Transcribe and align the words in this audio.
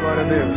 Glória 0.00 0.22
a 0.22 0.28
Deus. 0.28 0.56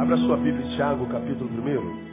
Abra 0.00 0.16
sua 0.16 0.36
Bíblia 0.38 0.66
em 0.66 0.74
Tiago, 0.74 1.06
capítulo 1.06 1.48
1. 1.48 2.08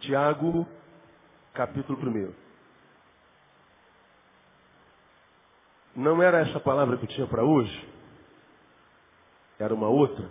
Tiago, 0.00 0.66
capítulo 1.54 1.98
1. 1.98 2.47
Não 5.98 6.22
era 6.22 6.38
essa 6.42 6.60
palavra 6.60 6.96
que 6.96 7.06
eu 7.06 7.08
tinha 7.08 7.26
para 7.26 7.42
hoje, 7.42 7.92
era 9.58 9.74
uma 9.74 9.88
outra. 9.88 10.30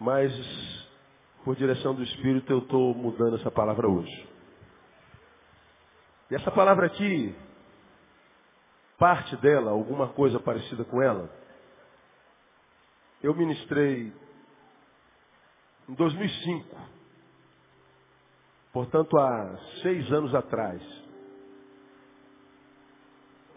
Mas, 0.00 0.32
por 1.44 1.54
direção 1.54 1.94
do 1.94 2.02
Espírito, 2.02 2.52
eu 2.52 2.58
estou 2.58 2.92
mudando 2.92 3.36
essa 3.36 3.48
palavra 3.48 3.88
hoje. 3.88 4.28
E 6.28 6.34
essa 6.34 6.50
palavra 6.50 6.86
aqui, 6.86 7.32
parte 8.98 9.36
dela, 9.36 9.70
alguma 9.70 10.08
coisa 10.08 10.40
parecida 10.40 10.84
com 10.84 11.00
ela, 11.00 11.30
eu 13.22 13.32
ministrei 13.32 14.12
em 15.88 15.94
2005 15.94 16.76
portanto 18.72 19.16
há 19.18 19.56
seis 19.82 20.10
anos 20.10 20.34
atrás. 20.34 20.99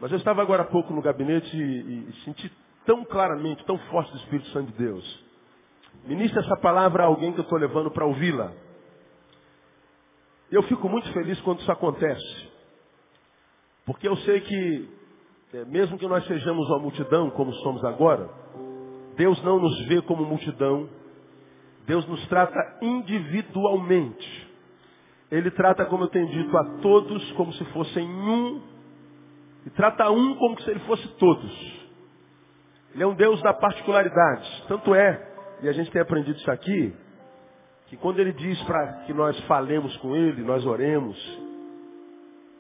Mas 0.04 0.12
eu 0.12 0.18
estava 0.18 0.42
agora 0.42 0.64
há 0.64 0.66
pouco 0.66 0.94
no 0.94 1.02
gabinete 1.02 1.56
e, 1.56 2.09
e 2.09 2.14
senti 2.26 2.52
tão 2.86 3.06
claramente, 3.06 3.64
tão 3.64 3.78
forte 3.88 4.12
do 4.12 4.18
Espírito 4.18 4.50
Santo 4.50 4.70
de 4.73 4.78
Deus. 4.78 5.26
Ministre 6.04 6.42
essa 6.42 6.58
palavra 6.58 7.04
a 7.04 7.06
alguém 7.06 7.32
que 7.32 7.40
eu 7.40 7.44
estou 7.44 7.58
levando 7.58 7.90
para 7.90 8.06
ouvi-la. 8.06 8.52
Eu 10.52 10.62
fico 10.64 10.90
muito 10.90 11.09
feliz 11.14 11.40
quando 11.40 11.62
isso 11.62 11.72
acontece. 11.72 12.50
Porque 13.86 14.06
eu 14.06 14.18
sei 14.18 14.42
que, 14.42 14.90
é, 15.54 15.64
mesmo 15.64 15.98
que 15.98 16.06
nós 16.06 16.28
sejamos 16.28 16.68
uma 16.68 16.80
multidão, 16.80 17.30
como 17.30 17.54
somos 17.54 17.81
agora, 17.86 18.30
Deus 19.16 19.42
não 19.42 19.58
nos 19.58 19.88
vê 19.88 20.02
como 20.02 20.26
multidão. 20.26 20.90
Deus 21.86 22.06
nos 22.09 22.28
trata 22.28 22.59
individualmente. 22.81 24.52
Ele 25.31 25.50
trata, 25.52 25.86
como 25.86 26.04
eu 26.04 26.09
tenho 26.09 26.28
dito, 26.28 26.58
a 26.58 26.66
todos 26.81 27.31
como 27.38 27.54
se 27.54 27.64
fossem 27.72 28.06
um, 28.06 28.72
e 29.66 29.69
trata 29.72 30.09
um 30.11 30.36
como 30.36 30.59
se 30.61 30.69
ele 30.69 30.80
fosse 30.81 31.08
todos. 31.17 31.83
Ele 32.94 33.03
é 33.03 33.08
um 33.08 33.16
Deus 33.16 33.42
da 33.42 33.53
particularidade. 33.53 34.66
Tanto 34.67 34.94
é, 34.94 35.33
e 35.61 35.69
a 35.69 35.72
gente 35.72 35.89
tem 35.92 36.02
aprendido 36.02 36.38
isso 36.38 36.52
aqui, 36.52 36.94
que 37.88 37.97
quando 37.97 38.19
ele 38.19 38.34
diz 38.34 38.61
para 38.64 39.03
que 39.06 39.14
nós 39.14 39.39
falemos 39.41 39.95
com 39.97 40.16
ele, 40.16 40.44
nós 40.44 40.66
oremos, 40.66 41.17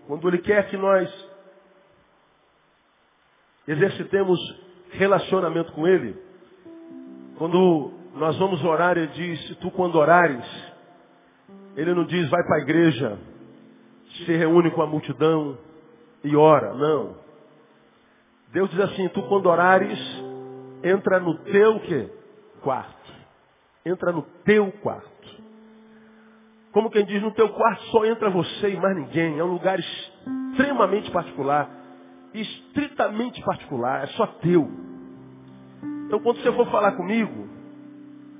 quando 0.07 0.27
ele 0.27 0.39
quer 0.39 0.69
que 0.69 0.77
nós 0.77 1.09
exercitemos 3.67 4.39
relacionamento 4.91 5.71
com 5.73 5.87
ele, 5.87 6.17
quando 7.37 7.91
nós 8.15 8.37
vamos 8.37 8.63
orar, 8.63 8.97
ele 8.97 9.07
diz, 9.07 9.55
tu 9.57 9.71
quando 9.71 9.95
orares, 9.95 10.45
ele 11.75 11.93
não 11.93 12.05
diz, 12.05 12.29
vai 12.29 12.43
para 12.43 12.57
a 12.57 12.61
igreja, 12.61 13.17
se 14.25 14.31
reúne 14.35 14.69
com 14.71 14.81
a 14.81 14.87
multidão 14.87 15.57
e 16.23 16.35
ora. 16.35 16.73
Não. 16.73 17.15
Deus 18.51 18.69
diz 18.69 18.79
assim, 18.79 19.07
tu 19.09 19.21
quando 19.23 19.47
orares, 19.47 19.99
entra 20.83 21.19
no 21.19 21.35
teu 21.39 21.79
quê? 21.81 22.09
quarto. 22.63 23.13
Entra 23.85 24.11
no 24.11 24.21
teu 24.45 24.71
quarto. 24.81 25.11
Como 26.71 26.89
quem 26.89 27.05
diz, 27.05 27.21
no 27.21 27.31
teu 27.31 27.49
quarto 27.49 27.83
só 27.85 28.05
entra 28.05 28.29
você 28.29 28.69
e 28.69 28.77
mais 28.77 28.95
ninguém. 28.95 29.37
É 29.37 29.43
um 29.43 29.51
lugar 29.51 29.77
extremamente 29.77 31.11
particular. 31.11 31.69
Estritamente 32.33 33.43
particular. 33.43 34.03
É 34.03 34.07
só 34.07 34.25
teu. 34.25 34.67
Então 36.07 36.19
quando 36.19 36.41
você 36.41 36.51
for 36.53 36.67
falar 36.71 36.93
comigo, 36.93 37.47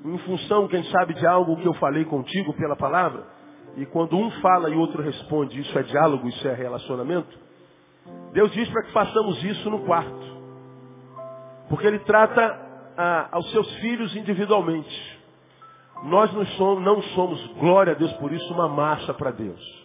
em 0.06 0.18
função, 0.20 0.68
quem 0.68 0.84
sabe, 0.86 1.14
de 1.14 1.28
algo 1.28 1.58
que 1.58 1.68
eu 1.68 1.74
falei 1.76 2.06
contigo 2.06 2.54
pela 2.54 2.76
palavra, 2.76 3.26
e 3.78 3.86
quando 3.86 4.18
um 4.18 4.30
fala 4.42 4.70
e 4.70 4.76
o 4.76 4.80
outro 4.80 5.02
responde, 5.02 5.60
isso 5.60 5.78
é 5.78 5.84
diálogo, 5.84 6.28
isso 6.28 6.48
é 6.48 6.54
relacionamento, 6.54 7.43
Deus 8.34 8.52
diz 8.52 8.68
para 8.70 8.84
que 8.84 8.92
façamos 8.92 9.44
isso 9.44 9.70
no 9.70 9.80
quarto. 9.86 10.34
Porque 11.70 11.88
Ele 11.88 12.00
trata 12.00 12.60
ah, 12.98 13.30
aos 13.32 13.50
seus 13.52 13.72
filhos 13.76 14.16
individualmente. 14.16 15.22
Nós 16.04 16.34
não 16.34 16.46
somos, 16.46 16.84
não 16.84 17.02
somos, 17.14 17.48
glória 17.60 17.94
a 17.94 17.96
Deus 17.96 18.12
por 18.14 18.32
isso, 18.34 18.54
uma 18.54 18.68
massa 18.68 19.14
para 19.14 19.32
Deus. 19.32 19.84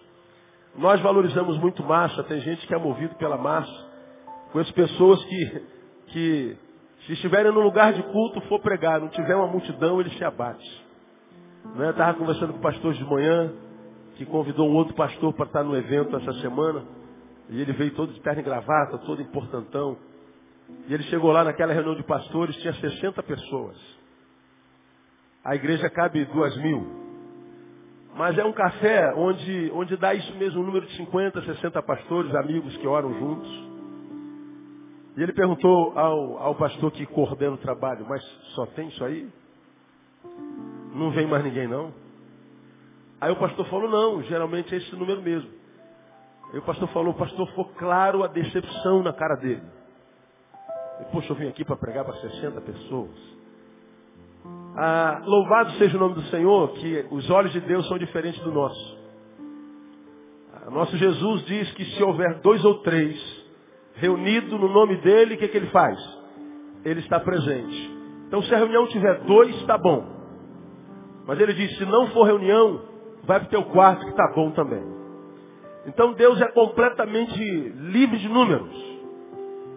Nós 0.76 1.00
valorizamos 1.00 1.56
muito 1.58 1.82
massa, 1.84 2.24
tem 2.24 2.40
gente 2.40 2.66
que 2.66 2.74
é 2.74 2.78
movido 2.78 3.14
pela 3.16 3.36
massa. 3.36 3.88
Conheço 4.52 4.72
pessoas 4.74 5.22
que, 5.24 5.62
que 6.08 6.56
se 7.06 7.12
estiverem 7.12 7.52
no 7.52 7.60
lugar 7.60 7.92
de 7.92 8.02
culto, 8.04 8.40
for 8.42 8.60
pregar, 8.60 9.00
não 9.00 9.08
tiver 9.08 9.36
uma 9.36 9.46
multidão, 9.46 10.00
ele 10.00 10.10
se 10.10 10.24
abate. 10.24 10.86
Não 11.74 11.84
é? 11.84 11.90
Estava 11.90 12.14
conversando 12.14 12.52
com 12.52 12.58
o 12.58 12.62
pastor 12.62 12.94
de 12.94 13.04
manhã, 13.04 13.52
que 14.16 14.24
convidou 14.24 14.68
um 14.68 14.74
outro 14.74 14.94
pastor 14.94 15.32
para 15.34 15.46
estar 15.46 15.62
no 15.62 15.76
evento 15.76 16.16
essa 16.16 16.32
semana. 16.40 16.82
E 17.48 17.60
ele 17.60 17.72
veio 17.72 17.94
todo 17.94 18.12
de 18.12 18.20
terno 18.20 18.40
e 18.40 18.44
gravata, 18.44 18.98
todo 18.98 19.22
importantão. 19.22 19.96
E 20.86 20.94
ele 20.94 21.02
chegou 21.04 21.32
lá 21.32 21.44
naquela 21.44 21.72
reunião 21.72 21.94
de 21.94 22.02
pastores, 22.02 22.56
tinha 22.56 22.74
60 22.74 23.22
pessoas. 23.22 23.76
A 25.44 25.54
igreja 25.54 25.88
cabe 25.88 26.24
duas 26.26 26.56
mil. 26.58 27.08
Mas 28.14 28.36
é 28.36 28.44
um 28.44 28.52
café 28.52 29.14
onde, 29.14 29.70
onde 29.72 29.96
dá 29.96 30.12
isso 30.12 30.34
mesmo, 30.36 30.60
um 30.60 30.66
número 30.66 30.86
de 30.86 30.96
50, 30.96 31.40
60 31.40 31.82
pastores, 31.82 32.34
amigos 32.34 32.76
que 32.76 32.86
oram 32.86 33.14
juntos. 33.14 33.68
E 35.16 35.22
ele 35.22 35.32
perguntou 35.32 35.98
ao, 35.98 36.38
ao 36.38 36.54
pastor 36.54 36.90
que 36.92 37.06
coordena 37.06 37.52
o 37.52 37.58
trabalho, 37.58 38.06
mas 38.08 38.22
só 38.54 38.66
tem 38.66 38.88
isso 38.88 39.04
aí? 39.04 39.28
Não 40.94 41.10
vem 41.12 41.26
mais 41.26 41.44
ninguém 41.44 41.66
não? 41.66 41.92
Aí 43.20 43.30
o 43.30 43.36
pastor 43.36 43.66
falou, 43.68 43.88
não, 43.88 44.22
geralmente 44.24 44.74
é 44.74 44.78
esse 44.78 44.94
número 44.94 45.22
mesmo. 45.22 45.50
Aí 46.52 46.58
o 46.58 46.62
pastor 46.62 46.88
falou, 46.88 47.12
o 47.12 47.16
pastor 47.16 47.46
ficou 47.48 47.66
claro 47.76 48.24
a 48.24 48.26
decepção 48.26 49.02
na 49.02 49.12
cara 49.12 49.36
dele. 49.36 49.62
E, 51.00 51.04
Poxa, 51.12 51.32
eu 51.32 51.36
vim 51.36 51.48
aqui 51.48 51.64
para 51.64 51.76
pregar 51.76 52.04
para 52.04 52.14
60 52.14 52.60
pessoas. 52.62 53.38
Ah, 54.76 55.22
louvado 55.24 55.72
seja 55.72 55.96
o 55.96 56.00
nome 56.00 56.14
do 56.14 56.22
Senhor, 56.24 56.72
que 56.74 57.06
os 57.10 57.28
olhos 57.30 57.52
de 57.52 57.60
Deus 57.60 57.86
são 57.88 57.98
diferentes 57.98 58.40
do 58.42 58.52
nosso. 58.52 58.98
Ah, 60.54 60.70
nosso 60.70 60.96
Jesus 60.96 61.44
diz 61.46 61.70
que 61.72 61.84
se 61.84 62.02
houver 62.02 62.40
dois 62.40 62.64
ou 62.64 62.78
três 62.82 63.38
reunido 63.94 64.58
no 64.58 64.68
nome 64.68 64.96
dele, 64.98 65.34
o 65.34 65.38
que, 65.38 65.48
que 65.48 65.56
ele 65.56 65.70
faz? 65.70 65.98
Ele 66.84 67.00
está 67.00 67.20
presente. 67.20 67.98
Então 68.26 68.40
se 68.42 68.54
a 68.54 68.58
reunião 68.58 68.86
tiver 68.86 69.20
dois, 69.24 69.54
está 69.56 69.76
bom. 69.76 70.06
Mas 71.26 71.38
ele 71.40 71.52
diz, 71.52 71.76
se 71.76 71.84
não 71.84 72.06
for 72.08 72.24
reunião, 72.24 72.80
vai 73.24 73.40
para 73.40 73.48
o 73.48 73.50
teu 73.50 73.64
quarto 73.64 74.04
que 74.04 74.10
está 74.10 74.32
bom 74.34 74.50
também. 74.52 74.97
Então 75.86 76.12
Deus 76.12 76.40
é 76.40 76.48
completamente 76.48 77.38
livre 77.40 78.18
de 78.18 78.28
números. 78.28 78.74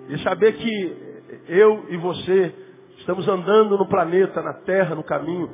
E 0.10 0.18
saber 0.20 0.54
que 0.54 1.12
eu 1.48 1.86
e 1.90 1.98
você 1.98 2.54
estamos 2.98 3.28
andando 3.28 3.78
no 3.78 3.88
planeta, 3.88 4.42
na 4.42 4.54
terra, 4.54 4.96
no 4.96 5.04
caminho, 5.04 5.50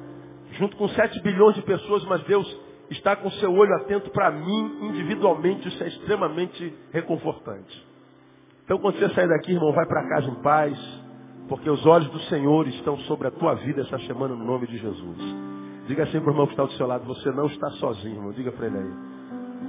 junto 0.53 0.75
com 0.77 0.87
sete 0.89 1.21
bilhões 1.21 1.55
de 1.55 1.61
pessoas, 1.61 2.03
mas 2.05 2.23
Deus 2.23 2.59
está 2.89 3.15
com 3.15 3.29
seu 3.31 3.53
olho 3.53 3.73
atento 3.75 4.09
para 4.11 4.31
mim 4.31 4.77
individualmente, 4.81 5.67
isso 5.67 5.83
é 5.83 5.87
extremamente 5.87 6.73
reconfortante. 6.91 7.85
Então 8.65 8.79
quando 8.79 8.97
você 8.97 9.09
sair 9.09 9.27
daqui, 9.27 9.51
irmão, 9.51 9.71
vai 9.73 9.85
para 9.85 10.07
casa 10.09 10.27
em 10.29 10.35
paz, 10.41 10.77
porque 11.47 11.69
os 11.69 11.85
olhos 11.85 12.09
do 12.09 12.19
Senhor 12.21 12.67
estão 12.67 12.97
sobre 12.99 13.27
a 13.27 13.31
tua 13.31 13.55
vida 13.55 13.81
essa 13.81 13.99
semana 13.99 14.35
no 14.35 14.43
nome 14.43 14.67
de 14.67 14.77
Jesus. 14.77 15.17
Diga 15.87 16.03
assim 16.03 16.19
para 16.19 16.29
o 16.29 16.33
irmão 16.33 16.47
que 16.47 16.53
está 16.53 16.63
do 16.63 16.73
seu 16.73 16.85
lado, 16.85 17.05
você 17.05 17.31
não 17.31 17.45
está 17.45 17.69
sozinho, 17.71 18.15
irmão. 18.15 18.31
Diga 18.33 18.51
para 18.51 18.67
ele 18.67 18.77
aí. 18.77 19.16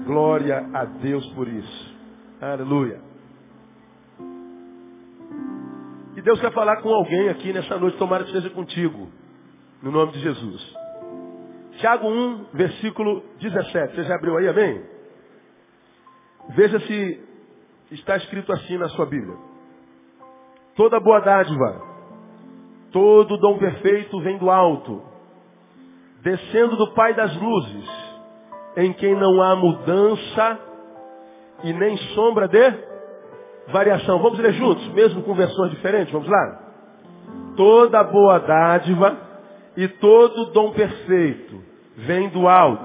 Glória 0.04 0.66
a 0.72 0.84
Deus 0.84 1.26
por 1.32 1.48
isso. 1.48 1.96
Aleluia. 2.40 3.00
E 6.16 6.22
Deus 6.22 6.40
quer 6.40 6.52
falar 6.52 6.82
com 6.82 6.88
alguém 6.88 7.28
aqui 7.28 7.52
nessa 7.52 7.78
noite, 7.78 7.96
tomara 7.96 8.24
que 8.24 8.32
seja 8.32 8.50
contigo. 8.50 9.08
No 9.82 9.92
nome 9.92 10.12
de 10.12 10.20
Jesus. 10.20 10.76
Tiago 11.78 12.08
1, 12.08 12.46
versículo 12.54 13.22
17. 13.38 13.94
Você 13.94 14.02
já 14.04 14.16
abriu 14.16 14.36
aí, 14.36 14.48
amém? 14.48 14.82
Veja 16.50 16.80
se 16.80 17.28
está 17.92 18.16
escrito 18.16 18.52
assim 18.52 18.76
na 18.78 18.88
sua 18.88 19.06
Bíblia. 19.06 19.36
Toda 20.74 20.98
boa 20.98 21.20
dádiva, 21.20 21.82
todo 22.92 23.36
dom 23.36 23.58
perfeito 23.58 24.20
vem 24.20 24.38
do 24.38 24.50
alto, 24.50 25.02
descendo 26.22 26.76
do 26.76 26.94
Pai 26.94 27.14
das 27.14 27.34
luzes, 27.36 28.07
em 28.78 28.92
quem 28.92 29.12
não 29.16 29.42
há 29.42 29.56
mudança 29.56 30.58
e 31.64 31.72
nem 31.72 31.96
sombra 32.14 32.46
de 32.46 32.74
variação. 33.66 34.20
Vamos 34.20 34.38
ler 34.38 34.52
juntos, 34.52 34.86
mesmo 34.92 35.22
com 35.22 35.34
versões 35.34 35.72
diferentes, 35.72 36.12
vamos 36.12 36.28
lá? 36.28 36.60
Toda 37.56 38.04
boa 38.04 38.38
dádiva 38.38 39.16
e 39.76 39.88
todo 39.88 40.52
dom 40.52 40.70
perfeito 40.70 41.60
vem 41.96 42.28
do 42.28 42.46
alto, 42.46 42.84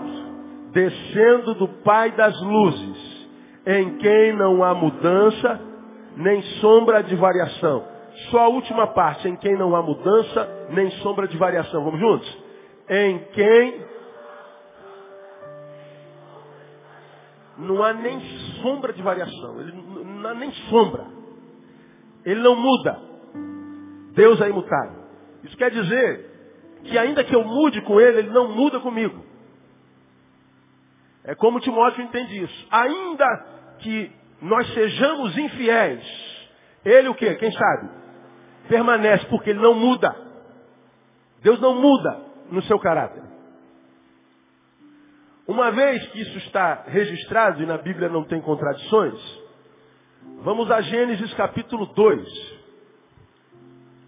descendo 0.71 1.53
do 1.53 1.67
Pai 1.83 2.09
das 2.13 2.41
luzes, 2.41 3.27
em 3.67 3.97
quem 3.97 4.33
não 4.33 4.63
há 4.63 4.73
mudança 4.73 5.61
nem 6.17 6.41
sombra 6.59 7.03
de 7.03 7.15
variação. 7.15 7.83
Só 8.31 8.45
a 8.45 8.47
última 8.47 8.87
parte, 8.87 9.27
em 9.27 9.35
quem 9.35 9.55
não 9.55 9.75
há 9.75 9.83
mudança 9.83 10.67
nem 10.71 10.89
sombra 11.03 11.27
de 11.27 11.37
variação. 11.37 11.83
Vamos 11.83 11.99
juntos? 11.99 12.37
Em 12.89 13.19
quem 13.33 13.92
não 17.57 17.83
há 17.83 17.93
nem 17.93 18.19
sombra 18.61 18.93
de 18.93 19.01
variação. 19.01 19.59
Ele 19.61 19.71
não 19.71 20.29
há 20.29 20.33
nem 20.33 20.51
sombra. 20.69 21.05
Ele 22.25 22.41
não 22.41 22.55
muda. 22.55 22.99
Deus 24.13 24.39
é 24.41 24.49
imutável. 24.49 25.03
Isso 25.43 25.57
quer 25.57 25.71
dizer 25.71 26.31
que 26.83 26.97
ainda 26.97 27.23
que 27.23 27.35
eu 27.35 27.43
mude 27.43 27.81
com 27.81 27.99
ele, 27.99 28.19
ele 28.19 28.29
não 28.29 28.49
muda 28.49 28.79
comigo. 28.79 29.23
É 31.23 31.35
como 31.35 31.59
Timóteo 31.59 32.03
entende 32.03 32.43
isso. 32.43 32.67
Ainda 32.69 33.25
que 33.79 34.11
nós 34.41 34.71
sejamos 34.73 35.37
infiéis, 35.37 36.03
ele 36.83 37.07
o 37.07 37.15
quê? 37.15 37.35
Quem 37.35 37.51
sabe? 37.51 37.89
Permanece, 38.67 39.25
porque 39.27 39.51
ele 39.51 39.59
não 39.59 39.73
muda. 39.73 40.15
Deus 41.41 41.59
não 41.59 41.75
muda 41.75 42.21
no 42.49 42.61
seu 42.63 42.77
caráter. 42.79 43.32
Uma 45.47 45.71
vez 45.71 46.05
que 46.07 46.21
isso 46.21 46.37
está 46.37 46.83
registrado 46.87 47.61
e 47.61 47.65
na 47.65 47.77
Bíblia 47.77 48.07
não 48.07 48.23
tem 48.23 48.41
contradições, 48.41 49.19
vamos 50.41 50.71
a 50.71 50.81
Gênesis 50.81 51.33
capítulo 51.33 51.85
2. 51.87 52.63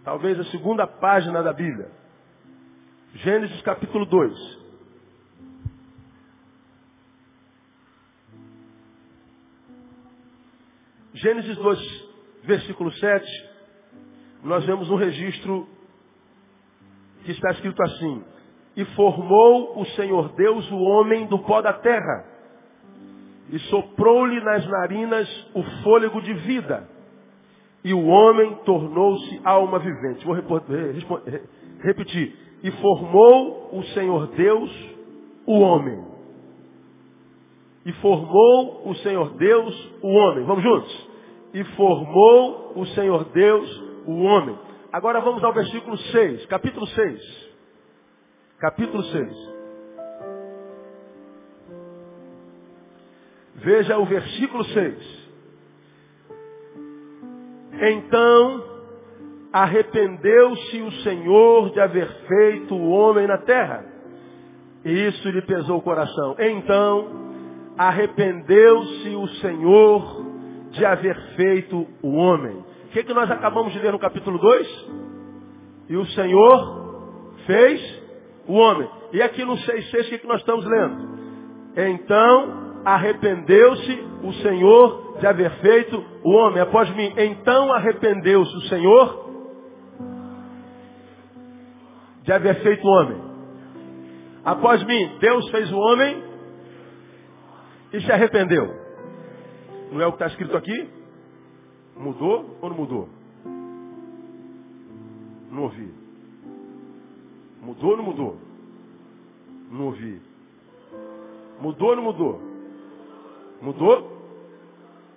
Talvez 0.02 0.38
a 0.40 0.44
segunda 0.44 0.86
página 0.86 1.42
da 1.42 1.52
Bíblia. 1.52 1.90
Gênesis 3.16 3.60
capítulo 3.62 4.06
2. 4.06 4.66
Gênesis 11.12 11.56
2, 11.56 12.08
versículo 12.44 12.92
7, 12.92 13.50
nós 14.42 14.64
vemos 14.66 14.90
um 14.90 14.96
registro 14.96 15.66
que 17.24 17.32
está 17.32 17.50
escrito 17.52 17.82
assim: 17.82 18.24
E 18.76 18.84
formou 18.84 19.80
o 19.80 19.86
Senhor 19.86 20.28
Deus 20.34 20.70
o 20.70 20.78
homem 20.78 21.26
do 21.26 21.38
pó 21.38 21.62
da 21.62 21.72
terra, 21.72 22.24
e 23.50 23.58
soprou-lhe 23.70 24.40
nas 24.40 24.66
narinas 24.68 25.50
o 25.54 25.62
fôlego 25.82 26.20
de 26.20 26.34
vida, 26.34 26.86
e 27.82 27.94
o 27.94 28.04
homem 28.06 28.54
tornou-se 28.64 29.40
alma 29.44 29.78
vivente. 29.78 30.26
Vou 30.26 30.34
repetir: 31.80 32.36
E 32.62 32.70
formou 32.72 33.70
o 33.72 33.82
Senhor 33.94 34.26
Deus 34.28 34.70
o 35.46 35.60
homem. 35.60 36.04
E 37.86 37.92
formou 37.92 38.82
o 38.84 38.94
Senhor 38.96 39.30
Deus 39.34 39.92
o 40.02 40.08
homem. 40.08 40.44
Vamos 40.44 40.64
juntos? 40.64 41.08
E 41.54 41.64
formou 41.76 42.72
o 42.74 42.84
Senhor 42.86 43.24
Deus 43.26 43.82
o 44.04 44.22
homem. 44.24 44.58
Agora 44.92 45.20
vamos 45.20 45.42
ao 45.44 45.52
versículo 45.52 45.96
6, 45.96 46.46
capítulo 46.46 46.86
6. 46.88 47.45
Capítulo 48.58 49.02
6. 49.02 49.56
Veja 53.56 53.98
o 53.98 54.06
versículo 54.06 54.64
6. 54.64 55.28
Então 57.82 58.64
arrependeu-se 59.52 60.80
o 60.80 60.90
Senhor 61.02 61.70
de 61.70 61.80
haver 61.80 62.08
feito 62.26 62.74
o 62.74 62.88
homem 62.88 63.26
na 63.26 63.36
terra. 63.38 63.84
E 64.84 65.06
isso 65.08 65.28
lhe 65.28 65.42
pesou 65.42 65.78
o 65.78 65.82
coração. 65.82 66.34
Então 66.38 67.08
arrependeu-se 67.76 69.08
o 69.16 69.28
Senhor 69.40 70.24
de 70.70 70.84
haver 70.84 71.16
feito 71.36 71.86
o 72.02 72.14
homem. 72.14 72.56
O 72.86 72.88
que, 72.88 73.04
que 73.04 73.12
nós 73.12 73.30
acabamos 73.30 73.74
de 73.74 73.78
ler 73.80 73.92
no 73.92 73.98
capítulo 73.98 74.38
2? 74.38 74.86
E 75.90 75.96
o 75.96 76.06
Senhor 76.06 76.86
fez 77.44 78.05
o 78.46 78.54
homem. 78.54 78.88
E 79.12 79.22
aqui 79.22 79.44
no 79.44 79.54
6,6 79.54 80.06
o 80.06 80.18
que, 80.18 80.26
nós 80.26 80.40
estamos 80.40 80.64
lendo? 80.64 81.16
Então 81.76 82.66
arrependeu-se 82.84 84.04
o 84.22 84.32
Senhor 84.34 85.16
de 85.18 85.26
haver 85.26 85.50
feito 85.60 86.04
o 86.22 86.30
homem. 86.30 86.60
Após 86.60 86.88
mim, 86.94 87.12
então 87.16 87.72
arrependeu-se 87.72 88.54
o 88.56 88.60
Senhor 88.62 89.26
de 92.22 92.32
haver 92.32 92.62
feito 92.62 92.86
o 92.86 92.90
homem. 92.90 93.20
Após 94.44 94.82
mim, 94.84 95.18
Deus 95.20 95.48
fez 95.50 95.72
o 95.72 95.76
homem 95.76 96.22
e 97.92 98.00
se 98.00 98.12
arrependeu. 98.12 98.66
Não 99.90 100.00
é 100.00 100.06
o 100.06 100.10
que 100.10 100.16
está 100.16 100.26
escrito 100.26 100.56
aqui? 100.56 100.90
Mudou 101.96 102.58
ou 102.60 102.68
não 102.68 102.76
mudou? 102.76 103.08
Não 105.50 105.62
ouvi. 105.62 106.05
Mudou 107.66 107.90
ou 107.90 107.96
não 107.96 108.04
mudou? 108.04 108.38
Não 109.72 109.86
ouvi. 109.86 110.22
Mudou 111.60 111.88
ou 111.88 111.96
não 111.96 112.02
mudou? 112.04 112.40
Mudou? 113.60 114.22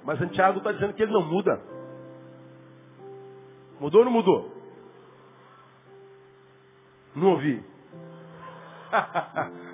Mas 0.04 0.18
Santiago 0.18 0.57
está 0.57 0.72
dizendo 0.72 0.96
que 0.96 1.04
ele 1.04 1.12
não 1.12 1.22
muda. 1.22 1.62
Mudou 3.80 4.00
ou 4.00 4.06
não 4.06 4.12
mudou? 4.12 4.51
Não 7.16 7.31
ouvi. 7.34 7.63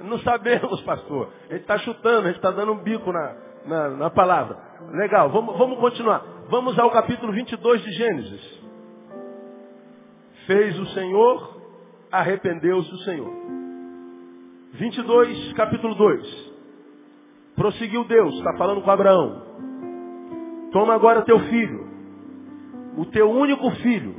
Não 0.00 0.18
sabemos, 0.20 0.80
pastor. 0.82 1.28
Gente 1.48 1.60
está 1.60 1.78
chutando, 1.78 2.26
gente 2.26 2.36
está 2.36 2.50
dando 2.50 2.72
um 2.72 2.82
bico 2.82 3.12
na, 3.12 3.36
na, 3.66 3.88
na 3.90 4.10
palavra. 4.10 4.58
Legal, 4.92 5.30
vamos, 5.30 5.56
vamos 5.56 5.78
continuar. 5.78 6.24
Vamos 6.48 6.76
ao 6.78 6.90
capítulo 6.90 7.32
22 7.32 7.82
de 7.82 7.92
Gênesis. 7.92 8.60
Fez 10.46 10.78
o 10.78 10.86
Senhor, 10.86 11.59
arrependeu-se 12.10 12.92
o 12.92 12.98
Senhor. 12.98 13.32
22, 14.74 15.52
capítulo 15.54 15.94
2. 15.94 16.50
Prosseguiu 17.56 18.04
Deus, 18.04 18.34
está 18.34 18.56
falando 18.56 18.82
com 18.82 18.90
Abraão. 18.90 19.42
Toma 20.72 20.94
agora 20.94 21.22
teu 21.22 21.38
filho, 21.40 21.88
o 22.96 23.04
teu 23.06 23.30
único 23.30 23.70
filho, 23.82 24.14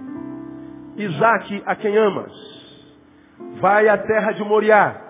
Isaque, 0.98 1.64
a 1.66 1.76
quem 1.76 1.98
amas. 1.98 2.32
Vai 3.60 3.88
à 3.88 3.98
terra 3.98 4.34
de 4.34 4.44
Moriá 4.44 5.02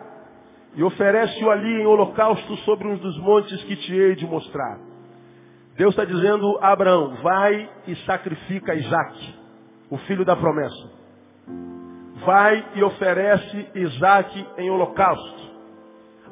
e 0.75 0.83
oferece-o 0.83 1.49
ali 1.49 1.81
em 1.81 1.85
holocausto 1.85 2.55
sobre 2.57 2.87
um 2.87 2.95
dos 2.95 3.17
montes 3.19 3.61
que 3.63 3.75
te 3.75 3.93
hei 3.93 4.15
de 4.15 4.25
mostrar. 4.25 4.79
Deus 5.75 5.93
está 5.93 6.05
dizendo 6.05 6.57
a 6.61 6.71
Abraão, 6.71 7.15
vai 7.23 7.69
e 7.87 7.95
sacrifica 8.05 8.75
Isaac, 8.75 9.35
o 9.89 9.97
filho 9.99 10.23
da 10.23 10.35
promessa. 10.35 11.01
Vai 12.25 12.65
e 12.75 12.83
oferece 12.83 13.67
Isaac 13.75 14.47
em 14.57 14.69
holocausto. 14.69 15.41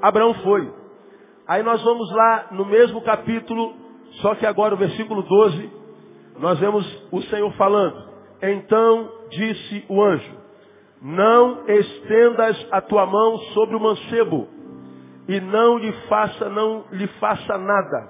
Abraão 0.02 0.34
foi. 0.36 0.72
Aí 1.48 1.64
nós 1.64 1.84
vamos 1.84 2.12
lá 2.12 2.48
no 2.52 2.66
mesmo 2.66 3.02
capítulo, 3.02 3.74
só 4.22 4.36
que 4.36 4.46
agora 4.46 4.76
o 4.76 4.78
versículo 4.78 5.24
12, 5.24 5.72
nós 6.40 6.60
vemos 6.60 6.86
o 7.12 7.22
Senhor 7.24 7.52
falando. 7.54 8.08
Então 8.42 9.12
disse 9.32 9.86
o 9.90 10.02
anjo, 10.02 10.32
não 11.02 11.68
estendas 11.68 12.68
a 12.72 12.82
tua 12.82 13.06
mão 13.06 13.38
sobre 13.54 13.76
o 13.76 13.80
mancebo 13.80 14.48
e 15.28 15.40
não 15.40 15.78
lhe 15.78 15.92
faça, 16.08 16.50
não 16.50 16.86
lhe 16.92 17.08
faça 17.20 17.58
nada, 17.58 18.10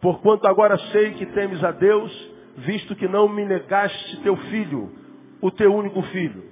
porquanto 0.00 0.46
agora 0.46 0.76
sei 0.90 1.12
que 1.14 1.26
temes 1.26 1.62
a 1.64 1.70
Deus, 1.70 2.12
visto 2.56 2.94
que 2.96 3.08
não 3.08 3.28
me 3.28 3.44
negaste 3.44 4.22
teu 4.22 4.36
filho, 4.36 4.90
o 5.40 5.50
teu 5.50 5.74
único 5.74 6.02
filho. 6.02 6.49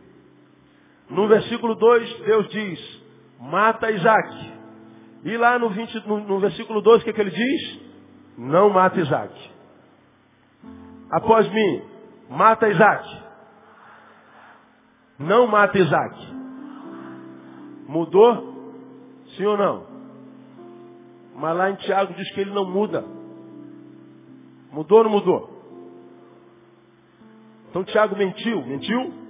No 1.10 1.26
versículo 1.26 1.74
2, 1.74 2.20
Deus 2.20 2.48
diz, 2.48 3.02
mata 3.40 3.90
Isaac. 3.90 4.52
E 5.24 5.36
lá 5.36 5.58
no, 5.58 5.70
20, 5.70 6.06
no, 6.06 6.20
no 6.20 6.38
versículo 6.38 6.80
2, 6.80 7.00
o 7.00 7.04
que, 7.04 7.10
é 7.10 7.12
que 7.12 7.20
ele 7.20 7.30
diz? 7.30 7.80
Não 8.36 8.70
mata 8.70 9.00
Isaac. 9.00 9.50
Após 11.10 11.50
mim, 11.50 11.82
mata 12.28 12.68
Isaac. 12.68 13.22
Não 15.18 15.46
mata 15.46 15.78
Isaac. 15.78 16.16
Mudou? 17.88 18.54
Sim 19.36 19.46
ou 19.46 19.56
não? 19.56 19.86
Mas 21.34 21.56
lá 21.56 21.70
em 21.70 21.76
Tiago 21.76 22.12
diz 22.14 22.30
que 22.32 22.40
ele 22.40 22.52
não 22.52 22.64
muda. 22.64 23.04
Mudou 24.70 24.98
ou 24.98 25.04
não 25.04 25.10
mudou? 25.10 25.58
Então 27.70 27.84
Tiago 27.84 28.16
mentiu. 28.16 28.64
Mentiu? 28.66 29.27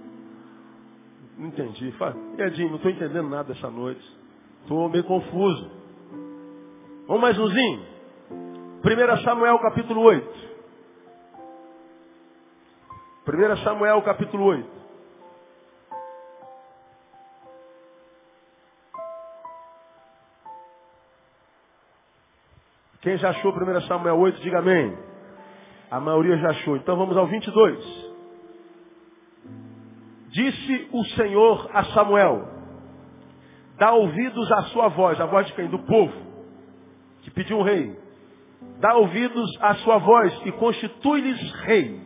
Não 1.38 1.46
entendi. 1.46 1.94
Edinho, 2.36 2.70
não 2.70 2.76
estou 2.76 2.90
entendendo 2.90 3.28
nada 3.28 3.52
essa 3.52 3.70
noite. 3.70 4.04
Estou 4.62 4.88
meio 4.88 5.04
confuso. 5.04 5.70
Vamos 7.06 7.22
mais 7.22 7.38
umzinho? 7.38 7.86
1 8.84 9.22
Samuel 9.22 9.58
capítulo 9.60 10.02
8. 10.02 10.48
1 13.28 13.56
Samuel 13.62 14.02
capítulo 14.02 14.44
8. 14.44 14.78
Quem 23.00 23.16
já 23.16 23.30
achou 23.30 23.52
1 23.52 23.80
Samuel 23.82 24.18
8, 24.18 24.40
diga 24.40 24.58
amém. 24.58 24.98
A 25.88 26.00
maioria 26.00 26.36
já 26.36 26.50
achou. 26.50 26.76
Então 26.76 26.96
vamos 26.96 27.16
ao 27.16 27.28
22. 27.28 28.07
Disse 30.30 30.88
o 30.92 31.04
Senhor 31.16 31.70
a 31.72 31.84
Samuel, 31.84 32.46
dá 33.78 33.92
ouvidos 33.92 34.52
à 34.52 34.62
sua 34.64 34.88
voz, 34.88 35.18
a 35.20 35.26
voz 35.26 35.46
de 35.46 35.54
quem? 35.54 35.68
Do 35.68 35.78
povo, 35.80 36.12
que 37.22 37.30
pediu 37.30 37.58
um 37.58 37.62
rei. 37.62 37.96
Dá 38.80 38.94
ouvidos 38.96 39.50
à 39.60 39.74
sua 39.76 39.98
voz 39.98 40.42
e 40.44 40.52
constitui-lhes 40.52 41.52
rei. 41.62 42.00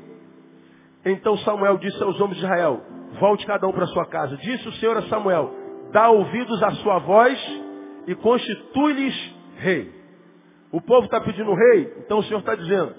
Então 1.04 1.36
Samuel 1.38 1.78
disse 1.78 2.00
aos 2.02 2.20
homens 2.20 2.38
de 2.38 2.44
Israel, 2.44 2.80
volte 3.18 3.44
cada 3.44 3.66
um 3.66 3.72
para 3.72 3.86
sua 3.86 4.06
casa. 4.06 4.36
Disse 4.36 4.68
o 4.68 4.72
Senhor 4.74 4.96
a 4.96 5.02
Samuel, 5.02 5.52
dá 5.90 6.10
ouvidos 6.10 6.62
à 6.62 6.70
sua 6.72 6.98
voz 6.98 7.38
e 8.06 8.14
constitui-lhes 8.14 9.34
rei. 9.56 9.92
O 10.70 10.80
povo 10.80 11.04
está 11.04 11.20
pedindo 11.20 11.50
um 11.50 11.54
rei, 11.54 11.92
então 11.98 12.18
o 12.18 12.22
Senhor 12.24 12.38
está 12.38 12.54
dizendo, 12.54 12.94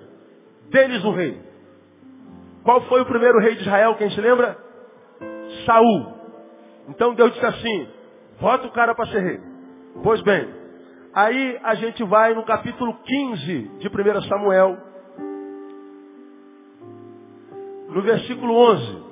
deles 0.70 1.03
um 1.06 1.12
rei. 1.12 1.42
Qual 2.63 2.82
foi 2.82 3.01
o 3.01 3.06
primeiro 3.06 3.39
rei 3.39 3.56
de 3.56 3.62
Israel, 3.62 3.96
quem 3.96 4.10
se 4.10 4.22
lembra? 4.22 4.62
Saul. 5.65 6.13
Então 6.89 7.13
Deus 7.13 7.34
disse 7.34 7.46
assim, 7.46 7.88
bota 8.39 8.67
o 8.67 8.72
cara 8.72 8.93
para 8.93 9.08
ser 9.08 9.20
rei. 9.20 9.39
Pois 10.03 10.22
bem, 10.22 10.48
aí 11.13 11.60
a 11.63 11.75
gente 11.75 12.03
vai 12.03 12.34
no 12.34 12.43
capítulo 12.43 12.93
15 13.03 13.72
de 13.79 13.88
1 13.88 14.22
Samuel, 14.24 14.77
no 17.89 18.01
versículo 18.01 18.53
11. 18.53 19.03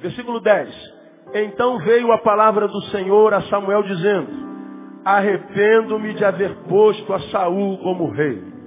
Versículo 0.00 0.40
10. 0.40 0.98
Então 1.34 1.78
veio 1.78 2.10
a 2.12 2.18
palavra 2.18 2.66
do 2.68 2.80
Senhor 2.90 3.34
a 3.34 3.42
Samuel 3.42 3.82
dizendo, 3.82 4.30
arrependo-me 5.04 6.14
de 6.14 6.24
haver 6.24 6.54
posto 6.68 7.12
a 7.12 7.20
Saul 7.30 7.78
como 7.78 8.10
rei. 8.10 8.57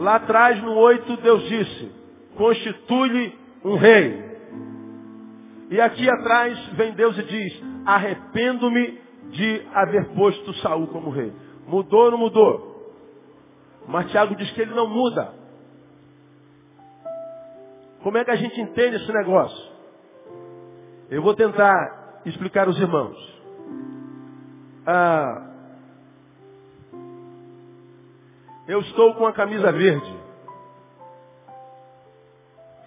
Lá 0.00 0.14
atrás, 0.14 0.62
no 0.62 0.76
8, 0.76 1.18
Deus 1.18 1.42
disse, 1.42 1.92
constitui-lhe 2.34 3.38
um 3.62 3.76
rei. 3.76 4.30
E 5.68 5.78
aqui 5.78 6.08
atrás 6.08 6.58
vem 6.68 6.94
Deus 6.94 7.18
e 7.18 7.22
diz, 7.22 7.62
arrependo-me 7.84 8.98
de 9.24 9.62
haver 9.74 10.08
posto 10.14 10.54
Saul 10.54 10.86
como 10.86 11.10
rei. 11.10 11.30
Mudou 11.66 12.06
ou 12.06 12.10
não 12.12 12.18
mudou? 12.18 12.94
Mas 13.86 14.10
Tiago 14.10 14.34
diz 14.36 14.50
que 14.52 14.62
ele 14.62 14.74
não 14.74 14.88
muda. 14.88 15.34
Como 18.02 18.16
é 18.16 18.24
que 18.24 18.30
a 18.30 18.36
gente 18.36 18.58
entende 18.58 18.96
esse 18.96 19.12
negócio? 19.12 19.70
Eu 21.10 21.20
vou 21.20 21.34
tentar 21.34 22.22
explicar 22.24 22.66
aos 22.66 22.78
irmãos. 22.78 23.18
Ah, 24.86 25.49
eu 28.66 28.80
estou 28.80 29.14
com 29.14 29.26
a 29.26 29.32
camisa 29.32 29.72
verde. 29.72 30.16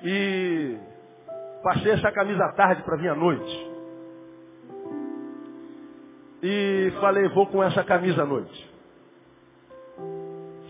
E 0.04 0.78
passei 1.64 1.92
essa 1.92 2.12
camisa 2.12 2.52
tarde 2.54 2.84
para 2.84 2.98
vir 2.98 3.10
à 3.10 3.16
noite. 3.16 3.72
E 6.42 6.92
falei, 7.00 7.30
vou 7.30 7.48
com 7.48 7.64
essa 7.64 7.84
camisa 7.84 8.24
à 8.24 8.26
noite. 8.26 8.74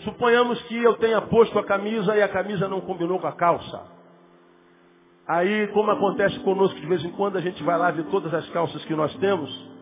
Suponhamos 0.03 0.62
que 0.63 0.77
eu 0.83 0.95
tenha 0.98 1.22
posto 1.22 1.57
a 1.57 1.63
camisa 1.63 2.15
e 2.15 2.22
a 2.22 2.27
camisa 2.27 2.67
não 2.67 2.81
combinou 2.81 3.19
com 3.19 3.27
a 3.27 3.31
calça. 3.31 3.93
Aí, 5.25 5.67
como 5.69 5.89
acontece 5.89 6.38
conosco 6.39 6.79
de 6.79 6.86
vez 6.86 7.03
em 7.03 7.12
quando, 7.12 7.38
a 7.38 7.41
gente 7.41 7.63
vai 7.63 7.77
lá 7.77 7.89
ver 7.91 8.05
todas 8.05 8.33
as 8.33 8.48
calças 8.50 8.83
que 8.86 8.93
nós 8.93 9.15
temos. 9.15 9.73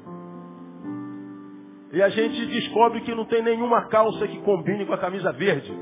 E 1.92 2.02
a 2.02 2.10
gente 2.10 2.46
descobre 2.46 3.02
que 3.02 3.14
não 3.14 3.26
tem 3.26 3.44
nenhuma 3.44 3.88
calça 3.88 4.28
que 4.28 4.40
combine 4.42 4.86
com 4.86 4.94
a 4.94 4.98
camisa 4.98 5.32
verde. 5.34 5.74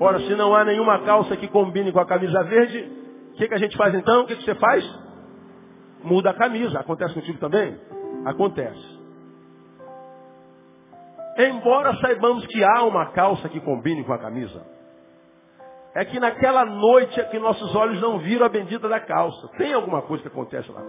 Ora, 0.00 0.18
se 0.20 0.34
não 0.34 0.54
há 0.54 0.64
nenhuma 0.64 0.98
calça 1.04 1.36
que 1.36 1.48
combine 1.48 1.92
com 1.92 2.00
a 2.00 2.06
camisa 2.06 2.42
verde, 2.42 2.92
o 3.32 3.36
que, 3.36 3.48
que 3.48 3.54
a 3.54 3.58
gente 3.58 3.76
faz 3.76 3.94
então? 3.94 4.22
O 4.22 4.26
que, 4.26 4.36
que 4.36 4.44
você 4.44 4.54
faz? 4.56 4.84
Muda 6.02 6.30
a 6.30 6.34
camisa. 6.34 6.80
Acontece 6.80 7.14
contigo 7.14 7.38
também? 7.38 7.78
Acontece. 8.24 8.96
Embora 11.38 11.94
saibamos 11.96 12.46
que 12.46 12.64
há 12.64 12.82
uma 12.82 13.12
calça 13.12 13.48
que 13.48 13.60
combine 13.60 14.02
com 14.04 14.12
a 14.12 14.18
camisa 14.18 14.76
é 15.94 16.04
que 16.04 16.20
naquela 16.20 16.64
noite 16.66 17.18
é 17.18 17.24
que 17.24 17.38
nossos 17.38 17.74
olhos 17.74 18.00
não 18.02 18.18
viram 18.18 18.44
a 18.44 18.50
bendita 18.50 18.86
da 18.86 19.00
calça. 19.00 19.48
Tem 19.56 19.72
alguma 19.72 20.02
coisa 20.02 20.22
que 20.22 20.28
acontece 20.28 20.70
lá. 20.70 20.82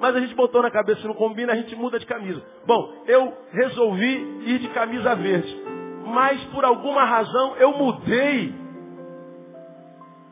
Mas 0.00 0.14
a 0.16 0.20
gente 0.20 0.34
botou 0.34 0.62
na 0.62 0.70
cabeça, 0.70 1.00
se 1.00 1.06
não 1.06 1.14
combina, 1.14 1.52
a 1.52 1.56
gente 1.56 1.74
muda 1.76 1.98
de 1.98 2.06
camisa. 2.06 2.42
Bom, 2.66 3.04
eu 3.06 3.32
resolvi 3.52 4.42
ir 4.46 4.58
de 4.58 4.68
camisa 4.68 5.14
verde. 5.14 5.62
Mas 6.06 6.42
por 6.44 6.64
alguma 6.64 7.04
razão 7.04 7.56
eu 7.56 7.72
mudei 7.72 8.54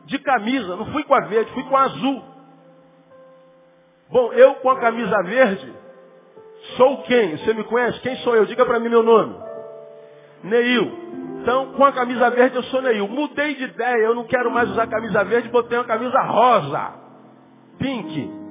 de 0.05 0.19
camisa. 0.19 0.75
Não 0.75 0.85
fui 0.87 1.03
com 1.03 1.15
a 1.15 1.21
verde, 1.21 1.51
fui 1.51 1.63
com 1.63 1.75
a 1.75 1.83
azul. 1.83 2.23
Bom, 4.09 4.31
eu 4.33 4.55
com 4.55 4.69
a 4.69 4.79
camisa 4.79 5.23
verde, 5.23 5.73
sou 6.77 7.01
quem? 7.03 7.37
Você 7.37 7.53
me 7.53 7.63
conhece? 7.63 7.99
Quem 8.01 8.15
sou 8.17 8.35
eu? 8.35 8.45
Diga 8.45 8.65
para 8.65 8.79
mim 8.79 8.89
meu 8.89 9.01
nome. 9.01 9.35
Neil. 10.43 11.03
Então, 11.41 11.73
com 11.73 11.83
a 11.83 11.91
camisa 11.91 12.29
verde 12.29 12.55
eu 12.55 12.63
sou 12.63 12.81
Neil. 12.81 13.07
Mudei 13.07 13.55
de 13.55 13.63
ideia, 13.63 14.03
eu 14.03 14.13
não 14.13 14.25
quero 14.25 14.51
mais 14.51 14.69
usar 14.69 14.87
camisa 14.87 15.23
verde, 15.23 15.49
botei 15.49 15.77
uma 15.77 15.83
camisa 15.83 16.21
rosa. 16.21 16.93
Pink. 17.79 18.42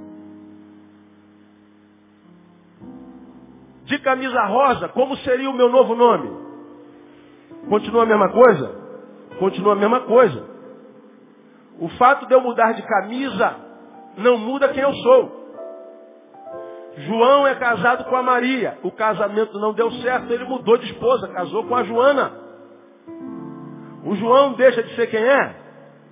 De 3.92 3.99
camisa 3.99 4.42
rosa, 4.46 4.88
como 4.88 5.14
seria 5.18 5.50
o 5.50 5.52
meu 5.52 5.68
novo 5.68 5.94
nome? 5.94 6.30
Continua 7.68 8.04
a 8.04 8.06
mesma 8.06 8.32
coisa? 8.32 8.75
Continua 9.38 9.75
a 9.75 9.76
mesma 9.76 10.00
coisa. 10.00 10.49
O 11.78 11.90
fato 11.99 12.26
de 12.26 12.32
eu 12.32 12.40
mudar 12.40 12.72
de 12.72 12.80
camisa 12.80 13.54
não 14.16 14.38
muda 14.38 14.70
quem 14.70 14.82
eu 14.82 14.94
sou. 14.94 15.42
João 16.96 17.46
é 17.46 17.54
casado 17.56 18.04
com 18.04 18.16
a 18.16 18.22
Maria. 18.22 18.78
O 18.82 18.90
casamento 18.90 19.58
não 19.58 19.75
deu 19.75 19.90
certo, 20.00 20.32
ele 20.32 20.44
mudou 20.44 20.78
de 20.78 20.87
esposa, 20.87 21.28
casou 21.28 21.64
com 21.64 21.76
a 21.76 21.84
Joana. 21.84 22.32
O 24.06 24.14
João 24.14 24.54
deixa 24.54 24.82
de 24.82 24.96
ser 24.96 25.08
quem 25.08 25.22
é? 25.22 25.56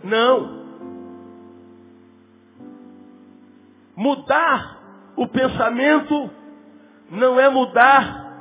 Não. 0.04 0.60
Mudar 3.96 4.80
o 5.16 5.26
pensamento 5.26 6.39
não 7.10 7.38
é 7.40 7.48
mudar 7.48 8.32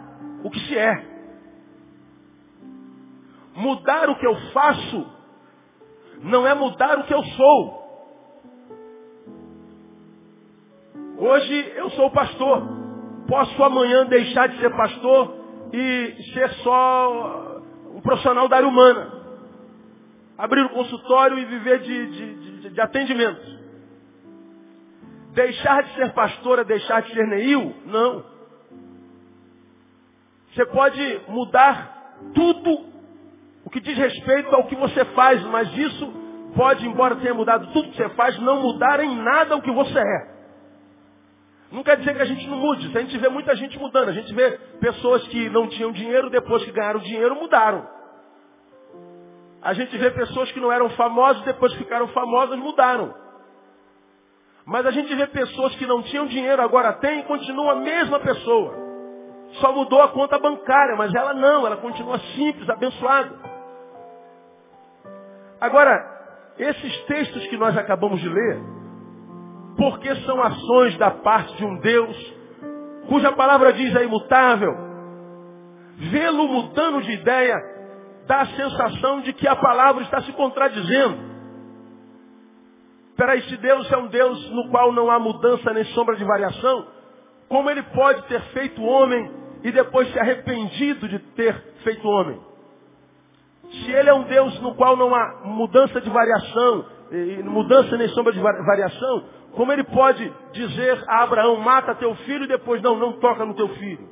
o 0.44 0.50
que 0.50 0.60
se 0.60 0.78
é. 0.78 1.10
Mudar 3.56 4.10
o 4.10 4.16
que 4.16 4.26
eu 4.26 4.36
faço 4.52 5.08
não 6.22 6.46
é 6.48 6.54
mudar 6.54 7.00
o 7.00 7.04
que 7.04 7.14
eu 7.14 7.24
sou. 7.24 7.80
Hoje 11.18 11.74
eu 11.76 11.90
sou 11.92 12.12
pastor. 12.12 12.64
Posso 13.28 13.64
amanhã 13.64 14.06
deixar 14.06 14.48
de 14.48 14.60
ser 14.60 14.76
pastor 14.76 15.36
e 15.74 16.16
ser 16.34 16.50
só 16.64 17.62
um 17.94 18.02
profissional 18.02 18.48
da 18.48 18.58
área 18.58 18.68
humana 18.68 19.20
abrir 20.40 20.64
um 20.64 20.70
consultório 20.70 21.38
e 21.38 21.44
viver 21.44 21.80
de, 21.80 22.08
de, 22.12 22.36
de, 22.62 22.70
de 22.70 22.82
atendimento. 22.82 23.60
Deixar 25.34 25.84
de 25.84 25.96
ser 25.96 26.14
pastora, 26.14 26.64
deixar 26.64 27.02
de 27.02 27.14
ser 27.14 27.28
Neil? 27.28 27.76
Não. 27.86 28.39
Você 30.54 30.66
pode 30.66 31.22
mudar 31.28 32.16
tudo 32.34 32.90
o 33.64 33.70
que 33.70 33.80
diz 33.80 33.98
respeito 33.98 34.54
ao 34.56 34.66
que 34.66 34.76
você 34.76 35.06
faz, 35.06 35.42
mas 35.44 35.72
isso 35.78 36.14
pode, 36.56 36.88
embora 36.88 37.16
tenha 37.18 37.34
mudado 37.34 37.72
tudo 37.72 37.90
que 37.90 37.98
você 37.98 38.10
faz, 38.10 38.38
não 38.40 38.62
mudar 38.62 39.00
em 39.00 39.16
nada 39.16 39.56
o 39.56 39.62
que 39.62 39.72
você 39.72 40.00
é. 40.00 40.40
Não 41.72 41.84
quer 41.84 41.98
dizer 41.98 42.16
que 42.16 42.22
a 42.22 42.26
gente 42.26 42.48
não 42.48 42.58
mude. 42.58 42.98
A 42.98 43.02
gente 43.02 43.18
vê 43.18 43.30
muita 43.30 43.56
gente 43.56 43.78
mudando. 43.78 44.10
A 44.10 44.14
gente 44.14 44.34
vê 44.34 44.52
pessoas 44.80 45.28
que 45.28 45.50
não 45.50 45.68
tinham 45.68 45.92
dinheiro, 45.92 46.30
depois 46.30 46.64
que 46.64 46.72
ganharam 46.72 47.00
dinheiro, 47.00 47.36
mudaram. 47.36 47.88
A 49.62 49.74
gente 49.74 49.96
vê 49.98 50.10
pessoas 50.10 50.52
que 50.52 50.60
não 50.60 50.72
eram 50.72 50.90
famosas, 50.92 51.44
depois 51.44 51.72
que 51.74 51.80
ficaram 51.80 52.08
famosas, 52.08 52.58
mudaram. 52.58 53.14
Mas 54.66 54.86
a 54.86 54.92
gente 54.92 55.14
vê 55.14 55.28
pessoas 55.28 55.76
que 55.76 55.86
não 55.86 56.02
tinham 56.02 56.26
dinheiro, 56.26 56.62
agora 56.62 56.94
têm 56.94 57.20
e 57.20 57.24
continuam 57.24 57.70
a 57.70 57.76
mesma 57.76 58.20
pessoa. 58.20 58.89
Só 59.54 59.74
mudou 59.74 60.02
a 60.02 60.10
conta 60.10 60.38
bancária, 60.38 60.96
mas 60.96 61.14
ela 61.14 61.34
não, 61.34 61.66
ela 61.66 61.78
continua 61.78 62.20
simples, 62.36 62.70
abençoada. 62.70 63.36
Agora, 65.60 66.20
esses 66.58 67.04
textos 67.06 67.48
que 67.48 67.58
nós 67.58 67.78
acabamos 67.78 68.20
de 68.22 68.30
ler, 68.30 68.62
porque 69.78 70.14
são 70.18 70.42
ações 70.42 70.98
da 70.98 71.12
parte 71.12 71.56
de 71.56 71.66
um 71.66 71.80
Deus 71.80 72.40
cuja 73.08 73.32
palavra 73.32 73.74
diz 73.74 73.96
é 73.96 74.04
imutável, 74.04 74.72
vê-lo 75.98 76.48
mudando 76.48 77.02
de 77.02 77.12
ideia 77.12 77.56
dá 78.28 78.42
a 78.42 78.46
sensação 78.46 79.22
de 79.22 79.34
que 79.34 79.48
a 79.48 79.56
palavra 79.56 80.04
está 80.04 80.22
se 80.22 80.32
contradizendo. 80.34 81.18
Peraí, 83.18 83.42
se 83.42 83.58
Deus 83.58 83.92
é 83.92 83.98
um 83.98 84.08
Deus 84.08 84.52
no 84.52 84.70
qual 84.70 84.94
não 84.94 85.10
há 85.10 85.18
mudança 85.18 85.74
nem 85.74 85.84
sombra 85.86 86.16
de 86.16 86.24
variação, 86.24 86.88
como 87.50 87.70
ele 87.70 87.82
pode 87.82 88.22
ter 88.28 88.40
feito 88.54 88.84
homem 88.84 89.39
e 89.64 89.72
depois 89.72 90.12
se 90.12 90.20
arrependido 90.20 91.08
de 91.08 91.20
ter 91.20 91.56
feito 91.84 92.08
homem? 92.08 92.40
Se 93.72 93.92
ele 93.92 94.10
é 94.10 94.14
um 94.14 94.24
Deus 94.24 94.60
no 94.62 94.76
qual 94.76 94.98
não 94.98 95.14
há 95.14 95.42
mudança 95.46 96.02
de 96.02 96.10
variação, 96.10 96.86
mudança 97.46 97.98
nem 97.98 98.08
sombra 98.10 98.34
de 98.34 98.40
variação, 98.40 99.26
como 99.54 99.72
ele 99.72 99.84
pode 99.84 100.32
dizer 100.54 101.04
a 101.08 101.24
Abraão, 101.24 101.58
mata 101.58 101.96
teu 101.96 102.16
filho 102.16 102.46
e 102.46 102.48
depois 102.48 102.82
não, 102.82 102.98
não 102.98 103.14
toca 103.14 103.46
no 103.46 103.54
teu 103.54 103.70
filho? 103.70 104.08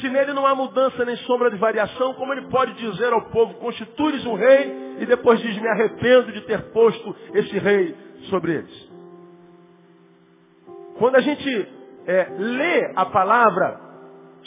Se 0.00 0.08
nele 0.08 0.32
não 0.32 0.46
há 0.46 0.54
mudança 0.54 1.04
nem 1.04 1.16
sombra 1.16 1.50
de 1.50 1.56
variação, 1.56 2.14
como 2.14 2.32
ele 2.32 2.48
pode 2.48 2.72
dizer 2.74 3.12
ao 3.12 3.22
povo, 3.30 3.54
constitui 3.54 4.26
um 4.26 4.34
rei, 4.34 4.96
e 5.00 5.06
depois 5.06 5.40
diz, 5.40 5.56
me 5.60 5.68
arrependo 5.68 6.32
de 6.32 6.42
ter 6.42 6.70
posto 6.70 7.16
esse 7.34 7.58
rei 7.58 7.94
sobre 8.28 8.52
eles? 8.52 8.90
Quando 10.98 11.16
a 11.16 11.20
gente 11.20 11.68
é, 12.06 12.28
lê 12.38 12.92
a 12.94 13.06
palavra, 13.06 13.89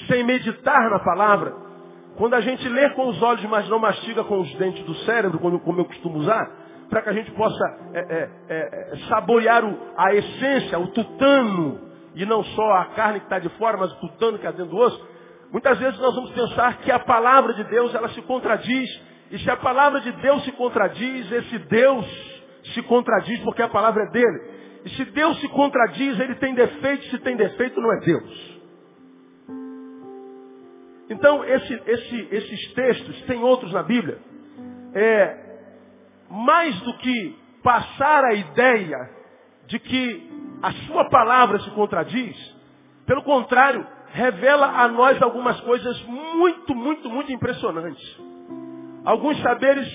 sem 0.07 0.23
meditar 0.23 0.89
na 0.89 0.99
palavra, 0.99 1.53
quando 2.15 2.35
a 2.35 2.41
gente 2.41 2.67
lê 2.69 2.89
com 2.91 3.07
os 3.07 3.21
olhos, 3.21 3.43
mas 3.45 3.67
não 3.69 3.79
mastiga 3.79 4.23
com 4.23 4.39
os 4.39 4.53
dentes 4.55 4.83
do 4.85 4.93
cérebro, 5.05 5.39
como, 5.39 5.79
eu 5.79 5.85
costumo 5.85 6.19
usar, 6.19 6.51
para 6.89 7.01
que 7.01 7.09
a 7.09 7.13
gente 7.13 7.31
possa 7.31 7.63
é, 7.93 7.99
é, 7.99 8.29
é, 8.49 8.93
é 8.93 8.97
saborear 9.07 9.65
o, 9.65 9.77
a 9.97 10.13
essência, 10.13 10.77
o 10.77 10.87
tutano, 10.87 11.79
e 12.15 12.25
não 12.25 12.43
só 12.43 12.71
a 12.73 12.85
carne 12.95 13.19
que 13.19 13.25
está 13.25 13.39
de 13.39 13.49
fora, 13.57 13.77
mas 13.77 13.91
o 13.93 13.99
tutano 13.99 14.37
que 14.37 14.45
está 14.45 14.51
dentro 14.51 14.75
do 14.75 14.77
osso, 14.77 15.13
Muitas 15.53 15.77
vezes 15.77 15.99
nós 15.99 16.15
vamos 16.15 16.31
pensar 16.31 16.79
que 16.79 16.91
a 16.91 16.97
palavra 16.97 17.53
de 17.53 17.63
Deus 17.65 17.93
ela 17.93 18.09
se 18.09 18.23
contradiz. 18.23 18.89
E 19.29 19.37
se 19.37 19.51
a 19.51 19.55
palavra 19.55 20.01
de 20.01 20.11
Deus 20.13 20.43
se 20.43 20.51
contradiz, 20.53 21.31
esse 21.31 21.59
Deus 21.59 22.05
se 22.73 22.81
contradiz 22.81 23.39
porque 23.41 23.61
a 23.61 23.69
palavra 23.69 24.01
é 24.01 24.09
dele. 24.09 24.41
E 24.83 24.89
se 24.89 25.05
Deus 25.05 25.39
se 25.39 25.47
contradiz, 25.49 26.19
ele 26.19 26.33
tem 26.35 26.55
defeito, 26.55 27.05
se 27.05 27.19
tem 27.19 27.35
defeito, 27.35 27.79
não 27.79 27.93
é 27.93 27.99
Deus. 27.99 28.52
Então, 31.09 31.43
esse, 31.43 31.81
esse, 31.85 32.27
esses 32.31 32.73
textos, 32.73 33.21
tem 33.23 33.41
outros 33.43 33.71
na 33.71 33.83
Bíblia, 33.83 34.17
é, 34.93 35.37
mais 36.29 36.79
do 36.81 36.97
que 36.97 37.37
passar 37.61 38.23
a 38.25 38.33
ideia 38.33 39.09
de 39.67 39.79
que 39.79 40.31
a 40.61 40.71
sua 40.87 41.09
palavra 41.09 41.59
se 41.59 41.69
contradiz, 41.71 42.35
pelo 43.05 43.23
contrário, 43.23 43.85
revela 44.13 44.67
a 44.67 44.87
nós 44.87 45.21
algumas 45.21 45.59
coisas 45.61 46.01
muito, 46.03 46.75
muito, 46.75 47.09
muito 47.09 47.31
impressionantes. 47.31 48.17
Alguns 49.03 49.41
saberes 49.41 49.87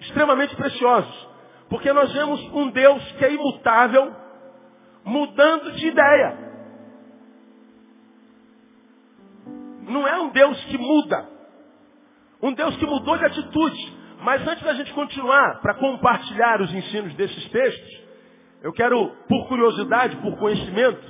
extremamente 0.00 0.54
preciosos. 0.54 1.28
Porque 1.68 1.92
nós 1.92 2.12
vemos 2.12 2.40
um 2.52 2.70
Deus 2.70 3.02
que 3.12 3.24
é 3.24 3.32
imutável, 3.32 4.12
mudando 5.04 5.72
de 5.72 5.86
ideia. 5.86 6.51
Não 9.92 10.08
é 10.08 10.20
um 10.20 10.30
Deus 10.30 10.64
que 10.64 10.78
muda. 10.78 11.28
Um 12.42 12.52
Deus 12.52 12.76
que 12.76 12.86
mudou 12.86 13.16
de 13.18 13.24
atitude. 13.24 14.02
Mas 14.22 14.46
antes 14.46 14.62
da 14.62 14.74
gente 14.74 14.92
continuar 14.92 15.60
para 15.60 15.74
compartilhar 15.74 16.60
os 16.60 16.72
ensinos 16.72 17.14
desses 17.14 17.48
textos, 17.50 18.02
eu 18.62 18.72
quero, 18.72 19.10
por 19.28 19.48
curiosidade, 19.48 20.16
por 20.16 20.36
conhecimento, 20.38 21.02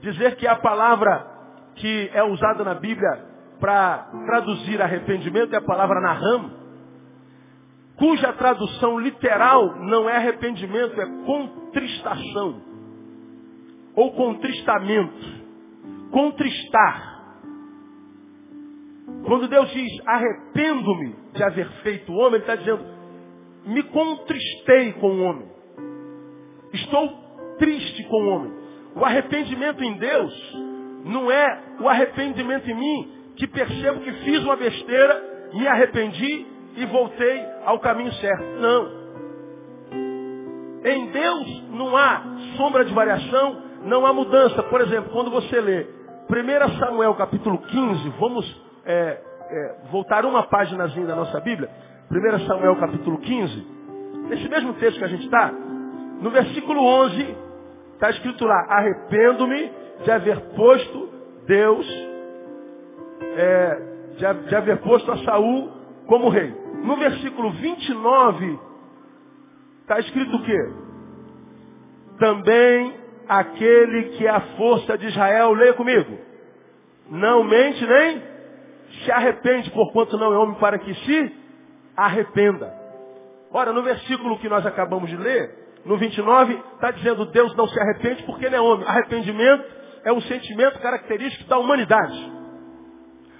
dizer 0.00 0.36
que 0.36 0.46
a 0.46 0.56
palavra 0.56 1.32
que 1.76 2.10
é 2.12 2.22
usada 2.22 2.64
na 2.64 2.74
Bíblia 2.74 3.26
para 3.60 4.10
traduzir 4.26 4.80
arrependimento 4.80 5.54
é 5.54 5.58
a 5.58 5.62
palavra 5.62 6.00
naham, 6.00 6.50
cuja 7.96 8.32
tradução 8.32 8.98
literal 8.98 9.76
não 9.80 10.08
é 10.08 10.16
arrependimento, 10.16 11.00
é 11.00 11.06
contristação. 11.24 12.62
Ou 13.94 14.12
contristamento. 14.12 15.44
Contristar. 16.10 17.13
Quando 19.26 19.48
Deus 19.48 19.70
diz 19.70 19.90
arrependo-me 20.06 21.14
de 21.32 21.42
haver 21.42 21.68
feito 21.82 22.12
o 22.12 22.16
homem, 22.16 22.34
Ele 22.34 22.42
está 22.42 22.56
dizendo, 22.56 22.84
me 23.66 23.82
contristei 23.84 24.92
com 24.94 25.08
o 25.08 25.22
homem. 25.22 25.48
Estou 26.72 27.08
triste 27.58 28.04
com 28.04 28.22
o 28.22 28.28
homem. 28.28 28.52
O 28.94 29.04
arrependimento 29.04 29.82
em 29.82 29.94
Deus 29.94 30.52
não 31.04 31.30
é 31.30 31.62
o 31.80 31.88
arrependimento 31.88 32.68
em 32.70 32.74
mim 32.74 33.12
que 33.36 33.46
percebo 33.46 34.00
que 34.00 34.12
fiz 34.24 34.42
uma 34.44 34.56
besteira, 34.56 35.50
me 35.54 35.66
arrependi 35.66 36.46
e 36.76 36.86
voltei 36.86 37.44
ao 37.64 37.78
caminho 37.80 38.12
certo. 38.14 38.44
Não. 38.60 39.04
Em 40.84 41.06
Deus 41.06 41.62
não 41.70 41.96
há 41.96 42.22
sombra 42.56 42.84
de 42.84 42.92
variação, 42.92 43.62
não 43.84 44.04
há 44.06 44.12
mudança. 44.12 44.62
Por 44.64 44.80
exemplo, 44.82 45.10
quando 45.12 45.30
você 45.30 45.60
lê 45.60 45.86
1 46.28 46.78
Samuel 46.78 47.14
capítulo 47.14 47.58
15, 47.58 48.08
vamos 48.20 48.64
é, 48.86 49.20
é, 49.50 49.74
voltar 49.90 50.24
uma 50.24 50.44
páginazinha 50.44 51.06
da 51.06 51.16
nossa 51.16 51.40
Bíblia. 51.40 51.70
1 52.10 52.46
Samuel 52.46 52.76
capítulo 52.76 53.18
15, 53.18 53.66
nesse 54.28 54.48
mesmo 54.48 54.74
texto 54.74 54.98
que 54.98 55.04
a 55.04 55.08
gente 55.08 55.24
está, 55.24 55.52
no 56.20 56.30
versículo 56.30 56.80
11, 56.82 57.36
está 57.94 58.10
escrito 58.10 58.44
lá, 58.44 58.66
arrependo-me 58.68 59.72
de 60.04 60.10
haver 60.10 60.40
posto 60.54 61.08
Deus, 61.46 61.86
é, 63.36 63.82
de, 64.16 64.48
de 64.48 64.56
haver 64.56 64.78
posto 64.78 65.10
a 65.10 65.18
Saul 65.18 65.70
como 66.06 66.28
rei. 66.28 66.54
No 66.82 66.96
versículo 66.96 67.50
29, 67.52 68.58
está 69.82 69.98
escrito 70.00 70.36
o 70.36 70.42
quê? 70.42 70.72
Também 72.18 72.94
aquele 73.28 74.16
que 74.16 74.26
é 74.26 74.30
a 74.30 74.40
força 74.56 74.98
de 74.98 75.06
Israel, 75.06 75.52
leia 75.52 75.72
comigo. 75.72 76.18
Não 77.10 77.44
mente 77.44 77.84
nem 77.86 78.33
se 79.04 79.12
arrepende, 79.12 79.70
porquanto 79.70 80.16
não 80.16 80.32
é 80.32 80.38
homem 80.38 80.58
para 80.58 80.78
que 80.78 80.94
se 80.94 81.36
arrependa. 81.96 82.72
Ora, 83.52 83.72
no 83.72 83.82
versículo 83.82 84.38
que 84.38 84.48
nós 84.48 84.66
acabamos 84.66 85.08
de 85.08 85.16
ler, 85.16 85.64
no 85.84 85.96
29, 85.96 86.54
está 86.74 86.90
dizendo 86.90 87.26
Deus 87.26 87.54
não 87.54 87.68
se 87.68 87.78
arrepende 87.78 88.22
porque 88.24 88.46
ele 88.46 88.56
é 88.56 88.60
homem. 88.60 88.86
Arrependimento 88.88 89.64
é 90.04 90.12
um 90.12 90.20
sentimento 90.22 90.78
característico 90.80 91.48
da 91.48 91.58
humanidade. 91.58 92.32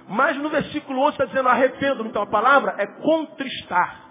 Mas 0.08 0.36
no 0.36 0.50
versículo 0.50 1.00
11 1.00 1.10
está 1.10 1.24
dizendo 1.24 1.48
arrependo. 1.48 2.06
Então 2.06 2.22
a 2.22 2.26
palavra 2.26 2.74
é 2.78 2.86
contristar. 2.86 4.04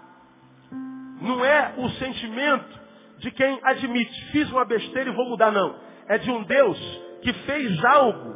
Não 1.20 1.44
é 1.44 1.74
o 1.78 1.88
sentimento 1.90 2.84
de 3.18 3.30
quem 3.30 3.58
admite, 3.62 4.30
fiz 4.32 4.50
uma 4.50 4.64
besteira 4.64 5.08
e 5.08 5.14
vou 5.14 5.28
mudar, 5.28 5.50
não. 5.50 5.76
É 6.08 6.18
de 6.18 6.30
um 6.30 6.42
Deus 6.42 6.78
que 7.22 7.32
fez 7.32 7.84
algo 7.84 8.34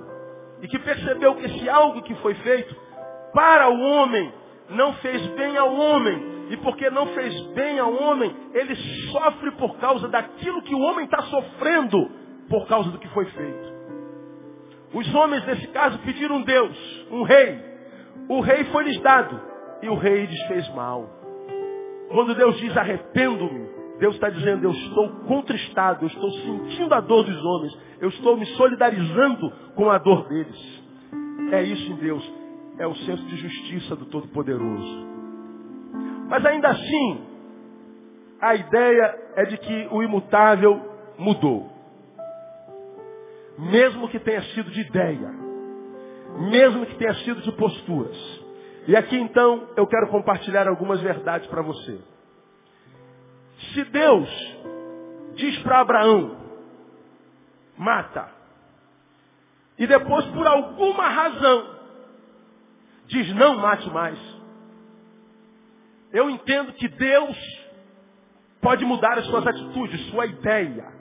e 0.62 0.68
que 0.68 0.78
percebeu 0.78 1.34
que 1.34 1.44
esse 1.44 1.68
algo 1.68 2.02
que 2.02 2.14
foi 2.16 2.34
feito 2.36 2.74
para 3.38 3.70
o 3.70 3.80
homem 3.80 4.32
não 4.70 4.94
fez 4.94 5.24
bem 5.28 5.56
ao 5.56 5.72
homem. 5.72 6.38
E 6.50 6.56
porque 6.56 6.90
não 6.90 7.06
fez 7.08 7.40
bem 7.52 7.78
ao 7.78 7.94
homem, 7.94 8.34
ele 8.52 8.74
sofre 9.12 9.52
por 9.52 9.76
causa 9.76 10.08
daquilo 10.08 10.62
que 10.62 10.74
o 10.74 10.80
homem 10.80 11.04
está 11.04 11.22
sofrendo 11.22 12.10
por 12.48 12.66
causa 12.66 12.90
do 12.90 12.98
que 12.98 13.06
foi 13.08 13.26
feito. 13.26 13.78
Os 14.92 15.14
homens, 15.14 15.46
nesse 15.46 15.68
caso, 15.68 15.98
pediram 16.00 16.42
Deus, 16.42 17.06
um 17.12 17.22
rei. 17.22 17.62
O 18.28 18.40
rei 18.40 18.64
foi 18.64 18.84
lhes 18.84 19.00
dado. 19.02 19.40
E 19.82 19.88
o 19.88 19.94
rei 19.94 20.26
desfez 20.26 20.68
mal. 20.74 21.08
Quando 22.10 22.34
Deus 22.34 22.58
diz 22.58 22.76
arrependo-me, 22.76 23.68
Deus 24.00 24.14
está 24.14 24.30
dizendo, 24.30 24.64
eu 24.64 24.72
estou 24.72 25.10
contristado, 25.26 26.04
eu 26.04 26.08
estou 26.08 26.30
sentindo 26.32 26.92
a 26.92 27.00
dor 27.00 27.22
dos 27.22 27.44
homens, 27.44 27.78
eu 28.00 28.08
estou 28.08 28.36
me 28.36 28.46
solidarizando 28.46 29.52
com 29.76 29.90
a 29.90 29.98
dor 29.98 30.26
deles. 30.26 30.82
É 31.52 31.62
isso 31.62 31.92
em 31.92 31.96
Deus, 31.96 32.37
é 32.78 32.86
o 32.86 32.94
senso 32.94 33.24
de 33.24 33.36
justiça 33.36 33.96
do 33.96 34.06
Todo-Poderoso. 34.06 35.06
Mas 36.28 36.44
ainda 36.44 36.68
assim, 36.68 37.26
a 38.40 38.54
ideia 38.54 39.18
é 39.36 39.44
de 39.46 39.58
que 39.58 39.88
o 39.90 40.02
imutável 40.02 40.80
mudou 41.18 41.78
mesmo 43.58 44.08
que 44.08 44.20
tenha 44.20 44.40
sido 44.54 44.70
de 44.70 44.80
ideia, 44.82 45.30
mesmo 46.50 46.86
que 46.86 46.94
tenha 46.94 47.14
sido 47.16 47.42
de 47.42 47.50
posturas. 47.52 48.16
E 48.86 48.96
aqui 48.96 49.18
então 49.18 49.68
eu 49.76 49.86
quero 49.86 50.08
compartilhar 50.08 50.68
algumas 50.68 51.00
verdades 51.00 51.48
para 51.48 51.60
você. 51.60 51.98
Se 53.74 53.84
Deus 53.84 54.28
diz 55.34 55.58
para 55.62 55.80
Abraão, 55.80 56.36
mata, 57.76 58.28
e 59.76 59.86
depois 59.86 60.24
por 60.26 60.46
alguma 60.46 61.08
razão 61.08 61.77
diz 63.08 63.34
não 63.34 63.56
mate 63.56 63.90
mais, 63.90 64.18
eu 66.12 66.30
entendo 66.30 66.72
que 66.74 66.88
Deus 66.88 67.36
pode 68.60 68.84
mudar 68.84 69.18
as 69.18 69.26
suas 69.26 69.46
atitudes, 69.46 70.10
sua 70.10 70.26
ideia, 70.26 70.92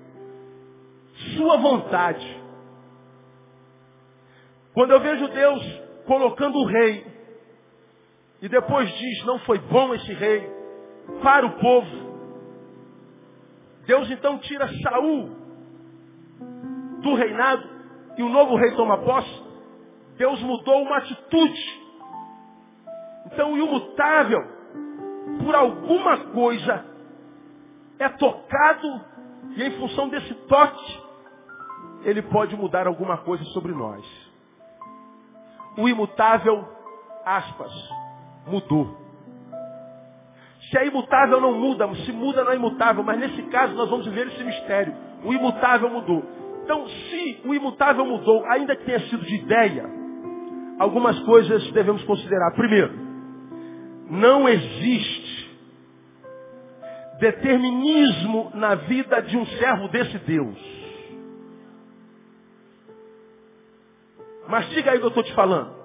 sua 1.36 1.58
vontade. 1.58 2.42
Quando 4.74 4.92
eu 4.92 5.00
vejo 5.00 5.28
Deus 5.30 5.82
colocando 6.06 6.58
o 6.58 6.66
rei, 6.66 7.06
e 8.42 8.50
depois 8.50 8.90
diz, 8.90 9.26
não 9.26 9.40
foi 9.40 9.60
bom 9.60 9.94
esse 9.94 10.14
rei, 10.14 10.48
para 11.22 11.46
o 11.46 11.60
povo. 11.60 12.08
Deus 13.86 14.10
então 14.12 14.38
tira 14.40 14.68
Saul 14.84 15.36
do 17.02 17.16
reinado 17.16 17.68
e 18.18 18.24
o 18.24 18.30
novo 18.30 18.56
rei 18.56 18.76
toma 18.76 18.98
posse. 19.00 19.44
Deus 20.18 20.42
mudou 20.42 20.82
uma 20.82 20.98
atitude. 20.98 21.77
Então 23.32 23.54
o 23.54 23.58
imutável, 23.58 24.42
por 25.44 25.56
alguma 25.56 26.18
coisa, 26.32 26.86
é 28.00 28.10
tocado 28.10 29.02
e 29.56 29.64
em 29.64 29.72
função 29.72 30.10
desse 30.10 30.34
toque, 30.48 31.02
ele 32.04 32.22
pode 32.22 32.56
mudar 32.56 32.88
alguma 32.88 33.18
coisa 33.18 33.44
sobre 33.46 33.74
nós. 33.74 34.06
O 35.78 35.88
imutável, 35.88 36.68
aspas, 37.26 37.72
mudou. 38.48 38.98
Se 40.70 40.78
é 40.78 40.88
imutável 40.88 41.40
não 41.40 41.54
muda, 41.54 41.88
se 42.06 42.12
muda 42.12 42.44
não 42.44 42.52
é 42.52 42.56
imutável, 42.56 43.04
mas 43.04 43.20
nesse 43.20 43.42
caso 43.44 43.74
nós 43.76 43.90
vamos 43.90 44.06
ver 44.08 44.28
esse 44.28 44.44
mistério. 44.44 44.94
O 45.24 45.34
imutável 45.34 45.90
mudou. 45.90 46.24
Então, 46.64 46.86
se 46.88 47.42
o 47.46 47.54
imutável 47.54 48.06
mudou, 48.06 48.46
ainda 48.48 48.76
que 48.76 48.84
tenha 48.84 49.00
sido 49.02 49.24
de 49.24 49.36
ideia, 49.36 49.86
algumas 50.80 51.18
coisas 51.22 51.72
devemos 51.72 52.04
considerar. 52.04 52.52
Primeiro, 52.52 53.07
não 54.10 54.48
existe 54.48 55.28
determinismo 57.20 58.52
na 58.54 58.76
vida 58.76 59.22
de 59.22 59.38
um 59.38 59.46
servo 59.46 59.88
desse 59.90 60.18
Deus. 60.20 60.58
Mas 64.48 64.70
diga 64.70 64.92
aí 64.92 64.98
o 64.98 65.00
que 65.00 65.06
eu 65.06 65.10
estou 65.10 65.24
te 65.24 65.34
falando. 65.34 65.76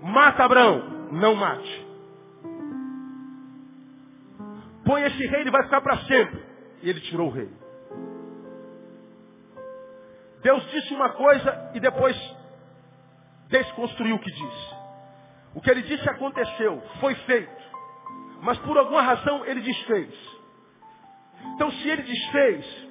Mata 0.00 0.44
Abraão, 0.44 1.08
não 1.12 1.34
mate. 1.34 1.86
Põe 4.84 5.02
esse 5.02 5.26
rei, 5.26 5.42
ele 5.42 5.50
vai 5.50 5.62
ficar 5.64 5.80
para 5.80 5.98
sempre. 6.04 6.42
E 6.82 6.90
ele 6.90 7.00
tirou 7.02 7.28
o 7.28 7.30
rei. 7.30 7.48
Deus 10.42 10.64
disse 10.70 10.92
uma 10.92 11.10
coisa 11.10 11.70
e 11.74 11.80
depois 11.80 12.16
desconstruiu 13.48 14.16
o 14.16 14.18
que 14.18 14.30
disse. 14.30 14.71
O 15.54 15.60
que 15.60 15.70
ele 15.70 15.82
disse 15.82 16.08
aconteceu, 16.08 16.82
foi 17.00 17.14
feito. 17.14 17.62
Mas 18.42 18.58
por 18.58 18.76
alguma 18.76 19.02
razão 19.02 19.44
ele 19.44 19.60
desfez. 19.60 20.12
Então 21.54 21.70
se 21.70 21.88
ele 21.88 22.02
desfez, 22.02 22.88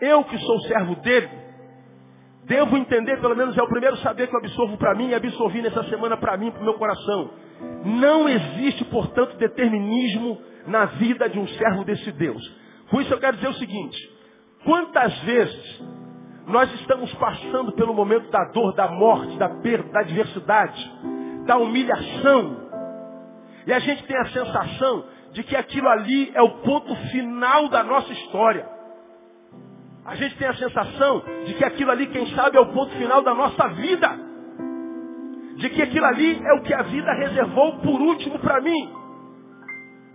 eu 0.00 0.24
que 0.24 0.38
sou 0.38 0.60
servo 0.62 0.96
dele, 0.96 1.30
devo 2.44 2.76
entender, 2.76 3.20
pelo 3.20 3.34
menos 3.34 3.56
é 3.56 3.62
o 3.62 3.68
primeiro 3.68 3.96
saber 3.98 4.28
que 4.28 4.34
eu 4.34 4.40
absorvo 4.40 4.76
para 4.76 4.94
mim 4.94 5.08
e 5.08 5.14
absorvi 5.14 5.62
nessa 5.62 5.84
semana 5.84 6.16
para 6.16 6.36
mim, 6.36 6.50
para 6.50 6.60
o 6.60 6.64
meu 6.64 6.74
coração. 6.74 7.30
Não 7.84 8.28
existe, 8.28 8.84
portanto, 8.86 9.36
determinismo 9.36 10.40
na 10.66 10.86
vida 10.86 11.28
de 11.28 11.38
um 11.38 11.46
servo 11.46 11.84
desse 11.84 12.10
Deus. 12.12 12.42
Com 12.90 13.00
isso 13.00 13.12
eu 13.12 13.20
quero 13.20 13.36
dizer 13.36 13.48
o 13.48 13.54
seguinte: 13.54 13.98
quantas 14.64 15.16
vezes 15.20 15.82
nós 16.46 16.72
estamos 16.74 17.12
passando 17.14 17.72
pelo 17.72 17.94
momento 17.94 18.30
da 18.30 18.44
dor, 18.52 18.74
da 18.74 18.88
morte, 18.88 19.36
da 19.38 19.48
perda, 19.48 19.90
da 19.90 20.00
adversidade, 20.00 20.92
da 21.46 21.56
humilhação, 21.56 22.64
e 23.66 23.72
a 23.72 23.78
gente 23.78 24.04
tem 24.04 24.16
a 24.16 24.26
sensação 24.26 25.04
de 25.32 25.42
que 25.42 25.56
aquilo 25.56 25.88
ali 25.88 26.30
é 26.34 26.42
o 26.42 26.50
ponto 26.58 26.94
final 27.10 27.68
da 27.68 27.82
nossa 27.82 28.12
história. 28.12 28.68
A 30.04 30.14
gente 30.16 30.36
tem 30.36 30.46
a 30.46 30.54
sensação 30.54 31.24
de 31.46 31.54
que 31.54 31.64
aquilo 31.64 31.90
ali, 31.90 32.06
quem 32.06 32.26
sabe, 32.34 32.56
é 32.56 32.60
o 32.60 32.72
ponto 32.72 32.92
final 32.96 33.22
da 33.22 33.34
nossa 33.34 33.68
vida. 33.68 34.08
De 35.56 35.70
que 35.70 35.82
aquilo 35.82 36.04
ali 36.04 36.40
é 36.44 36.52
o 36.54 36.62
que 36.62 36.74
a 36.74 36.82
vida 36.82 37.12
reservou 37.14 37.78
por 37.78 38.00
último 38.00 38.38
para 38.38 38.60
mim. 38.60 38.92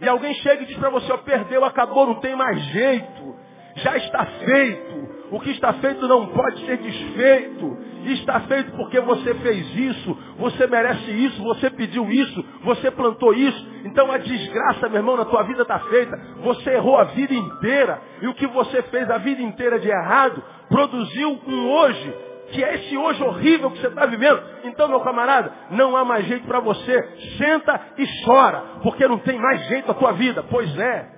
E 0.01 0.07
alguém 0.07 0.33
chega 0.35 0.63
e 0.63 0.65
diz 0.67 0.77
para 0.77 0.89
você, 0.89 1.11
ó, 1.11 1.17
perdeu, 1.17 1.65
acabou, 1.65 2.05
não 2.05 2.19
tem 2.19 2.35
mais 2.35 2.59
jeito. 2.65 3.35
Já 3.77 3.97
está 3.97 4.25
feito. 4.25 5.09
O 5.31 5.39
que 5.39 5.51
está 5.51 5.73
feito 5.73 6.07
não 6.07 6.27
pode 6.27 6.65
ser 6.65 6.77
desfeito. 6.77 7.77
Está 8.05 8.39
feito 8.41 8.71
porque 8.71 8.99
você 9.01 9.33
fez 9.35 9.75
isso, 9.75 10.17
você 10.37 10.67
merece 10.67 11.11
isso, 11.11 11.43
você 11.43 11.69
pediu 11.69 12.09
isso, 12.09 12.45
você 12.63 12.89
plantou 12.91 13.33
isso. 13.33 13.67
Então 13.85 14.11
a 14.11 14.17
desgraça, 14.17 14.87
meu 14.87 14.97
irmão, 14.97 15.17
na 15.17 15.25
tua 15.25 15.43
vida 15.43 15.63
está 15.63 15.79
feita. 15.79 16.17
Você 16.43 16.71
errou 16.71 16.97
a 16.97 17.05
vida 17.05 17.33
inteira. 17.33 18.01
E 18.21 18.27
o 18.27 18.33
que 18.33 18.47
você 18.47 18.81
fez 18.83 19.09
a 19.09 19.17
vida 19.17 19.41
inteira 19.41 19.79
de 19.79 19.89
errado, 19.89 20.41
produziu 20.69 21.39
um 21.47 21.69
hoje 21.71 22.13
que 22.51 22.63
é 22.63 22.75
esse 22.75 22.97
hoje 22.97 23.21
horrível 23.21 23.69
que 23.71 23.79
você 23.79 23.87
está 23.87 24.05
vivendo. 24.05 24.41
Então, 24.63 24.87
meu 24.87 25.01
camarada, 25.01 25.51
não 25.71 25.95
há 25.95 26.03
mais 26.03 26.25
jeito 26.25 26.47
para 26.47 26.59
você. 26.59 27.01
Senta 27.37 27.79
e 27.97 28.05
chora, 28.25 28.63
porque 28.81 29.07
não 29.07 29.19
tem 29.19 29.37
mais 29.37 29.67
jeito 29.67 29.91
a 29.91 29.93
tua 29.93 30.13
vida. 30.13 30.43
Pois 30.49 30.75
é. 30.77 31.09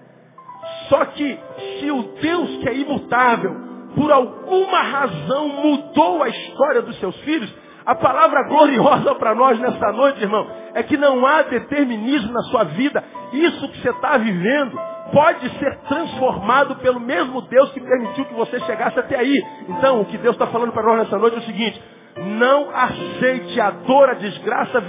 Só 0.89 1.05
que 1.05 1.39
se 1.79 1.91
o 1.91 2.03
Deus 2.21 2.57
que 2.57 2.69
é 2.69 2.75
imutável, 2.75 3.70
por 3.95 4.11
alguma 4.11 4.81
razão 4.81 5.49
mudou 5.49 6.23
a 6.23 6.29
história 6.29 6.81
dos 6.81 6.97
seus 6.99 7.15
filhos, 7.21 7.53
a 7.85 7.95
palavra 7.95 8.47
gloriosa 8.47 9.15
para 9.15 9.33
nós 9.33 9.59
nessa 9.59 9.91
noite, 9.91 10.21
irmão, 10.21 10.47
é 10.73 10.83
que 10.83 10.97
não 10.97 11.25
há 11.25 11.41
determinismo 11.43 12.31
na 12.31 12.41
sua 12.43 12.63
vida. 12.63 13.03
Isso 13.33 13.69
que 13.69 13.81
você 13.81 13.89
está 13.89 14.17
vivendo 14.17 14.79
pode 15.11 15.49
ser 15.57 15.77
transformado 15.87 16.75
pelo 16.77 16.99
mesmo 16.99 17.41
Deus 17.41 17.71
que 17.71 17.81
permitiu 17.81 18.25
que 18.25 18.33
você 18.33 18.59
chegasse 18.61 18.99
até 18.99 19.17
aí. 19.17 19.43
Então, 19.67 20.01
o 20.01 20.05
que 20.05 20.17
Deus 20.17 20.35
está 20.35 20.47
falando 20.47 20.71
para 20.71 20.83
nós 20.83 20.99
nessa 20.99 21.17
noite 21.17 21.37
é 21.37 21.39
o 21.39 21.43
seguinte: 21.43 21.81
não 22.17 22.69
aceite 22.73 23.59
a 23.59 23.71
dor, 23.71 24.09
a 24.09 24.13
desgraça, 24.15 24.83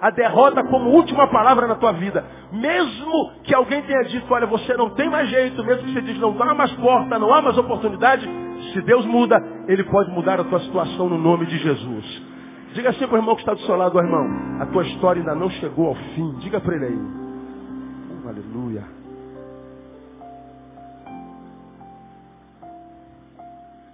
a, 0.00 0.10
derrota 0.10 0.64
como 0.64 0.90
última 0.90 1.28
palavra 1.28 1.66
na 1.66 1.76
tua 1.76 1.92
vida. 1.92 2.24
Mesmo 2.52 3.32
que 3.44 3.54
alguém 3.54 3.82
tenha 3.82 4.02
dito, 4.04 4.26
olha, 4.32 4.46
você 4.46 4.76
não 4.76 4.90
tem 4.90 5.08
mais 5.08 5.28
jeito, 5.28 5.64
mesmo 5.64 5.84
que 5.84 5.92
você 5.92 6.02
diz, 6.02 6.18
não 6.18 6.40
há 6.42 6.54
mais 6.54 6.72
porta, 6.72 7.18
não 7.18 7.32
há 7.32 7.40
mais 7.42 7.56
oportunidade, 7.56 8.28
se 8.72 8.80
Deus 8.82 9.06
muda, 9.06 9.36
Ele 9.68 9.84
pode 9.84 10.10
mudar 10.10 10.40
a 10.40 10.44
tua 10.44 10.60
situação 10.60 11.08
no 11.08 11.18
nome 11.18 11.46
de 11.46 11.58
Jesus. 11.58 12.22
Diga 12.74 12.90
assim 12.90 13.06
para 13.06 13.14
o 13.14 13.18
irmão 13.18 13.34
que 13.34 13.42
está 13.42 13.54
do 13.54 13.60
seu 13.60 13.76
lado, 13.76 13.98
irmão, 13.98 14.60
a 14.60 14.66
tua 14.66 14.82
história 14.82 15.20
ainda 15.20 15.34
não 15.34 15.48
chegou 15.48 15.88
ao 15.88 15.94
fim. 15.94 16.32
Diga 16.40 16.60
para 16.60 16.74
ele 16.74 16.84
aí. 16.84 16.98
Oh, 18.24 18.28
aleluia. 18.28 18.95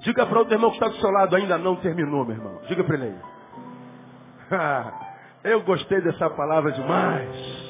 Diga 0.03 0.27
para 0.27 0.39
outro 0.39 0.55
irmão 0.55 0.71
que 0.71 0.77
está 0.77 0.89
do 0.89 0.97
seu 0.97 1.11
lado, 1.11 1.35
ainda 1.37 1.57
não 1.59 1.77
terminou, 1.77 2.25
meu 2.25 2.37
irmão. 2.37 2.61
Diga 2.69 2.83
para 2.85 2.97
ele 2.97 3.15
aí. 4.51 4.93
Eu 5.53 5.63
gostei 5.63 6.01
dessa 6.01 6.29
palavra 6.31 6.73
demais. 6.73 7.63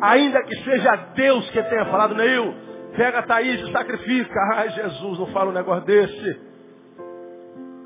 Ainda 0.00 0.42
que 0.42 0.64
seja 0.64 0.96
Deus 1.14 1.48
que 1.50 1.62
tenha 1.62 1.86
falado, 1.86 2.14
Neil, 2.14 2.54
pega 2.96 3.20
a 3.20 3.22
Thaís 3.22 3.60
e 3.60 3.72
sacrifica. 3.72 4.40
Ai, 4.56 4.70
Jesus, 4.70 5.18
não 5.18 5.26
fala 5.28 5.50
um 5.50 5.54
negócio 5.54 5.84
desse. 5.84 6.40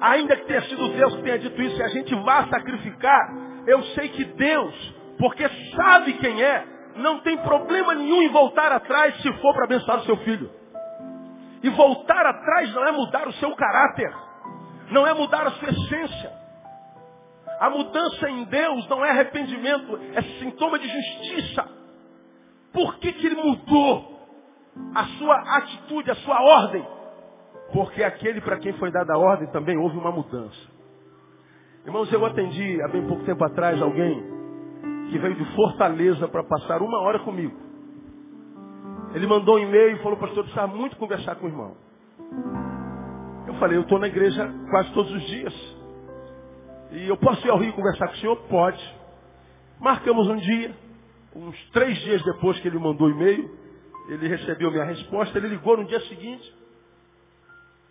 Ainda 0.00 0.36
que 0.36 0.46
tenha 0.46 0.62
sido 0.62 0.88
Deus 0.88 1.16
que 1.16 1.22
tenha 1.22 1.38
dito 1.38 1.62
isso, 1.62 1.78
e 1.78 1.82
a 1.82 1.88
gente 1.88 2.14
vá 2.16 2.46
sacrificar, 2.48 3.34
eu 3.66 3.82
sei 3.94 4.08
que 4.08 4.24
Deus, 4.24 4.94
porque 5.18 5.48
sabe 5.74 6.12
quem 6.14 6.42
é, 6.42 6.64
não 6.96 7.20
tem 7.20 7.36
problema 7.38 7.94
nenhum 7.94 8.22
em 8.22 8.28
voltar 8.28 8.72
atrás 8.72 9.16
se 9.22 9.32
for 9.34 9.54
para 9.54 9.64
abençoar 9.64 9.98
o 9.98 10.04
seu 10.04 10.16
filho. 10.18 10.50
E 11.66 11.70
voltar 11.70 12.24
atrás 12.24 12.72
não 12.72 12.86
é 12.86 12.92
mudar 12.92 13.26
o 13.26 13.32
seu 13.32 13.52
caráter, 13.56 14.14
não 14.92 15.04
é 15.04 15.12
mudar 15.12 15.48
a 15.48 15.50
sua 15.50 15.68
essência. 15.68 16.30
A 17.58 17.68
mudança 17.68 18.30
em 18.30 18.44
Deus 18.44 18.88
não 18.88 19.04
é 19.04 19.10
arrependimento, 19.10 19.98
é 20.14 20.22
sintoma 20.38 20.78
de 20.78 20.86
justiça. 20.86 21.68
Por 22.72 22.98
que, 22.98 23.12
que 23.14 23.26
ele 23.26 23.42
mudou 23.42 24.16
a 24.94 25.04
sua 25.18 25.56
atitude, 25.56 26.08
a 26.08 26.14
sua 26.14 26.40
ordem? 26.40 26.86
Porque 27.72 28.04
aquele 28.04 28.40
para 28.40 28.60
quem 28.60 28.72
foi 28.74 28.92
dada 28.92 29.14
a 29.14 29.18
ordem 29.18 29.50
também 29.50 29.76
houve 29.76 29.98
uma 29.98 30.12
mudança. 30.12 30.70
Irmãos, 31.84 32.12
eu 32.12 32.24
atendi 32.24 32.80
há 32.80 32.86
bem 32.86 33.04
pouco 33.08 33.24
tempo 33.24 33.42
atrás 33.42 33.82
alguém 33.82 34.22
que 35.10 35.18
veio 35.18 35.34
de 35.34 35.56
Fortaleza 35.56 36.28
para 36.28 36.44
passar 36.44 36.80
uma 36.80 37.00
hora 37.00 37.18
comigo. 37.18 37.65
Ele 39.16 39.26
mandou 39.26 39.56
um 39.56 39.58
e-mail 39.58 39.96
e 39.96 40.02
falou, 40.02 40.18
pastor, 40.18 40.40
eu 40.40 40.44
precisava 40.44 40.76
muito 40.76 40.94
conversar 40.96 41.36
com 41.36 41.46
o 41.46 41.48
irmão. 41.48 41.74
Eu 43.46 43.54
falei, 43.54 43.78
eu 43.78 43.80
estou 43.80 43.98
na 43.98 44.08
igreja 44.08 44.46
quase 44.68 44.92
todos 44.92 45.10
os 45.10 45.22
dias. 45.22 45.54
E 46.90 47.08
eu 47.08 47.16
posso 47.16 47.46
ir 47.46 47.50
ao 47.50 47.56
Rio 47.56 47.72
conversar 47.72 48.08
com 48.08 48.12
o 48.12 48.16
senhor? 48.18 48.36
Pode. 48.42 48.94
Marcamos 49.80 50.28
um 50.28 50.36
dia, 50.36 50.76
uns 51.34 51.70
três 51.70 51.96
dias 52.00 52.22
depois 52.24 52.60
que 52.60 52.68
ele 52.68 52.78
mandou 52.78 53.08
o 53.08 53.10
e-mail, 53.10 53.50
ele 54.10 54.28
recebeu 54.28 54.70
minha 54.70 54.84
resposta, 54.84 55.38
ele 55.38 55.48
ligou 55.48 55.78
no 55.78 55.86
dia 55.86 56.00
seguinte, 56.00 56.54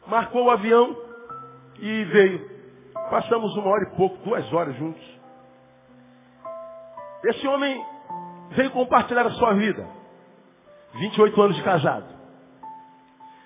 marcou 0.05 0.45
o 0.45 0.51
avião 0.51 0.95
e 1.79 2.03
veio. 2.03 2.51
Passamos 3.09 3.51
uma 3.57 3.69
hora 3.69 3.89
e 3.91 3.97
pouco, 3.97 4.23
duas 4.23 4.53
horas 4.53 4.75
juntos. 4.75 5.03
Esse 7.23 7.47
homem 7.47 7.83
veio 8.51 8.69
compartilhar 8.69 9.25
a 9.25 9.31
sua 9.31 9.55
vida. 9.55 10.04
28 10.95 11.41
anos 11.41 11.55
de 11.55 11.63
casado. 11.63 12.05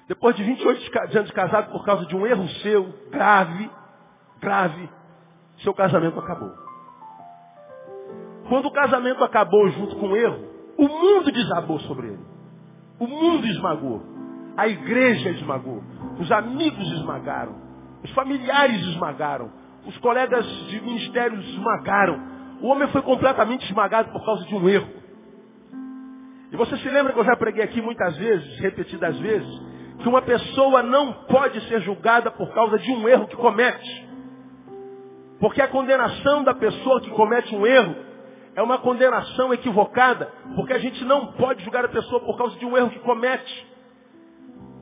Depois 0.08 0.36
de 0.36 0.44
28 0.44 1.18
anos 1.18 1.28
de 1.28 1.34
casado, 1.34 1.72
por 1.72 1.86
causa 1.86 2.06
de 2.06 2.16
um 2.16 2.26
erro 2.26 2.48
seu, 2.62 2.94
grave, 3.12 3.70
grave, 4.40 4.90
seu 5.60 5.74
casamento 5.74 6.20
acabou. 6.20 6.52
Quando 8.48 8.66
o 8.68 8.72
casamento 8.72 9.24
acabou 9.24 9.70
junto 9.70 9.96
com 9.98 10.08
o 10.10 10.18
erro, 10.18 10.44
o 10.78 10.88
mundo 10.88 11.32
desabou 11.32 11.80
sobre 11.82 12.08
ele. 12.08 12.26
O 13.00 13.06
mundo 13.06 13.46
esmagou. 13.46 14.02
A 14.58 14.68
igreja 14.68 15.30
esmagou. 15.30 15.84
Os 16.20 16.32
amigos 16.32 16.92
esmagaram. 16.94 17.56
Os 18.04 18.12
familiares 18.12 18.82
esmagaram. 18.88 19.52
Os 19.86 19.98
colegas 20.00 20.46
de 20.46 20.82
ministérios 20.82 21.46
esmagaram. 21.50 22.20
O 22.62 22.68
homem 22.68 22.88
foi 22.90 23.02
completamente 23.02 23.66
esmagado 23.66 24.12
por 24.12 24.26
causa 24.26 24.46
de 24.46 24.56
um 24.56 24.68
erro. 24.68 24.99
E 26.52 26.58
você 26.58 26.78
se 26.78 26.90
lembra 26.90 27.14
que 27.14 27.20
eu 27.20 27.26
já 27.26 27.36
preguei 27.36 27.64
aqui 27.64 27.82
muitas 27.82 28.18
vezes, 28.18 28.60
repetidas 28.60 29.18
vezes, 29.20 29.62
que 30.00 30.10
uma 30.10 30.22
pessoa 30.22 30.82
não 30.82 31.14
pode 31.28 31.62
ser 31.68 31.82
julgada 31.82 32.32
por 32.32 32.52
causa 32.54 32.80
de 32.80 32.92
um 32.92 33.08
erro 33.08 33.28
que 33.28 33.36
comete. 33.36 34.10
Porque 35.40 35.62
a 35.62 35.68
condenação 35.68 36.44
da 36.44 36.54
pessoa 36.54 37.02
que 37.02 37.10
comete 37.12 37.56
um 37.56 37.66
erro 37.66 37.96
é 38.56 38.62
uma 38.62 38.80
condenação 38.80 39.54
equivocada, 39.54 40.32
porque 40.56 40.74
a 40.74 40.80
gente 40.80 41.04
não 41.06 41.34
pode 41.34 41.64
julgar 41.64 41.86
a 41.86 41.90
pessoa 41.90 42.20
por 42.22 42.38
causa 42.38 42.58
de 42.58 42.66
um 42.66 42.76
erro 42.76 42.90
que 42.90 43.00
comete. 43.00 43.70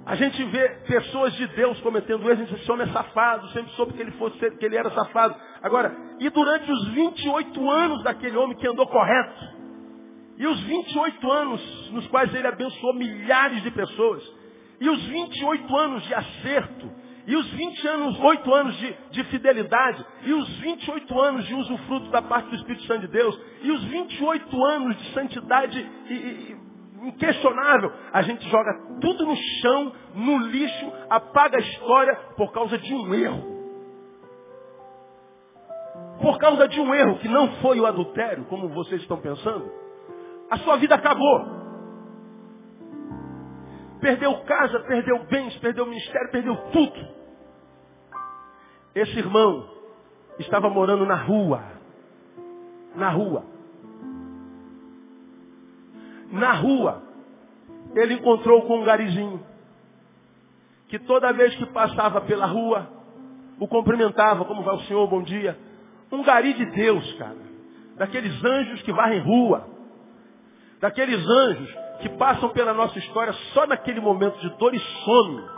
A 0.06 0.16
gente 0.16 0.42
vê 0.46 0.70
pessoas 0.88 1.34
de 1.34 1.46
Deus 1.48 1.80
cometendo 1.82 2.24
erros, 2.24 2.40
a 2.40 2.46
gente 2.46 2.54
diz, 2.54 2.62
esse 2.62 2.72
homem 2.72 2.88
é 2.88 2.94
safado, 2.94 3.48
sempre 3.50 3.72
soube 3.74 3.94
que 3.94 4.02
ele, 4.02 4.12
fosse, 4.12 4.52
que 4.52 4.66
ele 4.66 4.78
era 4.78 4.90
safado. 4.92 5.36
Agora, 5.62 5.94
e 6.20 6.30
durante 6.30 6.72
os 6.72 6.88
28 6.90 7.70
anos 7.70 8.04
daquele 8.04 8.38
homem 8.38 8.56
que 8.56 8.68
andou 8.68 8.88
correto, 8.88 9.58
e 10.38 10.46
os 10.46 10.60
28 10.62 11.32
anos 11.32 11.92
nos 11.92 12.08
quais 12.08 12.34
ele 12.34 12.48
abençoou 12.48 12.94
milhares 12.94 13.62
de 13.64 13.72
pessoas, 13.72 14.24
e 14.80 14.90
os 14.90 15.04
28 15.06 15.76
anos 15.76 16.04
de 16.04 16.14
acerto, 16.14 16.92
e 17.26 17.36
os 17.36 17.50
20 17.52 17.88
anos, 17.88 18.20
8 18.20 18.54
anos 18.54 18.78
de, 18.78 18.96
de, 19.12 19.24
fidelidade, 19.26 20.06
e 20.24 20.32
os 20.32 20.48
28 20.60 21.20
anos 21.20 21.46
de 21.46 21.56
usufruto 21.56 22.10
da 22.10 22.22
parte 22.22 22.50
do 22.50 22.56
Espírito 22.56 22.86
Santo 22.86 23.02
de 23.02 23.08
Deus, 23.08 23.38
e 23.64 23.72
os 23.72 23.84
28 23.84 24.66
anos 24.66 24.98
de 24.98 25.14
santidade 25.14 25.92
e, 26.10 26.14
e, 26.14 26.58
inquestionável, 27.08 27.92
a 28.14 28.22
gente 28.22 28.48
joga 28.50 28.72
tudo 29.02 29.26
no 29.26 29.36
chão, 29.62 29.92
no 30.16 30.38
lixo, 30.38 30.94
apaga 31.10 31.58
a 31.58 31.62
história 31.62 32.16
por 32.38 32.52
causa 32.54 32.78
de 32.78 32.94
um 32.94 33.14
erro. 33.14 33.58
Por 36.22 36.38
causa 36.40 36.68
de 36.68 36.80
um 36.80 36.94
erro 36.96 37.20
que 37.20 37.28
não 37.28 37.52
foi 37.58 37.80
o 37.80 37.86
adultério, 37.86 38.46
como 38.46 38.70
vocês 38.70 39.02
estão 39.02 39.18
pensando, 39.20 39.70
a 40.50 40.58
sua 40.60 40.78
vida 40.78 40.96
acabou. 40.96 41.58
Perdeu 44.00 44.38
casa, 44.44 44.80
perdeu 44.82 45.24
bens, 45.26 45.58
perdeu 45.58 45.86
ministério, 45.86 46.32
perdeu 46.32 46.56
tudo. 46.72 47.08
Esse 48.94 49.18
irmão 49.18 49.70
estava 50.40 50.70
morando 50.70 51.06
na 51.06 51.16
rua. 51.16 51.64
Na 52.96 53.10
rua. 53.10 53.46
Na 56.32 56.54
rua, 56.54 57.02
ele 57.96 58.16
encontrou 58.16 58.64
com 58.64 58.82
um 58.82 58.84
garizinho. 58.84 59.44
Que 60.88 61.00
toda 61.00 61.34
vez 61.34 61.56
que 61.56 61.66
passava 61.68 62.22
pela 62.22 62.46
rua, 62.46 62.88
o 63.60 63.68
cumprimentava, 63.68 64.46
como 64.46 64.64
vai 64.64 64.76
o 64.76 64.82
senhor, 64.82 65.08
bom 65.08 65.22
dia. 65.22 65.58
Um 66.12 66.24
gari 66.24 66.54
de 66.54 66.66
Deus, 66.68 67.14
cara. 67.14 67.48
Daqueles 67.98 68.44
anjos 68.44 68.82
que 68.84 68.94
varrem 68.94 69.20
rua. 69.20 69.77
Daqueles 70.80 71.26
anjos 71.28 71.76
que 72.02 72.10
passam 72.10 72.50
pela 72.50 72.74
nossa 72.74 72.98
história 73.00 73.34
só 73.54 73.66
naquele 73.66 74.00
momento 74.00 74.38
de 74.40 74.50
dor 74.58 74.74
e 74.74 74.80
sono. 74.80 75.50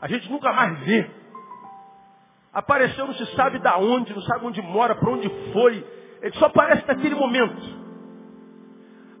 A 0.00 0.08
gente 0.08 0.30
nunca 0.30 0.52
mais 0.52 0.78
vê. 0.80 1.10
Apareceu, 2.52 3.06
não 3.06 3.14
se 3.14 3.26
sabe 3.34 3.58
da 3.58 3.78
onde, 3.78 4.14
não 4.14 4.22
sabe 4.22 4.46
onde 4.46 4.62
mora, 4.62 4.94
para 4.94 5.10
onde 5.10 5.28
foi. 5.52 5.84
Ele 6.22 6.34
só 6.36 6.46
aparece 6.46 6.86
naquele 6.86 7.14
momento. 7.14 7.86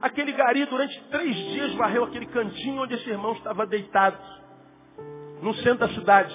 Aquele 0.00 0.32
gari, 0.32 0.64
durante 0.66 0.98
três 1.10 1.34
dias, 1.34 1.74
varreu 1.74 2.04
aquele 2.04 2.26
cantinho 2.26 2.82
onde 2.82 2.94
esse 2.94 3.08
irmão 3.08 3.32
estava 3.32 3.66
deitado. 3.66 4.18
No 5.42 5.54
centro 5.54 5.86
da 5.86 5.88
cidade. 5.88 6.34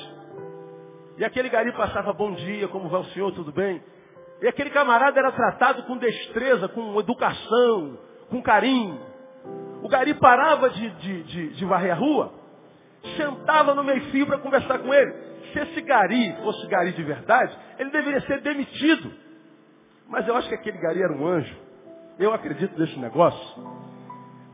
E 1.17 1.25
aquele 1.25 1.49
gari 1.49 1.71
passava 1.73 2.13
bom 2.13 2.33
dia, 2.33 2.67
como 2.67 2.89
vai 2.89 3.01
o 3.01 3.05
senhor, 3.05 3.31
tudo 3.31 3.51
bem? 3.51 3.81
E 4.41 4.47
aquele 4.47 4.71
camarada 4.71 5.19
era 5.19 5.31
tratado 5.31 5.83
com 5.83 5.97
destreza, 5.97 6.67
com 6.67 6.99
educação, 6.99 7.99
com 8.29 8.41
carinho. 8.41 9.10
O 9.81 9.89
gari 9.89 10.13
parava 10.15 10.69
de, 10.69 10.89
de, 10.89 11.23
de, 11.23 11.49
de 11.49 11.65
varrer 11.65 11.91
a 11.91 11.95
rua, 11.95 12.33
sentava 13.17 13.73
no 13.73 13.83
meio 13.83 14.01
fio 14.11 14.27
para 14.27 14.37
conversar 14.37 14.79
com 14.79 14.93
ele. 14.93 15.11
Se 15.51 15.59
esse 15.59 15.81
gari 15.81 16.35
fosse 16.43 16.67
gari 16.67 16.91
de 16.93 17.03
verdade, 17.03 17.57
ele 17.79 17.89
deveria 17.89 18.21
ser 18.21 18.41
demitido. 18.41 19.11
Mas 20.07 20.27
eu 20.27 20.35
acho 20.35 20.47
que 20.47 20.55
aquele 20.55 20.77
gari 20.77 21.01
era 21.01 21.13
um 21.13 21.25
anjo. 21.25 21.55
Eu 22.19 22.33
acredito 22.33 22.77
nesse 22.79 22.99
negócio. 22.99 23.63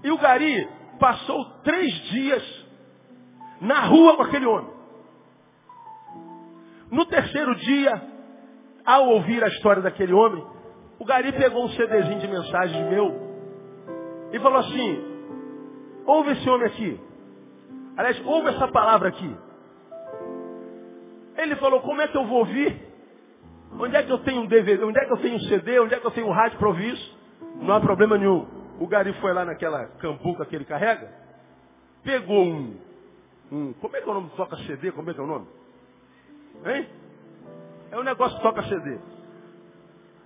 E 0.04 0.12
o 0.12 0.18
gari 0.18 0.68
passou 1.00 1.44
três 1.64 1.94
dias 2.10 2.66
na 3.60 3.82
rua 3.82 4.16
com 4.16 4.24
aquele 4.24 4.46
homem. 4.46 4.72
No 6.90 7.06
terceiro 7.06 7.54
dia, 7.56 8.02
ao 8.86 9.10
ouvir 9.10 9.44
a 9.44 9.48
história 9.50 9.82
daquele 9.82 10.14
homem, 10.14 10.46
o 11.00 11.06
gari 11.06 11.32
pegou 11.34 11.66
um 11.66 11.70
CDzinho 11.70 12.20
de 12.20 12.28
mensagens 12.28 12.90
meu 12.90 13.28
e 14.32 14.40
falou 14.40 14.60
assim, 14.60 15.17
ouve 16.08 16.32
esse 16.32 16.50
homem 16.50 16.68
aqui. 16.68 17.00
Aliás, 17.98 18.26
ouve 18.26 18.50
essa 18.50 18.68
palavra 18.70 19.10
aqui. 19.10 19.36
Ele 21.38 21.56
falou, 21.58 21.82
como 21.82 22.02
é 22.02 22.08
que 22.08 22.18
eu 22.18 22.26
vou 22.26 22.40
ouvir? 22.40 22.82
Onde 23.80 23.96
é 23.96 24.02
que 24.02 24.12
eu 24.12 24.20
tenho 24.20 24.42
um 24.42 24.48
DVD? 24.48 24.84
Onde 24.84 24.98
é 24.98 25.06
que 25.06 25.12
eu 25.12 25.18
tenho 25.18 25.36
um 25.36 25.42
CD? 25.42 25.80
Onde 25.80 25.94
é 25.94 26.00
que 26.00 26.08
eu 26.08 26.12
tenho 26.12 26.28
um 26.28 26.32
rádio 26.32 26.58
para 26.58 26.68
ouvir 26.68 26.94
isso? 26.94 27.18
Não 27.62 27.76
há 27.76 27.80
problema 27.80 28.18
nenhum. 28.18 28.48
O 28.80 28.88
Gari 28.88 29.14
foi 29.14 29.34
lá 29.34 29.44
naquela 29.44 29.86
cambuca 30.00 30.46
que 30.46 30.56
ele 30.56 30.66
carrega, 30.66 31.12
pegou 32.04 32.46
um, 32.46 32.78
um. 33.52 33.74
Como 33.74 33.96
é 33.96 34.02
que 34.02 34.08
é 34.08 34.12
o 34.12 34.14
nome? 34.14 34.30
Toca 34.36 34.56
CD? 34.58 34.92
Como 34.92 35.10
é 35.10 35.14
que 35.14 35.20
é 35.20 35.24
o 35.24 35.28
nome? 35.28 35.48
Hein? 36.66 36.88
É 37.92 37.98
um 37.98 38.04
negócio 38.04 38.38
que 38.38 38.44
toca 38.44 38.64
CD. 38.64 39.00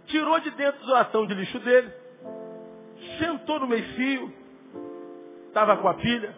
Tirou 0.07 0.39
de 0.39 0.51
dentro 0.51 0.85
do 0.85 0.91
latão 0.91 1.25
de 1.25 1.33
lixo 1.33 1.59
dele, 1.59 1.91
sentou 3.19 3.59
no 3.59 3.67
meio 3.67 3.85
fio, 3.95 4.33
estava 5.51 5.77
com 5.77 5.87
a 5.87 5.93
pilha, 5.95 6.33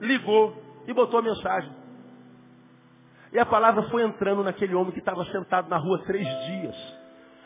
ligou 0.00 0.56
e 0.86 0.92
botou 0.92 1.20
a 1.20 1.22
mensagem. 1.22 1.70
E 3.32 3.38
a 3.38 3.44
palavra 3.46 3.82
foi 3.84 4.02
entrando 4.02 4.42
naquele 4.42 4.74
homem 4.74 4.92
que 4.92 4.98
estava 4.98 5.24
sentado 5.26 5.68
na 5.68 5.76
rua 5.76 6.02
três 6.06 6.26
dias 6.46 7.04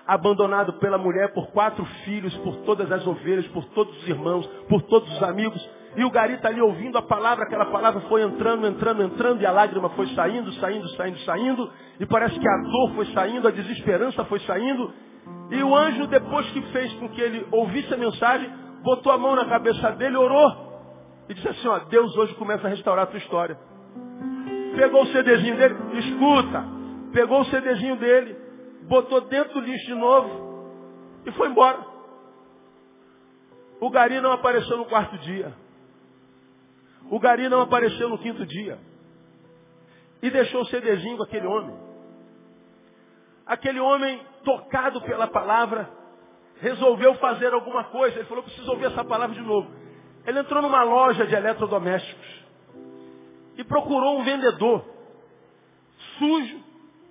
abandonado 0.09 0.73
pela 0.79 0.97
mulher, 0.97 1.35
por 1.35 1.49
quatro 1.49 1.85
filhos, 2.07 2.35
por 2.39 2.57
todas 2.65 2.91
as 2.91 3.07
ovelhas, 3.07 3.47
por 3.49 3.63
todos 3.67 3.95
os 3.95 4.09
irmãos, 4.09 4.47
por 4.67 4.81
todos 4.85 5.13
os 5.13 5.23
amigos. 5.23 5.71
E 5.97 6.03
o 6.03 6.11
gari 6.11 6.33
está 6.33 6.49
ali 6.49 6.63
ouvindo 6.63 6.97
a 6.97 7.03
palavra, 7.03 7.45
aquela 7.45 7.67
palavra 7.67 8.01
foi 8.09 8.23
entrando, 8.23 8.67
entrando, 8.67 9.03
entrando, 9.03 9.43
e 9.43 9.47
a 9.47 9.53
lágrima 9.53 9.91
foi 9.91 10.07
saindo, 10.15 10.51
saindo, 10.55 10.89
saindo, 10.97 11.19
saindo, 11.21 11.71
e 12.01 12.07
parece 12.07 12.41
que 12.41 12.49
a 12.49 12.57
dor 12.63 12.95
foi 12.95 13.05
saindo, 13.13 13.49
a 13.49 13.51
desesperança 13.51 14.25
foi 14.25 14.41
saindo. 14.41 14.91
E 15.51 15.63
o 15.63 15.77
anjo, 15.77 16.07
depois 16.07 16.49
que 16.53 16.63
fez 16.73 16.91
com 16.95 17.11
que 17.11 17.21
ele 17.21 17.47
ouvisse 17.53 17.93
a 17.93 17.99
mensagem, 17.99 18.51
botou 18.83 19.13
a 19.13 19.19
mão 19.19 19.37
na 19.37 19.45
cabeça 19.45 19.91
dele, 19.93 20.17
orou, 20.17 20.68
e 21.29 21.35
disse 21.35 21.49
assim, 21.49 21.69
ó, 21.69 21.79
Deus 21.81 22.17
hoje 22.17 22.35
começa 22.35 22.67
a 22.67 22.71
restaurar 22.71 23.05
a 23.05 23.07
tua 23.07 23.19
história. 23.19 23.59
Pegou 24.77 25.03
o 25.03 25.07
CDzinho 25.07 25.57
dele, 25.57 25.75
escuta, 25.99 26.65
pegou 27.13 27.41
o 27.41 27.45
CDzinho 27.47 27.97
dele, 27.97 28.37
botou 28.85 29.21
dentro 29.23 29.55
do 29.55 29.61
lixo 29.61 29.87
de 29.87 29.95
novo 29.95 30.49
e 31.27 31.33
foi 31.33 31.49
embora. 31.49 31.85
O 33.81 33.91
gari 33.91 34.21
não 34.21 34.33
apareceu 34.33 34.77
no 34.77 34.87
quarto 34.87 35.19
dia. 35.19 35.55
O 37.11 37.19
gari 37.21 37.49
não 37.49 37.61
apareceu 37.61 38.09
no 38.09 38.19
quinto 38.19 38.45
dia. 38.47 38.79
E 40.23 40.31
deixou 40.31 40.63
o 40.63 40.67
CDzinho 40.67 41.17
com 41.17 41.23
aquele 41.23 41.47
homem. 41.47 41.77
Aquele 43.47 43.81
homem, 43.81 44.21
tocado 44.45 45.01
pela 45.03 45.27
palavra, 45.27 45.89
resolveu 46.61 47.15
fazer 47.15 47.53
alguma 47.53 47.85
coisa. 47.85 48.17
Ele 48.17 48.27
falou, 48.27 48.43
preciso 48.43 48.71
ouvir 48.71 48.87
essa 48.87 49.05
palavra 49.05 49.35
de 49.35 49.43
novo. 49.43 49.71
Ele 50.29 50.41
entrou 50.41 50.61
numa 50.61 50.83
loja 50.83 51.27
de 51.27 51.35
eletrodomésticos 51.35 52.45
e 53.57 53.65
procurou 53.65 54.21
um 54.21 54.25
vendedor 54.25 54.85
sujo, 56.19 56.61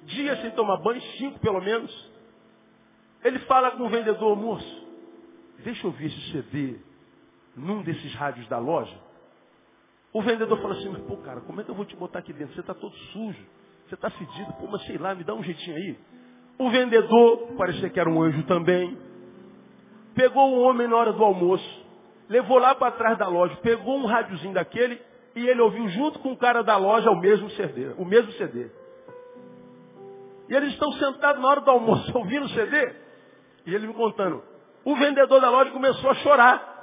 dias 0.04 0.40
sem 0.40 0.52
tomar 0.52 0.78
banho, 0.78 1.02
cinco 1.18 1.40
pelo 1.40 1.60
menos. 1.60 2.12
Ele 3.24 3.40
fala 3.40 3.72
com 3.72 3.88
o 3.88 3.90
vendedor, 3.90 4.36
moço, 4.36 4.88
deixa 5.64 5.88
eu 5.88 5.92
ver 5.94 6.06
esse 6.06 6.32
CD 6.32 6.78
num 7.56 7.82
desses 7.82 8.14
rádios 8.14 8.48
da 8.50 8.60
loja. 8.60 8.96
O 10.14 10.22
vendedor 10.22 10.62
fala 10.62 10.76
assim, 10.76 10.90
mas 10.90 11.02
pô, 11.02 11.18
cara, 11.18 11.42
como 11.42 11.60
é 11.60 11.64
que 11.64 11.72
eu 11.72 11.76
vou 11.76 11.86
te 11.86 11.96
botar 11.96 12.20
aqui 12.20 12.32
dentro? 12.32 12.54
Você 12.54 12.62
está 12.62 12.76
todo 12.76 12.96
sujo, 12.96 13.44
você 13.88 13.96
está 13.96 14.12
fedido, 14.12 14.54
pô, 14.60 14.68
mas 14.68 14.86
sei 14.86 15.00
lá, 15.00 15.16
me 15.16 15.24
dá 15.24 15.34
um 15.34 15.42
jeitinho 15.42 15.76
aí. 15.76 15.98
O 16.60 16.70
vendedor, 16.70 17.56
parecia 17.58 17.90
que 17.90 18.00
era 18.00 18.12
um 18.12 18.22
anjo 18.22 18.44
também, 18.44 18.96
pegou 20.14 20.54
o 20.54 20.62
homem 20.62 20.88
na 20.88 20.96
hora 20.96 21.14
do 21.14 21.24
almoço, 21.24 21.77
levou 22.30 22.58
lá 22.58 22.76
para 22.76 22.92
trás 22.92 23.18
da 23.18 23.28
loja, 23.28 23.56
pegou 23.58 23.98
um 23.98 24.06
rádiozinho 24.06 24.54
daquele 24.54 25.02
e 25.36 25.48
ele 25.48 25.62
ouviu 25.62 25.88
junto 25.90 26.20
com 26.20 26.32
o 26.32 26.38
cara 26.38 26.64
da 26.64 26.78
loja 26.78 27.10
o 27.12 27.20
mesmo 27.20 27.50
CD. 27.52 27.94
O 27.98 28.06
mesmo 28.06 28.32
CD. 28.34 28.70
E 30.50 30.56
eles 30.56 30.70
estão 30.70 30.92
sentados 30.94 31.42
na 31.42 31.48
hora 31.48 31.62
do 31.62 31.70
almoço 31.70 32.12
ouvindo 32.18 32.46
o 32.46 32.50
CD. 32.50 32.96
E 33.66 33.76
ele 33.76 33.88
me 33.88 33.94
contando. 33.94 34.44
O 34.84 34.96
vendedor 34.96 35.42
da 35.42 35.50
loja 35.50 35.72
começou 35.72 36.10
a 36.10 36.16
chorar. 36.16 36.78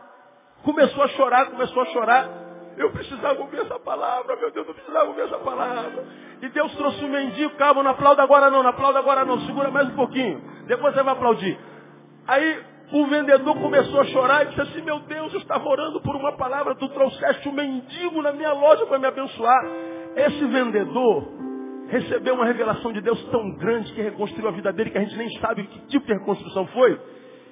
Começou 0.62 1.02
a 1.02 1.08
chorar, 1.08 1.50
começou 1.50 1.82
a 1.82 1.86
chorar. 1.86 2.28
Eu 2.76 2.90
precisava 2.90 3.40
ouvir 3.40 3.60
essa 3.60 3.78
palavra, 3.78 4.36
meu 4.36 4.50
Deus, 4.50 4.66
eu 4.66 4.74
precisava 4.74 5.06
ouvir 5.06 5.22
essa 5.22 5.38
palavra. 5.38 6.04
E 6.42 6.48
Deus 6.48 6.74
trouxe 6.74 7.04
um 7.04 7.08
mendigo, 7.08 7.54
calma, 7.56 7.82
não 7.82 7.92
aplauda 7.92 8.22
agora 8.22 8.50
não, 8.50 8.62
não 8.62 8.70
aplauda 8.70 8.98
agora 8.98 9.24
não, 9.24 9.40
segura 9.46 9.70
mais 9.70 9.88
um 9.88 9.94
pouquinho. 9.94 10.42
Depois 10.66 10.94
você 10.94 11.02
vai 11.02 11.14
aplaudir. 11.14 11.58
Aí 12.26 12.64
o 12.92 13.06
vendedor 13.06 13.56
começou 13.56 14.00
a 14.00 14.04
chorar 14.04 14.44
e 14.44 14.48
disse 14.48 14.60
assim, 14.60 14.82
meu 14.82 15.00
Deus, 15.00 15.32
eu 15.32 15.40
estava 15.40 15.66
orando 15.68 16.00
por 16.00 16.14
uma 16.16 16.32
palavra, 16.36 16.74
tu 16.74 16.88
trouxeste 16.88 17.48
um 17.48 17.52
mendigo 17.52 18.22
na 18.22 18.32
minha 18.32 18.52
loja 18.52 18.86
para 18.86 18.98
me 18.98 19.06
abençoar. 19.06 19.64
Esse 20.16 20.44
vendedor 20.46 21.26
recebeu 21.88 22.34
uma 22.34 22.44
revelação 22.44 22.92
de 22.92 23.00
Deus 23.00 23.22
tão 23.30 23.52
grande 23.56 23.92
que 23.92 24.02
reconstruiu 24.02 24.48
a 24.48 24.52
vida 24.52 24.72
dele 24.72 24.90
que 24.90 24.98
a 24.98 25.00
gente 25.00 25.16
nem 25.16 25.28
sabe 25.40 25.64
que 25.64 25.86
tipo 25.86 26.06
de 26.06 26.12
reconstrução 26.12 26.66
foi. 26.68 27.00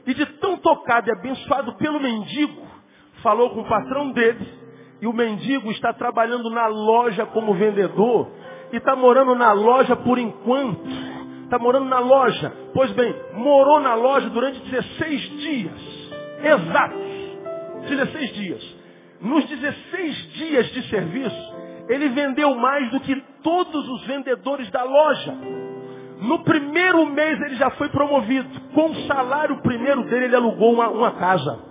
E 0.06 0.14
de 0.14 0.26
tão 0.38 0.56
tocado 0.56 1.08
e 1.08 1.12
abençoado 1.12 1.76
pelo 1.76 2.00
mendigo, 2.00 2.66
falou 3.22 3.50
com 3.50 3.60
o 3.60 3.68
patrão 3.68 4.10
dele, 4.10 4.46
e 5.00 5.06
o 5.06 5.12
mendigo 5.12 5.70
está 5.70 5.92
trabalhando 5.92 6.50
na 6.50 6.66
loja 6.66 7.26
como 7.26 7.54
vendedor, 7.54 8.30
e 8.72 8.76
está 8.76 8.96
morando 8.96 9.34
na 9.34 9.52
loja 9.52 9.96
por 9.96 10.18
enquanto. 10.18 10.82
Está 11.52 11.62
morando 11.62 11.84
na 11.84 11.98
loja. 11.98 12.50
Pois 12.72 12.90
bem, 12.92 13.14
morou 13.34 13.78
na 13.78 13.94
loja 13.94 14.30
durante 14.30 14.58
16 14.70 15.20
dias. 15.38 16.10
Exatos. 16.42 17.90
16 17.90 18.32
dias. 18.32 18.76
Nos 19.20 19.44
16 19.44 20.32
dias 20.32 20.66
de 20.68 20.88
serviço, 20.88 21.54
ele 21.90 22.08
vendeu 22.08 22.54
mais 22.54 22.90
do 22.90 23.00
que 23.00 23.22
todos 23.42 23.86
os 23.86 24.06
vendedores 24.06 24.70
da 24.70 24.82
loja. 24.82 25.36
No 26.22 26.42
primeiro 26.42 27.04
mês 27.04 27.38
ele 27.42 27.56
já 27.56 27.68
foi 27.72 27.90
promovido. 27.90 28.48
Com 28.72 28.86
o 28.86 28.94
salário 29.06 29.60
primeiro 29.60 30.04
dele, 30.04 30.24
ele 30.24 30.36
alugou 30.36 30.72
uma, 30.72 30.88
uma 30.88 31.10
casa. 31.16 31.66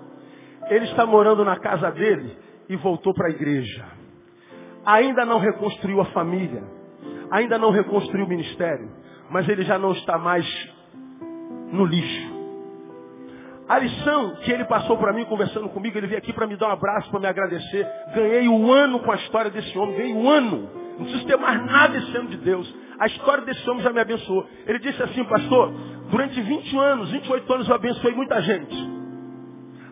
Ele 0.69 0.85
está 0.85 1.07
morando 1.07 1.43
na 1.43 1.57
casa 1.59 1.89
dele 1.89 2.37
e 2.69 2.75
voltou 2.75 3.15
para 3.15 3.29
a 3.29 3.31
igreja. 3.31 3.83
Ainda 4.85 5.25
não 5.25 5.39
reconstruiu 5.39 6.01
a 6.01 6.05
família. 6.05 6.63
Ainda 7.31 7.57
não 7.57 7.71
reconstruiu 7.71 8.27
o 8.27 8.29
ministério. 8.29 9.00
Mas 9.31 9.47
ele 9.49 9.63
já 9.63 9.79
não 9.79 9.93
está 9.93 10.17
mais 10.17 10.45
no 11.71 11.85
lixo. 11.85 12.31
A 13.67 13.79
lição 13.79 14.35
que 14.43 14.51
ele 14.51 14.65
passou 14.65 14.97
para 14.97 15.13
mim 15.13 15.23
conversando 15.23 15.69
comigo, 15.69 15.97
ele 15.97 16.07
veio 16.07 16.19
aqui 16.19 16.33
para 16.33 16.45
me 16.45 16.57
dar 16.57 16.67
um 16.67 16.71
abraço, 16.71 17.09
para 17.09 17.21
me 17.21 17.27
agradecer. 17.27 17.87
Ganhei 18.13 18.49
um 18.49 18.69
ano 18.69 18.99
com 18.99 19.11
a 19.11 19.15
história 19.15 19.49
desse 19.49 19.77
homem, 19.77 19.95
ganhei 19.95 20.13
um 20.13 20.29
ano. 20.29 20.69
Não 20.97 21.05
preciso 21.05 21.25
ter 21.25 21.37
mais 21.37 21.65
nada 21.65 21.97
esse 21.97 22.17
ano 22.17 22.27
de 22.27 22.37
Deus. 22.37 22.75
A 22.99 23.07
história 23.07 23.45
desse 23.45 23.67
homem 23.69 23.81
já 23.81 23.93
me 23.93 24.01
abençoou. 24.01 24.45
Ele 24.67 24.79
disse 24.79 25.01
assim, 25.01 25.23
pastor, 25.23 25.71
durante 26.09 26.41
20 26.41 26.77
anos, 26.77 27.11
28 27.11 27.53
anos 27.53 27.69
eu 27.69 27.75
abençoei 27.75 28.13
muita 28.13 28.41
gente. 28.41 28.75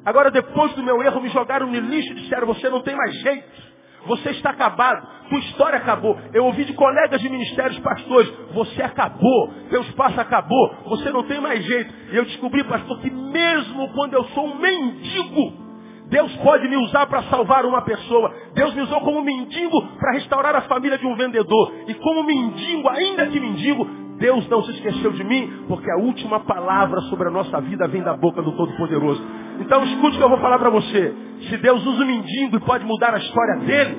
Agora 0.04 0.30
depois 0.30 0.73
do 0.73 0.84
meu 0.84 1.02
erro 1.02 1.21
me 1.21 1.30
jogaram 1.30 1.67
no 1.67 1.80
lixo 1.80 2.12
e 2.12 2.15
disseram, 2.15 2.47
você 2.47 2.69
não 2.69 2.82
tem 2.82 2.95
mais 2.95 3.13
jeito. 3.21 3.68
Você 4.06 4.30
está 4.32 4.52
acabado. 4.52 5.08
Tua 5.30 5.40
história 5.40 5.78
acabou. 5.78 6.18
Eu 6.34 6.46
ouvi 6.46 6.66
de 6.66 6.74
colegas 6.74 7.22
de 7.22 7.30
ministérios 7.30 7.80
pastores. 7.80 8.32
Você 8.54 8.82
acabou. 8.82 9.54
Teu 9.70 9.82
espaço 9.82 10.20
acabou. 10.20 10.76
Você 10.88 11.10
não 11.12 11.24
tem 11.24 11.40
mais 11.40 11.64
jeito. 11.64 11.94
E 12.12 12.18
eu 12.18 12.26
descobri, 12.26 12.64
pastor, 12.64 13.00
que 13.00 13.10
mesmo 13.10 13.90
quando 13.90 14.14
eu 14.14 14.24
sou 14.26 14.48
um 14.48 14.56
mendigo, 14.56 15.70
Deus 16.10 16.36
pode 16.38 16.68
me 16.68 16.76
usar 16.78 17.06
para 17.06 17.24
salvar 17.24 17.66
uma 17.66 17.84
pessoa. 17.84 18.34
Deus 18.56 18.74
me 18.74 18.82
usou 18.82 19.00
como 19.02 19.22
mendigo 19.22 19.80
para 20.00 20.14
restaurar 20.14 20.56
a 20.56 20.62
família 20.62 20.98
de 20.98 21.06
um 21.06 21.16
vendedor. 21.16 21.72
E 21.88 21.94
como 21.96 22.24
mendigo, 22.24 22.90
ainda 22.90 23.28
que 23.28 23.40
mendigo, 23.40 23.88
Deus 24.19 24.47
não 24.49 24.63
se 24.63 24.71
esqueceu 24.71 25.12
de 25.12 25.23
mim, 25.23 25.63
porque 25.67 25.89
a 25.89 25.97
última 25.97 26.41
palavra 26.41 26.99
sobre 27.03 27.29
a 27.29 27.32
nossa 27.32 27.60
vida 27.62 27.88
vem 27.88 28.03
da 28.03 28.15
boca 28.15 28.41
do 28.41 28.51
Todo-Poderoso. 28.51 29.21
Então 29.60 29.84
escute 29.86 30.15
o 30.15 30.19
que 30.19 30.23
eu 30.23 30.29
vou 30.29 30.39
falar 30.39 30.60
para 30.60 30.69
você. 30.69 31.13
Se 31.49 31.58
Deus 31.58 31.86
usa 31.86 32.03
o 32.03 32.05
mendigo 32.05 32.58
e 32.58 32.60
pode 32.60 32.86
mudar 32.86 33.13
a 33.13 33.17
história 33.17 33.55
dele, 33.65 33.97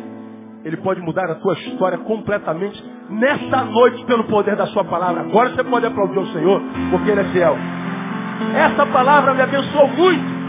Ele 0.65 0.77
pode 0.77 1.01
mudar 1.01 1.31
a 1.31 1.37
tua 1.37 1.55
história 1.55 1.99
completamente 1.99 2.83
nesta 3.09 3.65
noite 3.65 4.05
pelo 4.05 4.25
poder 4.25 4.57
da 4.57 4.67
sua 4.67 4.85
palavra. 4.85 5.23
Agora 5.23 5.51
você 5.51 5.65
pode 5.65 5.87
aplaudir 5.87 6.19
o 6.19 6.27
Senhor, 6.27 6.61
porque 6.91 7.11
Ele 7.11 7.21
é 7.21 7.25
fiel. 7.25 7.57
Essa 8.55 8.87
palavra 8.87 9.35
me 9.35 9.43
abençoou 9.43 9.89
muito. 9.89 10.41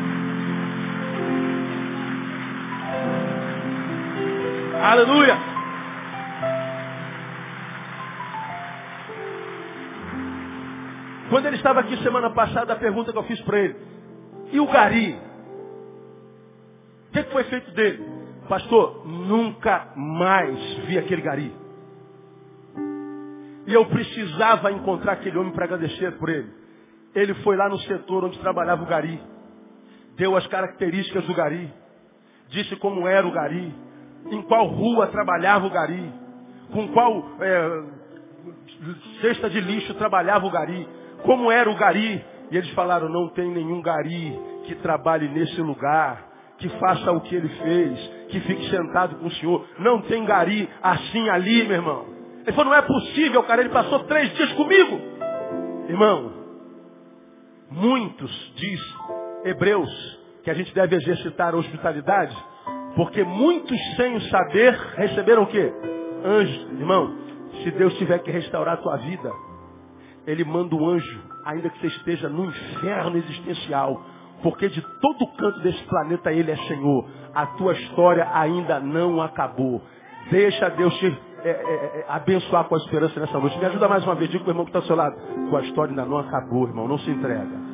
Aleluia. 4.84 5.51
Quando 11.32 11.48
ele 11.48 11.56
estava 11.56 11.80
aqui 11.80 11.98
semana 12.04 12.30
passada, 12.30 12.74
a 12.74 12.76
pergunta 12.76 13.12
que 13.12 13.18
eu 13.18 13.24
fiz 13.24 13.42
para 13.42 13.58
ele, 13.58 13.76
e 14.52 14.60
o 14.60 14.68
Gari? 14.68 15.20
O 17.08 17.12
que, 17.12 17.24
foi 17.24 17.44
feito 17.46 17.72
dele? 17.72 18.06
Pastor, 18.48 19.08
nunca 19.08 19.94
mais 19.96 20.60
vi 20.86 21.00
aquele 21.00 21.24
Gari. 21.24 21.52
E 23.66 23.74
eu 23.74 23.86
precisava 23.88 24.72
encontrar 24.72 25.14
aquele 25.14 25.40
homem 25.40 25.54
para 25.54 25.66
agradecer 25.66 26.12
por 26.20 26.30
ele. 26.30 26.52
Ele 27.16 27.34
foi 27.36 27.56
lá 27.56 27.68
no 27.68 27.80
setor 27.80 28.26
onde 28.26 28.38
trabalhava 28.40 28.84
o 28.84 28.88
Gari. 28.88 29.20
Deu 30.18 30.36
as 30.36 30.46
características 30.46 31.26
do 31.26 31.34
Gari. 31.34 31.74
Disse 32.50 32.76
como 32.76 33.08
era 33.08 33.26
o 33.26 33.32
Gari 33.32 33.74
em 34.30 34.42
qual 34.44 34.68
rua 34.68 35.08
trabalhava 35.08 35.66
o 35.66 35.70
gari, 35.70 36.12
com 36.72 36.88
qual 36.90 37.24
é, 37.40 37.84
cesta 39.22 39.50
de 39.50 39.60
lixo 39.62 39.94
trabalhava 39.96 40.46
o 40.46 40.52
gari, 40.52 40.88
como 41.24 41.52
era 41.52 41.70
o 41.70 41.76
gari. 41.76 42.24
E 42.52 42.58
eles 42.58 42.70
falaram, 42.72 43.08
não 43.08 43.30
tem 43.30 43.50
nenhum 43.50 43.82
gari 43.82 44.38
que 44.66 44.76
trabalhe 44.76 45.28
nesse 45.30 45.62
lugar, 45.62 46.30
que 46.58 46.70
faça 46.70 47.12
o 47.12 47.22
que 47.22 47.36
ele 47.36 47.50
fez, 47.50 48.00
que 48.30 48.40
fique 48.42 48.70
sentado 48.70 49.16
com 49.16 49.28
o 49.28 49.32
senhor. 49.32 49.66
Não 49.80 50.02
tem 50.02 50.26
gari 50.26 50.70
assim 50.82 51.30
ali, 51.30 51.64
meu 51.64 51.78
irmão. 51.78 52.06
Ele 52.42 52.52
falou, 52.54 52.72
não 52.72 52.78
é 52.78 52.82
possível, 52.82 53.44
cara, 53.44 53.62
ele 53.62 53.70
passou 53.70 54.00
três 54.04 54.34
dias 54.36 54.52
comigo. 54.54 55.00
Irmão, 55.88 56.34
muitos, 57.70 58.54
diz 58.56 58.82
Hebreus, 59.46 60.20
que 60.44 60.50
a 60.50 60.54
gente 60.54 60.74
deve 60.74 60.96
exercitar 60.96 61.54
a 61.54 61.58
hospitalidade, 61.58 62.36
porque 62.96 63.24
muitos 63.24 63.78
sem 63.96 64.16
o 64.16 64.22
saber 64.22 64.74
receberam 64.96 65.44
o 65.44 65.48
quê? 65.48 65.72
Anjos. 66.24 66.80
Irmão, 66.80 67.16
se 67.64 67.72
Deus 67.72 67.98
tiver 67.98 68.20
que 68.20 68.32
restaurar 68.32 68.76
a 68.76 68.78
tua 68.78 68.98
vida, 68.98 69.32
Ele 70.26 70.44
manda 70.44 70.76
um 70.76 70.88
anjo, 70.88 71.22
ainda 71.46 71.70
que 71.70 71.80
você 71.80 71.88
esteja 71.88 72.30
no 72.30 72.46
inferno 72.46 73.18
existencial. 73.18 74.02
Porque 74.44 74.70
de 74.70 74.82
todo 74.82 75.28
canto 75.38 75.60
desse 75.62 75.84
planeta 75.84 76.32
Ele 76.32 76.52
é 76.52 76.56
Senhor. 76.56 77.08
A 77.34 77.46
tua 77.48 77.74
história 77.74 78.28
ainda 78.34 78.80
não 78.80 79.22
acabou. 79.22 79.82
Deixa 80.30 80.70
Deus 80.70 80.94
te 81.00 81.06
é, 81.44 81.50
é, 81.50 81.52
é, 81.52 82.06
abençoar 82.08 82.66
com 82.66 82.76
a 82.76 82.78
esperança 82.78 83.20
nessa 83.20 83.40
noite. 83.40 83.58
Me 83.58 83.66
ajuda 83.66 83.88
mais 83.88 84.04
uma 84.04 84.16
vez, 84.16 84.30
diga 84.30 84.44
para 84.44 84.52
o 84.52 84.54
irmão 84.54 84.66
que 84.66 84.70
está 84.70 84.80
ao 84.80 84.86
seu 84.86 84.96
lado. 84.96 85.16
Tua 85.50 85.62
história 85.62 85.92
ainda 85.92 86.06
não 86.06 86.18
acabou, 86.18 86.68
irmão. 86.68 86.88
Não 86.88 87.00
se 87.00 87.10
entrega. 87.10 87.72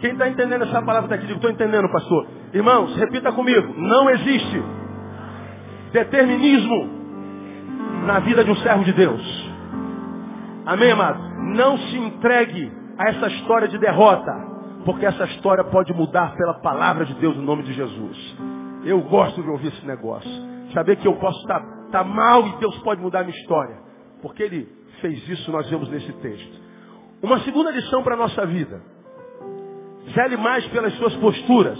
Quem 0.00 0.12
está 0.12 0.28
entendendo 0.28 0.62
essa 0.62 0.80
palavra 0.82 1.08
daqui? 1.08 1.26
Digo, 1.26 1.36
estou 1.38 1.50
entendendo, 1.50 1.88
pastor. 1.90 2.26
Irmãos, 2.52 2.96
repita 2.96 3.32
comigo. 3.32 3.74
Não 3.76 4.10
existe 4.10 4.62
determinismo 5.92 6.88
na 8.04 8.20
vida 8.20 8.44
de 8.44 8.50
um 8.50 8.56
servo 8.56 8.84
de 8.84 8.92
Deus. 8.92 9.47
Amém, 10.68 10.90
amado? 10.90 11.18
Não 11.54 11.78
se 11.78 11.96
entregue 11.96 12.70
a 12.98 13.08
essa 13.08 13.26
história 13.28 13.68
de 13.68 13.78
derrota, 13.78 14.30
porque 14.84 15.06
essa 15.06 15.24
história 15.24 15.64
pode 15.64 15.94
mudar 15.94 16.36
pela 16.36 16.60
palavra 16.60 17.06
de 17.06 17.14
Deus 17.14 17.34
no 17.38 17.42
nome 17.42 17.62
de 17.62 17.72
Jesus. 17.72 18.36
Eu 18.84 19.00
gosto 19.00 19.42
de 19.42 19.48
ouvir 19.48 19.68
esse 19.68 19.86
negócio. 19.86 20.30
Saber 20.74 20.96
que 20.96 21.08
eu 21.08 21.16
posso 21.16 21.40
estar, 21.40 21.64
estar 21.86 22.04
mal 22.04 22.46
e 22.46 22.56
Deus 22.58 22.76
pode 22.80 23.00
mudar 23.00 23.20
a 23.20 23.24
minha 23.24 23.34
história. 23.34 23.78
Porque 24.20 24.42
Ele 24.42 24.68
fez 25.00 25.26
isso, 25.30 25.50
nós 25.50 25.70
vemos 25.70 25.88
nesse 25.88 26.12
texto. 26.12 26.60
Uma 27.22 27.40
segunda 27.40 27.70
lição 27.70 28.02
para 28.02 28.12
a 28.12 28.18
nossa 28.18 28.44
vida. 28.44 28.82
Zele 30.12 30.36
mais 30.36 30.66
pelas 30.68 30.92
suas 30.98 31.16
posturas. 31.16 31.78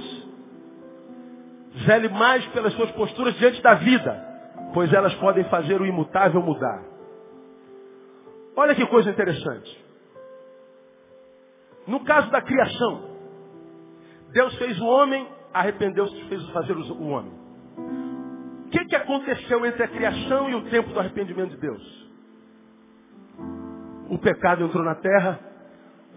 Zele 1.84 2.08
mais 2.08 2.42
pelas 2.46 2.72
suas 2.72 2.90
posturas 2.92 3.34
diante 3.34 3.60
da 3.60 3.74
vida, 3.74 4.18
pois 4.72 4.90
elas 4.94 5.12
podem 5.16 5.44
fazer 5.44 5.78
o 5.78 5.84
imutável 5.84 6.40
mudar. 6.40 6.87
Olha 8.58 8.74
que 8.74 8.84
coisa 8.86 9.10
interessante. 9.10 9.84
No 11.86 12.00
caso 12.00 12.28
da 12.30 12.42
criação, 12.42 13.16
Deus 14.32 14.52
fez 14.58 14.80
o 14.80 14.84
homem, 14.84 15.28
arrependeu-se 15.54 16.14
e 16.18 16.28
fez 16.28 16.44
fazer 16.50 16.76
o 16.76 17.06
homem. 17.06 17.32
O 18.66 18.70
que, 18.70 18.84
que 18.84 18.96
aconteceu 18.96 19.64
entre 19.64 19.84
a 19.84 19.88
criação 19.88 20.50
e 20.50 20.56
o 20.56 20.64
tempo 20.70 20.92
do 20.92 20.98
arrependimento 20.98 21.50
de 21.50 21.60
Deus? 21.60 22.08
O 24.10 24.18
pecado 24.18 24.64
entrou 24.64 24.84
na 24.84 24.96
terra, 24.96 25.38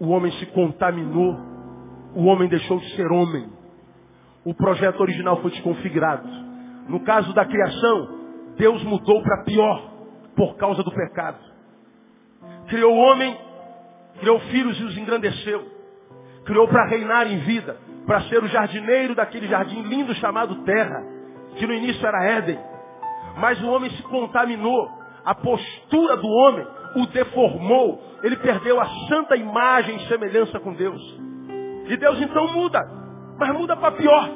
o 0.00 0.08
homem 0.08 0.32
se 0.32 0.46
contaminou 0.46 1.52
o 2.14 2.24
homem 2.24 2.48
deixou 2.48 2.78
de 2.78 2.94
ser 2.94 3.10
homem. 3.10 3.48
O 4.44 4.52
projeto 4.52 5.00
original 5.00 5.40
foi 5.40 5.50
desconfigurado. 5.52 6.28
No 6.88 7.00
caso 7.04 7.32
da 7.32 7.46
criação, 7.46 8.18
Deus 8.56 8.82
mudou 8.82 9.22
para 9.22 9.44
pior 9.44 9.92
por 10.36 10.56
causa 10.56 10.82
do 10.82 10.90
pecado. 10.90 11.51
Criou 12.72 12.94
o 12.94 12.98
homem, 12.98 13.38
criou 14.18 14.40
filhos 14.40 14.80
e 14.80 14.84
os 14.84 14.96
engrandeceu. 14.96 15.62
Criou 16.46 16.66
para 16.66 16.86
reinar 16.86 17.30
em 17.30 17.36
vida, 17.40 17.76
para 18.06 18.22
ser 18.22 18.42
o 18.42 18.48
jardineiro 18.48 19.14
daquele 19.14 19.46
jardim 19.46 19.82
lindo 19.82 20.14
chamado 20.14 20.64
terra, 20.64 21.04
que 21.56 21.66
no 21.66 21.74
início 21.74 22.04
era 22.04 22.24
Éden. 22.24 22.58
Mas 23.36 23.62
o 23.62 23.68
homem 23.68 23.90
se 23.90 24.02
contaminou. 24.04 24.90
A 25.22 25.34
postura 25.34 26.16
do 26.16 26.26
homem 26.26 26.66
o 26.96 27.06
deformou. 27.08 28.02
Ele 28.22 28.36
perdeu 28.36 28.80
a 28.80 28.86
santa 29.06 29.36
imagem 29.36 29.96
e 29.96 30.08
semelhança 30.08 30.58
com 30.58 30.72
Deus. 30.72 31.02
E 31.88 31.96
Deus 31.98 32.22
então 32.22 32.54
muda, 32.54 32.80
mas 33.38 33.50
muda 33.50 33.76
para 33.76 33.92
pior. 33.92 34.30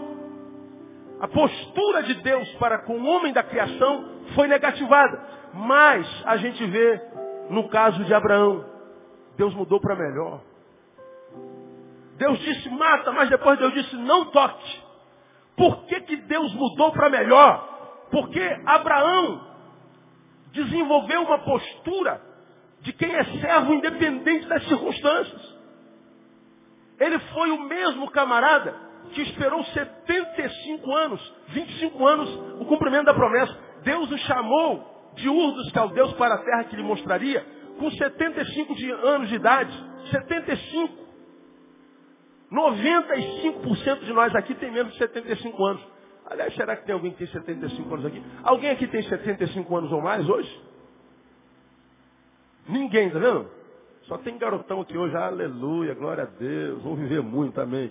A 1.21 1.29
postura 1.29 2.03
de 2.03 2.15
Deus 2.17 2.47
para 2.57 2.79
com 2.83 2.99
o 2.99 3.07
homem 3.07 3.33
da 3.33 3.43
criação 3.43 4.05
foi 4.35 4.47
negativada. 4.47 5.19
Mas 5.55 6.07
a 6.27 6.37
gente 6.37 6.63
vê 6.67 7.16
no 7.51 7.69
caso 7.69 8.05
de 8.05 8.15
Abraão, 8.15 8.65
Deus 9.37 9.55
mudou 9.55 9.81
para 9.81 9.95
melhor. 9.95 10.41
Deus 12.17 12.39
disse 12.39 12.69
mata, 12.71 13.13
mas 13.13 13.29
depois 13.29 13.59
Deus 13.59 13.73
disse 13.75 13.97
não 13.97 14.27
toque. 14.27 14.81
Por 15.57 15.85
que, 15.87 16.01
que 16.03 16.17
Deus 16.17 16.53
mudou 16.55 16.93
para 16.93 17.11
melhor? 17.11 18.07
Porque 18.11 18.41
Abraão 18.65 19.47
desenvolveu 20.53 21.23
uma 21.23 21.39
postura 21.39 22.21
de 22.81 22.93
quem 22.93 23.15
é 23.15 23.25
servo 23.25 23.75
independente 23.75 24.47
das 24.47 24.67
circunstâncias. 24.67 25.57
Ele 26.99 27.19
foi 27.19 27.51
o 27.51 27.61
mesmo 27.61 28.11
camarada 28.11 28.75
que 29.13 29.23
esperou 29.23 29.63
75 29.65 30.95
anos, 30.95 31.35
25 31.49 32.07
anos, 32.07 32.61
o 32.61 32.65
cumprimento 32.65 33.05
da 33.05 33.15
promessa. 33.15 33.57
Deus 33.83 34.11
o 34.11 34.19
chamou 34.19 34.96
de 35.17 35.29
Ur 35.29 35.53
dos 35.53 35.73
Caldeus 35.73 36.13
para 36.15 36.35
a 36.35 36.39
terra 36.39 36.65
que 36.65 36.77
lhe 36.77 36.83
mostraria, 36.83 37.45
com 37.79 37.91
75 37.91 38.75
de 38.75 38.91
anos 38.91 39.29
de 39.29 39.35
idade. 39.35 39.73
75. 40.11 41.07
95% 42.53 44.05
de 44.05 44.13
nós 44.13 44.35
aqui 44.35 44.55
tem 44.55 44.71
menos 44.71 44.93
de 44.93 44.99
75 44.99 45.65
anos. 45.65 45.83
Aliás, 46.27 46.55
será 46.55 46.77
que 46.77 46.85
tem 46.85 46.95
alguém 46.95 47.13
que 47.13 47.19
tem 47.19 47.27
75 47.27 47.95
anos 47.95 48.07
aqui? 48.07 48.23
Alguém 48.43 48.71
aqui 48.71 48.87
tem 48.87 49.03
75 49.03 49.77
anos 49.77 49.93
ou 49.93 50.01
mais 50.01 50.29
hoje? 50.29 50.63
Ninguém, 52.69 53.11
tá 53.11 53.19
vendo? 53.19 53.49
Só 54.03 54.19
tem 54.19 54.39
garotão 54.39 54.81
aqui 54.81 54.97
hoje, 54.97 55.17
aleluia, 55.17 55.95
glória 55.95 56.25
a 56.25 56.27
Deus, 56.27 56.83
vão 56.83 56.95
viver 56.95 57.23
muito, 57.23 57.61
amém. 57.61 57.91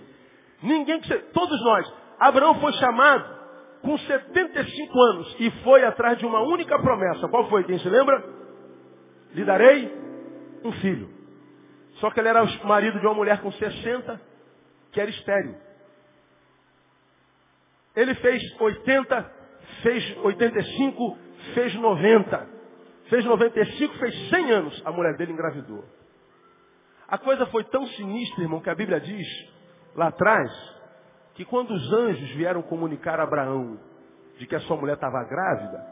Ninguém 0.62 1.00
que. 1.00 1.14
Todos 1.14 1.62
nós. 1.62 1.92
Abraão 2.18 2.58
foi 2.60 2.72
chamado 2.74 3.36
com 3.82 3.96
75 3.98 5.02
anos 5.02 5.36
e 5.38 5.50
foi 5.62 5.84
atrás 5.84 6.18
de 6.18 6.26
uma 6.26 6.40
única 6.40 6.78
promessa. 6.78 7.28
Qual 7.28 7.48
foi? 7.48 7.64
Quem 7.64 7.78
se 7.78 7.88
lembra? 7.88 8.24
Lhe 9.32 9.44
darei 9.44 9.92
um 10.64 10.72
filho. 10.72 11.08
Só 11.94 12.10
que 12.10 12.20
ele 12.20 12.28
era 12.28 12.42
o 12.42 12.66
marido 12.66 13.00
de 13.00 13.06
uma 13.06 13.14
mulher 13.14 13.40
com 13.40 13.50
60, 13.50 14.20
que 14.92 15.00
era 15.00 15.10
estéreo. 15.10 15.56
Ele 17.94 18.14
fez 18.16 18.42
80, 18.60 19.32
fez 19.82 20.16
85, 20.18 21.18
fez 21.54 21.74
90. 21.74 22.56
Fez 23.08 23.24
95, 23.24 23.98
fez 23.98 24.28
100 24.30 24.50
anos, 24.50 24.82
a 24.84 24.90
mulher 24.90 25.16
dele 25.16 25.32
engravidou. 25.32 25.84
A 27.08 27.16
coisa 27.16 27.46
foi 27.46 27.62
tão 27.64 27.86
sinistra, 27.86 28.42
irmão, 28.42 28.60
que 28.60 28.68
a 28.68 28.74
Bíblia 28.74 29.00
diz, 29.00 29.26
lá 29.94 30.08
atrás, 30.08 30.50
que 31.36 31.44
quando 31.44 31.72
os 31.72 31.92
anjos 31.92 32.30
vieram 32.30 32.62
comunicar 32.62 33.20
a 33.20 33.24
Abraão 33.24 33.78
de 34.38 34.46
que 34.46 34.56
a 34.56 34.60
sua 34.60 34.76
mulher 34.76 34.94
estava 34.94 35.22
grávida, 35.24 35.86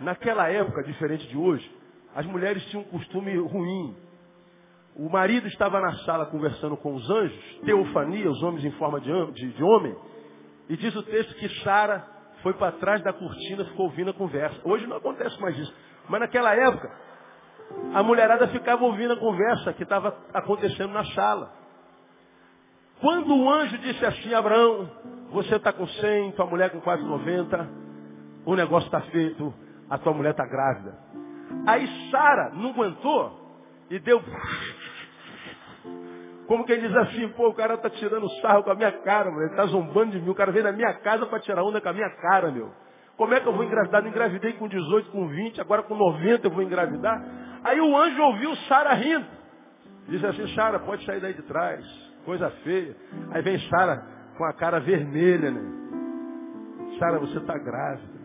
naquela 0.00 0.48
época, 0.48 0.82
diferente 0.84 1.26
de 1.28 1.36
hoje, 1.36 1.68
as 2.14 2.24
mulheres 2.26 2.64
tinham 2.66 2.82
um 2.82 2.88
costume 2.88 3.36
ruim. 3.36 3.96
O 4.94 5.10
marido 5.10 5.46
estava 5.48 5.80
na 5.80 5.92
sala 6.04 6.26
conversando 6.26 6.76
com 6.76 6.94
os 6.94 7.10
anjos, 7.10 7.60
teofania, 7.64 8.30
os 8.30 8.42
homens 8.42 8.64
em 8.64 8.70
forma 8.72 9.00
de, 9.00 9.32
de, 9.32 9.52
de 9.52 9.62
homem, 9.62 9.94
e 10.68 10.76
diz 10.76 10.94
o 10.94 11.02
texto 11.02 11.34
que 11.34 11.48
Sara 11.62 12.06
foi 12.42 12.54
para 12.54 12.72
trás 12.72 13.02
da 13.02 13.12
cortina, 13.12 13.64
ficou 13.64 13.86
ouvindo 13.86 14.10
a 14.10 14.14
conversa. 14.14 14.60
Hoje 14.64 14.86
não 14.86 14.96
acontece 14.96 15.40
mais 15.40 15.56
isso. 15.58 15.74
Mas 16.08 16.20
naquela 16.20 16.54
época, 16.54 16.90
a 17.94 18.02
mulherada 18.02 18.48
ficava 18.48 18.84
ouvindo 18.84 19.14
a 19.14 19.18
conversa 19.18 19.72
que 19.72 19.82
estava 19.82 20.16
acontecendo 20.32 20.92
na 20.92 21.04
sala. 21.06 21.52
Quando 23.00 23.36
o 23.36 23.50
anjo 23.50 23.76
disse 23.78 24.04
assim, 24.04 24.32
Abraão, 24.32 24.90
você 25.30 25.56
está 25.56 25.72
com 25.72 25.86
100, 25.86 26.32
tua 26.32 26.46
mulher 26.46 26.70
com 26.70 26.80
quase 26.80 27.02
90, 27.04 27.68
o 28.44 28.54
negócio 28.54 28.86
está 28.86 29.00
feito, 29.02 29.52
a 29.90 29.98
tua 29.98 30.14
mulher 30.14 30.30
está 30.30 30.46
grávida. 30.46 30.96
Aí 31.66 31.86
Sara 32.10 32.50
não 32.54 32.70
aguentou 32.70 33.60
e 33.90 33.98
deu. 33.98 34.22
Como 36.46 36.64
quem 36.64 36.80
diz 36.80 36.94
assim, 36.96 37.28
pô, 37.30 37.48
o 37.48 37.54
cara 37.54 37.74
está 37.74 37.90
tirando 37.90 38.28
sarro 38.40 38.62
com 38.62 38.70
a 38.70 38.74
minha 38.74 38.92
cara, 38.92 39.30
ele 39.30 39.50
está 39.50 39.66
zombando 39.66 40.12
de 40.12 40.20
mim, 40.20 40.30
o 40.30 40.34
cara 40.34 40.52
veio 40.52 40.64
na 40.64 40.72
minha 40.72 40.94
casa 40.94 41.26
para 41.26 41.40
tirar 41.40 41.64
onda 41.64 41.80
com 41.80 41.88
a 41.88 41.92
minha 41.92 42.10
cara, 42.16 42.50
meu. 42.50 42.72
Como 43.16 43.34
é 43.34 43.40
que 43.40 43.46
eu 43.46 43.52
vou 43.52 43.64
engravidar? 43.64 44.02
Não 44.02 44.10
engravidei 44.10 44.52
com 44.52 44.68
18, 44.68 45.10
com 45.10 45.26
20, 45.26 45.60
agora 45.60 45.82
com 45.82 45.96
90 45.96 46.46
eu 46.46 46.50
vou 46.50 46.62
engravidar. 46.62 47.20
Aí 47.64 47.80
o 47.80 47.96
anjo 47.96 48.22
ouviu 48.22 48.54
Sara 48.68 48.92
rindo. 48.94 49.26
Disse 50.08 50.24
assim, 50.24 50.54
Sara, 50.54 50.78
pode 50.78 51.04
sair 51.04 51.20
daí 51.20 51.34
de 51.34 51.42
trás. 51.42 52.05
Coisa 52.26 52.50
feia. 52.64 52.96
Aí 53.30 53.40
vem 53.40 53.58
Sara 53.70 54.04
com 54.36 54.44
a 54.44 54.52
cara 54.52 54.80
vermelha, 54.80 55.50
né? 55.50 55.62
Sara, 56.98 57.20
você 57.20 57.38
está 57.38 57.56
grávida. 57.56 58.16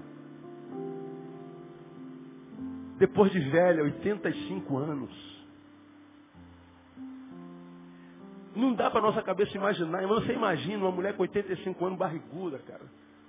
Depois 2.97 3.32
de 3.32 3.39
velha, 3.39 3.84
85 3.84 4.78
anos. 4.78 5.32
Não 8.56 8.74
dá 8.74 8.89
para 8.89 9.02
nossa 9.02 9.22
cabeça 9.22 9.56
imaginar. 9.56 10.06
Você 10.08 10.34
imagina 10.34 10.84
uma 10.84 10.91
mulher 10.91 11.16
com 11.16 11.22
85 11.22 11.86
anos 11.86 11.99
barriguda, 11.99 12.60
cara. 12.60 12.84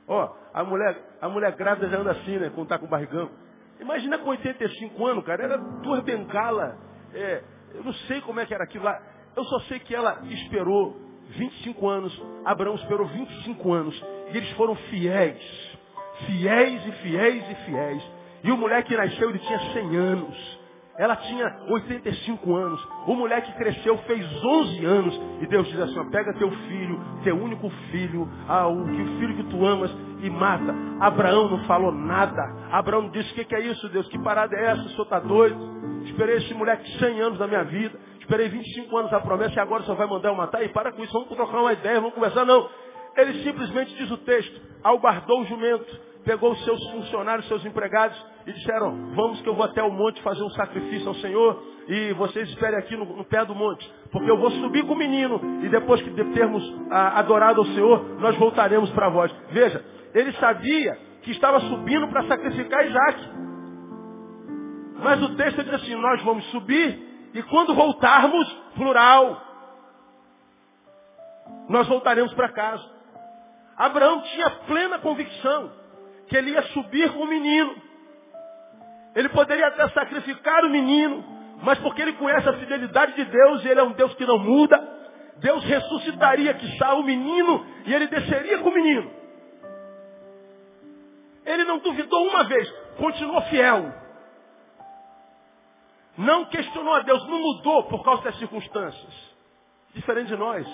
Ó, 0.08 0.34
a 0.52 0.64
mulher, 0.64 1.16
a 1.20 1.28
mulher 1.28 1.54
grávida 1.54 1.88
já 1.88 1.98
anda 1.98 2.12
assim, 2.12 2.38
né? 2.38 2.50
Quando 2.54 2.68
tá 2.68 2.78
com 2.78 2.86
barrigão. 2.86 3.30
Imagina 3.78 4.18
com 4.18 4.30
85 4.30 5.06
anos, 5.06 5.24
cara, 5.24 5.44
era 5.44 5.58
duas 5.58 6.02
bengalas. 6.02 6.76
É, 7.14 7.42
eu 7.74 7.84
não 7.84 7.92
sei 7.92 8.20
como 8.22 8.40
é 8.40 8.46
que 8.46 8.54
era 8.54 8.64
aquilo 8.64 8.84
lá. 8.84 9.11
Eu 9.36 9.44
só 9.44 9.60
sei 9.60 9.78
que 9.78 9.94
ela 9.94 10.22
esperou 10.30 10.96
25 11.36 11.88
anos, 11.88 12.22
Abraão 12.44 12.74
esperou 12.74 13.06
25 13.06 13.72
anos. 13.72 14.04
E 14.32 14.36
eles 14.36 14.50
foram 14.52 14.74
fiéis. 14.74 15.42
Fiéis 16.26 16.86
e 16.86 16.92
fiéis 17.02 17.50
e 17.50 17.54
fiéis. 17.66 18.02
E 18.44 18.50
o 18.50 18.56
moleque 18.56 18.96
nasceu, 18.96 19.30
ele 19.30 19.38
tinha 19.38 19.58
100 19.72 19.96
anos. 19.96 20.62
Ela 20.98 21.16
tinha 21.16 21.60
85 21.68 22.54
anos. 22.54 22.88
O 23.06 23.14
moleque 23.14 23.50
cresceu, 23.54 23.96
fez 23.98 24.26
11 24.44 24.84
anos. 24.84 25.20
E 25.40 25.46
Deus 25.46 25.66
diz 25.68 25.80
assim, 25.80 26.10
pega 26.10 26.34
teu 26.34 26.50
filho, 26.50 27.00
teu 27.24 27.36
único 27.36 27.70
filho, 27.90 28.28
ah, 28.46 28.68
o, 28.68 28.82
o 28.82 29.18
filho 29.18 29.36
que 29.36 29.44
tu 29.44 29.64
amas, 29.64 29.90
e 30.22 30.28
mata. 30.28 30.74
Abraão 31.00 31.48
não 31.48 31.64
falou 31.64 31.92
nada. 31.92 32.42
Abraão 32.70 33.08
disse, 33.08 33.32
o 33.32 33.34
que, 33.34 33.44
que, 33.44 33.54
é 33.54 33.60
isso, 33.60 33.88
Deus? 33.88 34.06
Que 34.08 34.18
parada 34.18 34.54
é 34.54 34.66
essa? 34.66 34.82
O 34.82 34.88
senhor 34.90 35.04
está 35.04 35.18
doido? 35.18 36.02
Esperei 36.04 36.36
esse 36.36 36.52
moleque 36.52 36.98
100 36.98 37.20
anos 37.20 37.38
da 37.38 37.46
minha 37.46 37.64
vida. 37.64 37.98
Esperei 38.22 38.48
25 38.48 38.96
anos 38.96 39.12
a 39.12 39.20
promessa 39.20 39.54
e 39.54 39.60
agora 39.60 39.82
só 39.84 39.94
vai 39.94 40.06
mandar 40.06 40.30
eu 40.30 40.34
matar? 40.34 40.62
E 40.62 40.68
para 40.68 40.92
com 40.92 41.02
isso, 41.04 41.12
vamos 41.12 41.28
trocar 41.28 41.60
uma 41.60 41.72
ideia, 41.72 42.00
vamos 42.00 42.14
conversar. 42.14 42.44
Não. 42.44 42.68
Ele 43.16 43.42
simplesmente 43.44 43.94
diz 43.94 44.10
o 44.10 44.16
texto, 44.18 44.58
albardou 44.82 45.42
o 45.42 45.44
jumento 45.44 46.12
pegou 46.24 46.52
os 46.52 46.64
seus 46.64 46.90
funcionários, 46.90 47.46
seus 47.48 47.64
empregados 47.64 48.16
e 48.46 48.52
disseram, 48.52 49.14
vamos 49.14 49.40
que 49.40 49.48
eu 49.48 49.54
vou 49.54 49.64
até 49.64 49.82
o 49.82 49.90
monte 49.90 50.22
fazer 50.22 50.42
um 50.42 50.50
sacrifício 50.50 51.08
ao 51.08 51.14
Senhor 51.16 51.62
e 51.88 52.12
vocês 52.14 52.48
esperem 52.48 52.78
aqui 52.78 52.96
no, 52.96 53.04
no 53.04 53.24
pé 53.24 53.44
do 53.44 53.54
monte, 53.54 53.88
porque 54.10 54.30
eu 54.30 54.38
vou 54.38 54.50
subir 54.50 54.84
com 54.84 54.94
o 54.94 54.96
menino 54.98 55.40
e 55.64 55.68
depois 55.68 56.00
que 56.02 56.10
termos 56.10 56.62
ah, 56.90 57.18
adorado 57.18 57.60
ao 57.60 57.66
Senhor, 57.66 58.20
nós 58.20 58.36
voltaremos 58.36 58.90
para 58.90 59.08
vós. 59.08 59.32
Veja, 59.50 59.84
ele 60.14 60.32
sabia 60.32 60.96
que 61.22 61.30
estava 61.30 61.60
subindo 61.60 62.08
para 62.08 62.24
sacrificar 62.24 62.86
Isaac. 62.86 63.42
Mas 65.02 65.22
o 65.22 65.34
texto 65.34 65.64
diz 65.64 65.74
assim, 65.74 65.94
nós 65.96 66.22
vamos 66.22 66.44
subir 66.50 67.11
e 67.34 67.42
quando 67.44 67.74
voltarmos, 67.74 68.48
plural, 68.74 69.40
nós 71.68 71.86
voltaremos 71.88 72.32
para 72.34 72.52
casa. 72.52 72.84
Abraão 73.76 74.20
tinha 74.22 74.50
plena 74.66 74.98
convicção 74.98 75.72
que 76.28 76.36
ele 76.36 76.50
ia 76.50 76.62
subir 76.68 77.12
com 77.12 77.20
o 77.20 77.26
menino. 77.26 77.74
Ele 79.14 79.28
poderia 79.30 79.66
até 79.68 79.88
sacrificar 79.90 80.64
o 80.64 80.70
menino, 80.70 81.24
mas 81.62 81.78
porque 81.78 82.02
ele 82.02 82.14
conhece 82.14 82.48
a 82.48 82.54
fidelidade 82.54 83.14
de 83.14 83.24
Deus, 83.24 83.64
e 83.64 83.68
ele 83.68 83.80
é 83.80 83.82
um 83.82 83.92
Deus 83.92 84.14
que 84.14 84.26
não 84.26 84.38
muda, 84.38 84.78
Deus 85.36 85.64
ressuscitaria 85.64 86.54
que 86.54 86.66
está 86.66 86.94
o 86.94 87.02
menino 87.02 87.66
e 87.84 87.92
ele 87.92 88.06
desceria 88.06 88.58
com 88.58 88.68
o 88.68 88.74
menino. 88.74 89.10
Ele 91.44 91.64
não 91.64 91.78
duvidou 91.78 92.28
uma 92.28 92.44
vez, 92.44 92.70
continuou 92.96 93.42
fiel. 93.42 94.01
Não 96.16 96.44
questionou 96.46 96.94
a 96.94 97.00
Deus, 97.00 97.26
não 97.26 97.40
mudou 97.40 97.84
por 97.84 98.04
causa 98.04 98.22
das 98.22 98.38
circunstâncias. 98.38 99.32
Diferente 99.94 100.28
de 100.28 100.36
nós. 100.36 100.66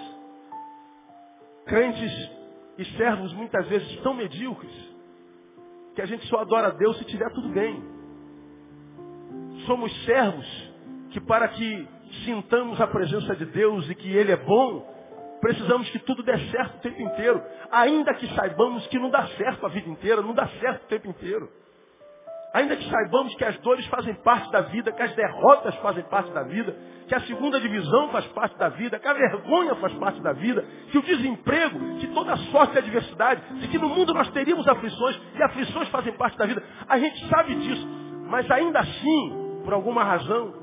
Crentes 1.67 2.31
e 2.79 2.85
servos 2.97 3.33
muitas 3.35 3.67
vezes 3.69 4.01
tão 4.01 4.15
medíocres 4.15 4.73
que 5.95 6.03
a 6.03 6.07
gente 6.07 6.27
só 6.29 6.41
adora 6.41 6.69
a 6.69 6.71
Deus 6.71 6.97
se 6.99 7.05
tiver 7.05 7.29
tudo 7.31 7.49
bem. 7.49 7.83
Somos 9.67 9.93
servos 10.05 10.47
que 11.11 11.21
para 11.21 11.49
que 11.49 11.89
sintamos 12.25 12.81
a 12.81 12.87
presença 12.87 13.35
de 13.35 13.45
Deus 13.47 13.89
e 13.91 13.95
que 13.95 14.09
Ele 14.09 14.33
é 14.33 14.37
bom, 14.37 14.87
precisamos 15.41 15.89
que 15.91 15.99
tudo 16.01 16.23
dê 16.23 16.39
certo 16.51 16.77
o 16.77 16.81
tempo 16.81 17.03
inteiro. 17.03 17.43
Ainda 17.71 18.15
que 18.15 18.33
saibamos 18.35 18.87
que 18.87 18.99
não 18.99 19.11
dá 19.11 19.27
certo 19.29 19.67
a 19.67 19.69
vida 19.69 19.89
inteira, 19.89 20.23
não 20.23 20.35
dá 20.35 20.47
certo 20.61 20.85
o 20.85 20.89
tempo 20.89 21.09
inteiro. 21.09 21.51
Ainda 22.55 22.77
que 22.77 22.89
saibamos 22.89 23.35
que 23.35 23.45
as 23.45 23.59
dores 23.59 23.85
fazem 23.87 24.15
parte 24.15 24.51
da 24.51 24.63
vida, 24.63 24.91
que 24.91 25.03
as 25.03 25.15
derrotas 25.15 25.75
fazem 25.77 26.03
parte 26.05 26.31
da 26.33 26.43
vida, 26.45 26.75
que 27.07 27.15
a 27.15 27.21
segunda 27.21 27.61
divisão 27.61 28.09
faz 28.09 28.27
parte 28.29 28.57
da 28.57 28.71
vida, 28.71 28.99
que 28.99 29.07
a 29.07 29.13
vergonha 29.13 29.75
faz 29.77 29.93
parte 29.95 30.21
da 30.23 30.33
vida, 30.33 30.65
que 30.91 30.97
o 30.97 31.03
desemprego, 31.03 31.99
que 31.99 32.07
toda 32.09 32.37
sorte 32.37 32.73
de 32.73 32.79
adversidade, 32.79 33.43
de 33.61 33.69
que 33.69 33.79
no 33.79 33.91
mundo 33.91 34.15
nós 34.15 34.31
teríamos 34.31 34.67
aflições, 34.67 35.21
e 35.35 35.43
aflições 35.43 35.89
fazem 35.89 36.13
parte 36.15 36.39
da 36.39 36.47
vida. 36.47 36.63
A 36.89 36.99
gente 36.99 37.29
sabe 37.29 37.55
disso, 37.55 37.87
mas 38.29 38.51
ainda 38.51 38.81
assim, 38.81 39.61
por 39.65 39.75
alguma 39.75 40.03
razão, 40.03 40.55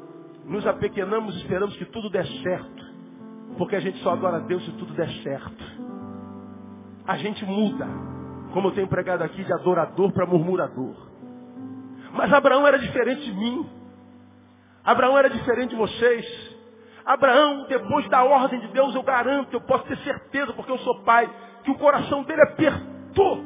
nos 0.45 0.65
apequenamos 0.65 1.35
e 1.35 1.39
esperamos 1.39 1.75
que 1.77 1.85
tudo 1.85 2.09
dê 2.09 2.23
certo. 2.41 2.85
Porque 3.57 3.75
a 3.75 3.79
gente 3.79 3.99
só 3.99 4.11
adora 4.11 4.37
a 4.37 4.41
Deus 4.41 4.65
se 4.65 4.71
tudo 4.73 4.93
der 4.93 5.09
certo. 5.21 5.63
A 7.07 7.17
gente 7.17 7.45
muda, 7.45 7.87
como 8.53 8.69
eu 8.69 8.71
tenho 8.71 8.87
pregado 8.87 9.23
aqui, 9.23 9.43
de 9.43 9.53
adorador 9.53 10.11
para 10.11 10.25
murmurador. 10.25 11.14
Mas 12.15 12.31
Abraão 12.31 12.65
era 12.65 12.79
diferente 12.79 13.25
de 13.25 13.33
mim. 13.33 13.69
Abraão 14.83 15.17
era 15.17 15.29
diferente 15.29 15.71
de 15.71 15.75
vocês. 15.75 16.55
Abraão, 17.05 17.65
depois 17.67 18.07
da 18.09 18.23
ordem 18.23 18.59
de 18.61 18.67
Deus, 18.69 18.95
eu 18.95 19.03
garanto, 19.03 19.53
eu 19.53 19.61
posso 19.61 19.83
ter 19.85 19.97
certeza, 19.97 20.53
porque 20.53 20.71
eu 20.71 20.77
sou 20.79 21.03
pai, 21.03 21.29
que 21.63 21.71
o 21.71 21.77
coração 21.77 22.23
dele 22.23 22.41
apertou. 22.41 23.43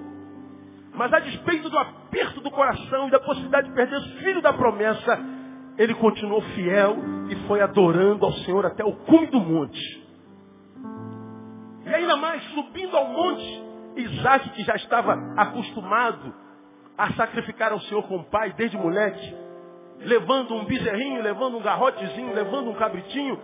Mas 0.93 1.11
a 1.11 1.19
despeito 1.19 1.69
do 1.69 1.77
aperto 1.77 2.41
do 2.41 2.51
coração 2.51 3.07
e 3.07 3.11
da 3.11 3.19
possibilidade 3.19 3.67
de 3.69 3.73
perder 3.73 3.97
o 3.97 4.17
filho 4.19 4.41
da 4.41 4.53
promessa, 4.53 5.19
ele 5.77 5.95
continuou 5.95 6.41
fiel 6.41 6.97
e 7.29 7.35
foi 7.47 7.61
adorando 7.61 8.25
ao 8.25 8.33
Senhor 8.33 8.65
até 8.65 8.83
o 8.83 8.93
cume 8.93 9.27
do 9.27 9.39
monte. 9.39 10.07
E 11.85 11.93
ainda 11.93 12.17
mais, 12.17 12.43
subindo 12.53 12.95
ao 12.95 13.07
monte, 13.07 13.63
Isaac, 13.95 14.49
que 14.51 14.63
já 14.63 14.75
estava 14.75 15.15
acostumado 15.37 16.48
a 16.99 17.13
sacrificar 17.13 17.71
ao 17.71 17.79
Senhor 17.79 18.03
com 18.09 18.17
o 18.17 18.25
pai 18.25 18.51
desde 18.57 18.75
moleque, 18.77 19.33
levando 19.99 20.53
um 20.53 20.65
bezerrinho, 20.65 21.23
levando 21.23 21.57
um 21.57 21.61
garrotezinho, 21.61 22.33
levando 22.33 22.69
um 22.69 22.73
cabritinho. 22.73 23.39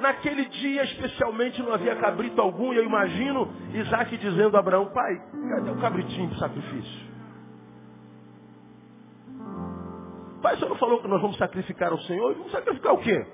Naquele 0.00 0.44
dia 0.46 0.82
especialmente 0.82 1.62
não 1.62 1.72
havia 1.72 1.94
cabrito 1.94 2.40
algum, 2.40 2.72
e 2.72 2.78
eu 2.78 2.84
imagino 2.84 3.48
Isaac 3.74 4.16
dizendo 4.16 4.56
a 4.56 4.60
Abraão, 4.60 4.86
pai, 4.86 5.22
cadê 5.50 5.70
o 5.70 5.80
cabritinho 5.80 6.30
para 6.30 6.38
sacrifício? 6.38 7.10
Pai, 10.42 10.54
o 10.54 10.58
senhor 10.58 10.70
não 10.70 10.76
falou 10.76 11.00
que 11.00 11.06
nós 11.06 11.20
vamos 11.20 11.36
sacrificar 11.36 11.92
ao 11.92 11.98
Senhor? 11.98 12.34
Vamos 12.34 12.50
sacrificar 12.50 12.94
o 12.94 12.98
quê? 12.98 13.24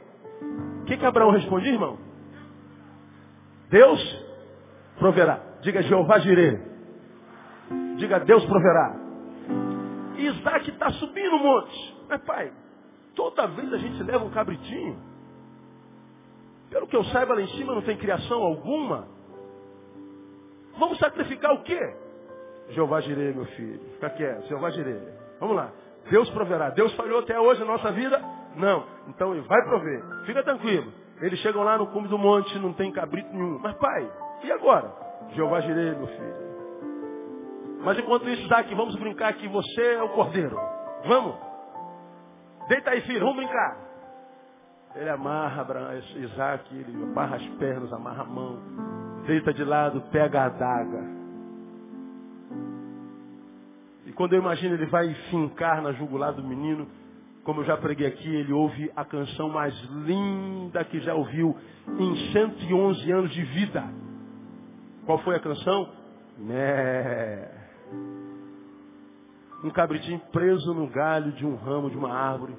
O 0.82 0.84
que, 0.84 0.98
que 0.98 1.06
Abraão 1.06 1.30
respondia, 1.30 1.72
irmão? 1.72 1.96
Deus 3.70 4.26
proverá. 4.98 5.40
Diga 5.62 5.82
Jeová 5.82 6.18
Jireh. 6.18 6.60
Diga 7.96 8.20
Deus 8.20 8.44
proverá. 8.44 9.05
Isaac 10.18 10.70
está 10.70 10.90
subindo 10.92 11.36
o 11.36 11.38
monte. 11.38 11.96
Mas 12.08 12.22
pai, 12.22 12.52
toda 13.14 13.46
vez 13.48 13.72
a 13.72 13.78
gente 13.78 14.02
leva 14.02 14.24
um 14.24 14.30
cabritinho. 14.30 14.98
Pelo 16.70 16.86
que 16.86 16.96
eu 16.96 17.04
saiba, 17.04 17.34
lá 17.34 17.40
em 17.40 17.48
cima 17.48 17.74
não 17.74 17.82
tem 17.82 17.96
criação 17.96 18.42
alguma. 18.42 19.08
Vamos 20.78 20.98
sacrificar 20.98 21.52
o 21.54 21.62
quê? 21.62 21.94
Jeová 22.70 23.00
Jirei, 23.00 23.32
meu 23.32 23.46
filho. 23.46 23.80
Fica 23.94 24.10
quieto, 24.10 24.46
Jeová 24.48 24.70
Jirei. 24.70 25.00
Vamos 25.40 25.56
lá. 25.56 25.72
Deus 26.10 26.28
proverá. 26.30 26.70
Deus 26.70 26.92
falhou 26.94 27.20
até 27.20 27.38
hoje 27.38 27.60
na 27.60 27.66
nossa 27.66 27.92
vida? 27.92 28.22
Não. 28.56 28.84
Então 29.08 29.32
ele 29.32 29.42
vai 29.42 29.62
prover. 29.64 30.02
Fica 30.24 30.42
tranquilo. 30.42 30.92
Eles 31.20 31.38
chegam 31.40 31.62
lá 31.62 31.78
no 31.78 31.86
cume 31.88 32.08
do 32.08 32.18
monte, 32.18 32.58
não 32.58 32.72
tem 32.72 32.92
cabrito 32.92 33.32
nenhum. 33.32 33.58
Mas 33.58 33.74
pai, 33.76 34.10
e 34.44 34.52
agora? 34.52 34.92
Jeová 35.34 35.60
Jirei, 35.60 35.94
meu 35.94 36.06
filho. 36.06 36.45
Mas 37.86 37.96
enquanto 38.00 38.28
isso, 38.28 38.42
Isaac, 38.42 38.74
vamos 38.74 38.96
brincar 38.96 39.32
que 39.34 39.46
você 39.46 39.94
é 39.94 40.02
o 40.02 40.08
cordeiro. 40.08 40.58
Vamos? 41.06 41.36
Deita 42.66 42.90
aí, 42.90 43.00
filho, 43.02 43.20
vamos 43.20 43.36
brincar. 43.36 43.76
Ele 44.96 45.08
amarra 45.08 45.94
Isaac, 46.16 46.74
ele 46.74 47.04
amarra 47.04 47.36
as 47.36 47.46
pernas, 47.60 47.92
amarra 47.92 48.22
a 48.22 48.26
mão, 48.26 48.58
deita 49.24 49.54
de 49.54 49.62
lado, 49.62 50.00
pega 50.10 50.40
a 50.40 50.46
adaga. 50.46 51.00
E 54.04 54.12
quando 54.14 54.32
eu 54.32 54.40
imagino 54.40 54.74
ele 54.74 54.86
vai 54.86 55.14
fincar 55.30 55.80
na 55.80 55.92
jugular 55.92 56.32
do 56.32 56.42
menino, 56.42 56.88
como 57.44 57.60
eu 57.60 57.66
já 57.66 57.76
preguei 57.76 58.08
aqui, 58.08 58.34
ele 58.34 58.52
ouve 58.52 58.90
a 58.96 59.04
canção 59.04 59.48
mais 59.48 59.72
linda 60.04 60.82
que 60.86 60.98
já 60.98 61.14
ouviu 61.14 61.56
em 62.00 62.32
111 62.32 63.12
anos 63.12 63.30
de 63.30 63.44
vida. 63.44 63.84
Qual 65.04 65.18
foi 65.18 65.36
a 65.36 65.40
canção? 65.40 65.88
Né. 66.36 67.56
Um 69.64 69.70
cabritinho 69.70 70.20
preso 70.32 70.74
no 70.74 70.88
galho 70.88 71.32
de 71.32 71.44
um 71.46 71.56
ramo 71.56 71.90
de 71.90 71.96
uma 71.96 72.12
árvore. 72.12 72.56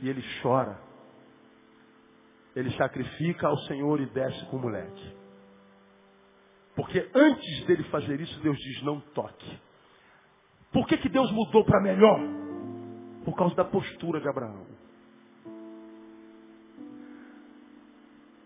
E 0.00 0.08
ele 0.08 0.22
chora. 0.42 0.78
Ele 2.54 2.70
sacrifica 2.76 3.48
ao 3.48 3.56
Senhor 3.60 4.00
e 4.00 4.06
desce 4.06 4.44
com 4.46 4.56
o 4.56 4.60
moleque. 4.60 5.16
Porque 6.74 7.10
antes 7.14 7.66
dele 7.66 7.84
fazer 7.84 8.20
isso, 8.20 8.40
Deus 8.40 8.56
diz, 8.56 8.82
não 8.82 9.00
toque. 9.00 9.58
Por 10.72 10.86
que, 10.86 10.96
que 10.98 11.08
Deus 11.08 11.30
mudou 11.32 11.64
para 11.64 11.80
melhor? 11.80 12.20
Por 13.24 13.34
causa 13.36 13.54
da 13.54 13.64
postura 13.64 14.20
de 14.20 14.28
Abraão. 14.28 14.66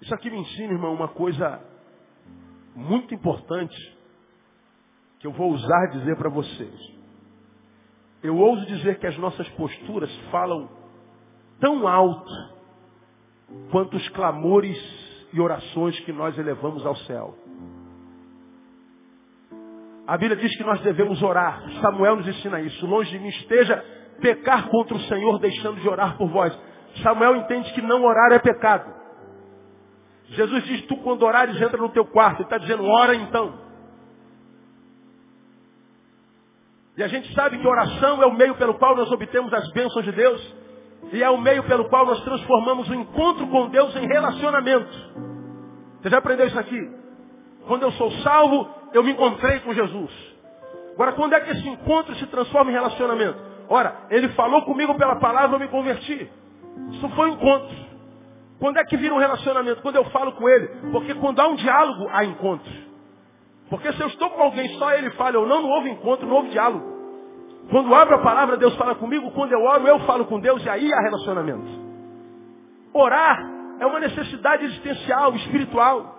Isso 0.01 0.15
aqui 0.15 0.31
me 0.31 0.39
ensina, 0.39 0.73
irmão, 0.73 0.93
uma 0.93 1.09
coisa 1.09 1.63
muito 2.75 3.15
importante 3.15 3.94
que 5.25 5.29
eu 5.29 5.33
vou 5.33 5.53
usar 5.53 5.87
dizer 5.87 6.17
para 6.17 6.29
vocês. 6.29 6.95
Eu 8.23 8.37
ouso 8.37 8.67
dizer 8.67 8.99
que 8.99 9.07
as 9.07 9.17
nossas 9.17 9.49
posturas 9.51 10.15
falam 10.31 10.69
tão 11.59 11.89
alto 11.89 12.31
quanto 13.71 13.97
os 13.97 14.07
clamores 14.11 14.77
e 15.33 15.41
orações 15.41 15.99
que 16.01 16.13
nós 16.13 16.37
elevamos 16.37 16.85
ao 16.85 16.95
céu. 16.95 17.35
A 20.07 20.19
Bíblia 20.19 20.37
diz 20.37 20.55
que 20.59 20.65
nós 20.65 20.79
devemos 20.83 21.23
orar. 21.23 21.71
Samuel 21.81 22.17
nos 22.17 22.29
ensina 22.29 22.61
isso. 22.61 22.87
Longe 22.87 23.11
de 23.11 23.19
mim 23.19 23.29
esteja 23.29 23.83
pecar 24.21 24.69
contra 24.69 24.95
o 24.95 25.01
Senhor, 25.05 25.39
deixando 25.39 25.81
de 25.81 25.89
orar 25.89 26.19
por 26.19 26.29
vós. 26.29 26.55
Samuel 27.03 27.37
entende 27.37 27.73
que 27.73 27.81
não 27.81 28.05
orar 28.05 28.31
é 28.33 28.39
pecado. 28.41 28.93
Jesus 30.27 30.65
diz, 30.65 30.83
tu 30.83 30.99
quando 30.99 31.23
orares 31.23 31.59
entra 31.59 31.79
no 31.79 31.89
teu 31.89 32.05
quarto. 32.05 32.41
Ele 32.41 32.45
está 32.45 32.59
dizendo, 32.59 32.85
ora 32.85 33.15
então. 33.15 33.65
E 36.97 37.03
a 37.03 37.09
gente 37.09 37.33
sabe 37.35 37.59
que 37.59 37.67
oração 37.67 38.23
é 38.23 38.27
o 38.27 38.35
meio 38.35 38.55
pelo 38.55 38.75
qual 38.75 38.95
nós 38.97 39.11
obtemos 39.11 39.53
as 39.53 39.69
bênçãos 39.73 40.05
de 40.05 40.13
Deus. 40.13 40.55
E 41.13 41.23
é 41.23 41.29
o 41.29 41.39
meio 41.39 41.65
pelo 41.65 41.89
qual 41.89 42.07
nós 42.07 42.21
transformamos 42.23 42.89
o 42.89 42.95
encontro 42.95 43.47
com 43.49 43.69
Deus 43.69 43.95
em 43.97 44.07
relacionamento. 44.07 44.91
Você 46.01 46.11
já 46.11 46.19
aprendeu 46.19 46.47
isso 46.47 46.59
aqui? 46.59 46.91
Quando 47.67 47.83
eu 47.83 47.93
sou 47.93 48.11
salvo, 48.23 48.69
eu 48.93 49.03
me 49.03 49.13
encontrei 49.13 49.61
com 49.61 49.75
Jesus. 49.75 50.11
Agora, 50.95 51.13
quando 51.13 51.33
é 51.33 51.41
que 51.41 51.51
esse 51.51 51.69
encontro 51.69 52.15
se 52.15 52.27
transforma 52.27 52.71
em 52.71 52.75
relacionamento? 52.75 53.39
Ora, 53.69 54.07
ele 54.11 54.29
falou 54.31 54.63
comigo 54.63 54.95
pela 54.97 55.17
palavra, 55.17 55.57
eu 55.57 55.61
me 55.61 55.69
converti. 55.69 56.31
Isso 56.93 57.09
foi 57.11 57.31
um 57.31 57.35
encontro. 57.35 57.77
Quando 58.61 58.79
é 58.79 58.85
que 58.85 58.97
vira 58.97 59.15
um 59.15 59.19
relacionamento? 59.19 59.83
Quando 59.83 59.97
eu 59.97 60.05
falo 60.07 60.33
com 60.33 60.49
ele. 60.49 60.69
Porque 60.93 61.15
quando 61.15 61.41
há 61.41 61.49
um 61.49 61.57
diálogo, 61.57 62.09
há 62.13 62.25
encontro. 62.25 62.73
Porque 63.69 63.93
se 63.93 64.01
eu 64.01 64.09
estou 64.09 64.31
com 64.31 64.43
alguém, 64.43 64.69
só 64.79 64.93
ele 64.93 65.11
fala 65.13 65.39
ou 65.39 65.47
não, 65.47 65.63
não 65.63 65.71
houve 65.71 65.91
encontro, 65.91 66.27
não 66.27 66.37
houve 66.37 66.51
diálogo. 66.51 66.95
Quando 67.71 67.95
abro 67.95 68.17
a 68.17 68.23
palavra, 68.23 68.57
Deus 68.57 68.77
fala 68.77 68.95
comigo. 68.95 69.31
Quando 69.31 69.53
eu 69.53 69.63
oro, 69.63 69.87
eu 69.87 70.01
falo 70.01 70.27
com 70.27 70.39
Deus 70.39 70.65
e 70.65 70.69
aí 70.69 70.93
há 70.93 71.01
relacionamento. 71.01 71.85
Orar 72.93 73.39
é 73.81 73.87
uma 73.87 74.01
necessidade 74.01 74.65
existencial, 74.65 75.35
espiritual, 75.35 76.15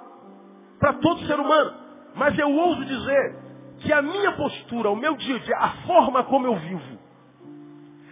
para 0.79 0.93
todo 0.93 1.25
ser 1.25 1.39
humano. 1.39 1.73
Mas 2.15 2.37
eu 2.37 2.49
ouso 2.51 2.83
dizer 2.85 3.39
que 3.79 3.93
a 3.93 4.01
minha 4.01 4.31
postura, 4.33 4.89
o 4.89 4.95
meu 4.95 5.15
dia 5.15 5.35
a 5.35 5.39
dia, 5.39 5.57
a 5.57 5.69
forma 5.85 6.23
como 6.23 6.47
eu 6.47 6.55
vivo, 6.55 6.99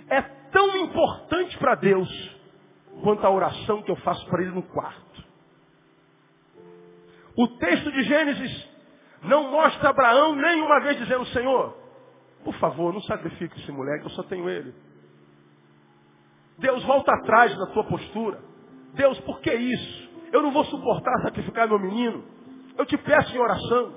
é 0.09 0.21
tão 0.21 0.77
importante 0.77 1.57
para 1.57 1.75
Deus 1.75 2.09
quanto 3.01 3.25
a 3.25 3.29
oração 3.29 3.81
que 3.81 3.89
eu 3.89 3.95
faço 3.97 4.25
para 4.27 4.43
Ele 4.43 4.51
no 4.51 4.63
quarto. 4.63 5.23
O 7.35 7.47
texto 7.57 7.91
de 7.91 8.03
Gênesis 8.03 8.72
não 9.23 9.51
mostra 9.51 9.89
Abraão 9.89 10.35
nenhuma 10.35 10.79
vez 10.81 10.97
dizendo, 10.97 11.25
Senhor, 11.27 11.77
por 12.43 12.53
favor, 12.55 12.93
não 12.93 13.01
sacrifique 13.01 13.59
esse 13.59 13.71
moleque, 13.71 14.05
eu 14.05 14.09
só 14.11 14.23
tenho 14.23 14.49
ele. 14.49 14.73
Deus, 16.57 16.83
volta 16.83 17.11
atrás 17.13 17.57
na 17.57 17.67
tua 17.67 17.83
postura. 17.85 18.39
Deus, 18.93 19.19
por 19.21 19.39
que 19.39 19.53
isso? 19.53 20.09
Eu 20.31 20.41
não 20.41 20.51
vou 20.51 20.65
suportar 20.65 21.21
sacrificar 21.21 21.67
meu 21.67 21.79
menino. 21.79 22.23
Eu 22.77 22.85
te 22.85 22.97
peço 22.97 23.35
em 23.35 23.39
oração. 23.39 23.93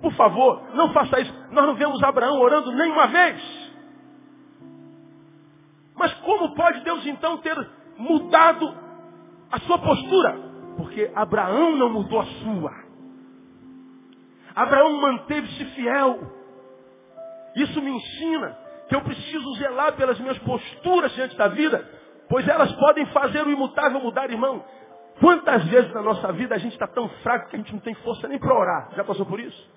Por 0.00 0.12
favor, 0.12 0.62
não 0.74 0.92
faça 0.92 1.20
isso. 1.20 1.32
Nós 1.50 1.66
não 1.66 1.74
vemos 1.74 2.02
Abraão 2.02 2.38
orando 2.40 2.72
nenhuma 2.72 3.06
vez. 3.08 3.70
Mas 5.96 6.14
como 6.20 6.54
pode 6.54 6.80
Deus 6.80 7.04
então 7.06 7.38
ter 7.38 7.56
mudado 7.98 8.74
a 9.50 9.58
sua 9.60 9.78
postura, 9.78 10.38
porque 10.76 11.10
Abraão 11.14 11.76
não 11.76 11.90
mudou 11.90 12.20
a 12.20 12.24
sua. 12.24 12.89
Abraão 14.62 15.00
manteve-se 15.00 15.64
fiel. 15.76 16.20
Isso 17.56 17.80
me 17.80 17.90
ensina 17.90 18.58
que 18.88 18.94
eu 18.94 19.00
preciso 19.00 19.54
zelar 19.54 19.92
pelas 19.94 20.18
minhas 20.20 20.38
posturas 20.40 21.12
diante 21.12 21.36
da 21.36 21.48
vida, 21.48 21.88
pois 22.28 22.46
elas 22.46 22.70
podem 22.72 23.06
fazer 23.06 23.46
o 23.46 23.50
imutável 23.50 24.00
mudar, 24.00 24.30
irmão. 24.30 24.62
Quantas 25.18 25.64
vezes 25.64 25.92
na 25.94 26.02
nossa 26.02 26.32
vida 26.32 26.54
a 26.54 26.58
gente 26.58 26.72
está 26.72 26.86
tão 26.86 27.08
fraco 27.22 27.48
que 27.48 27.56
a 27.56 27.58
gente 27.58 27.72
não 27.72 27.80
tem 27.80 27.94
força 27.94 28.28
nem 28.28 28.38
para 28.38 28.54
orar? 28.54 28.90
Já 28.94 29.04
passou 29.04 29.24
por 29.24 29.40
isso? 29.40 29.70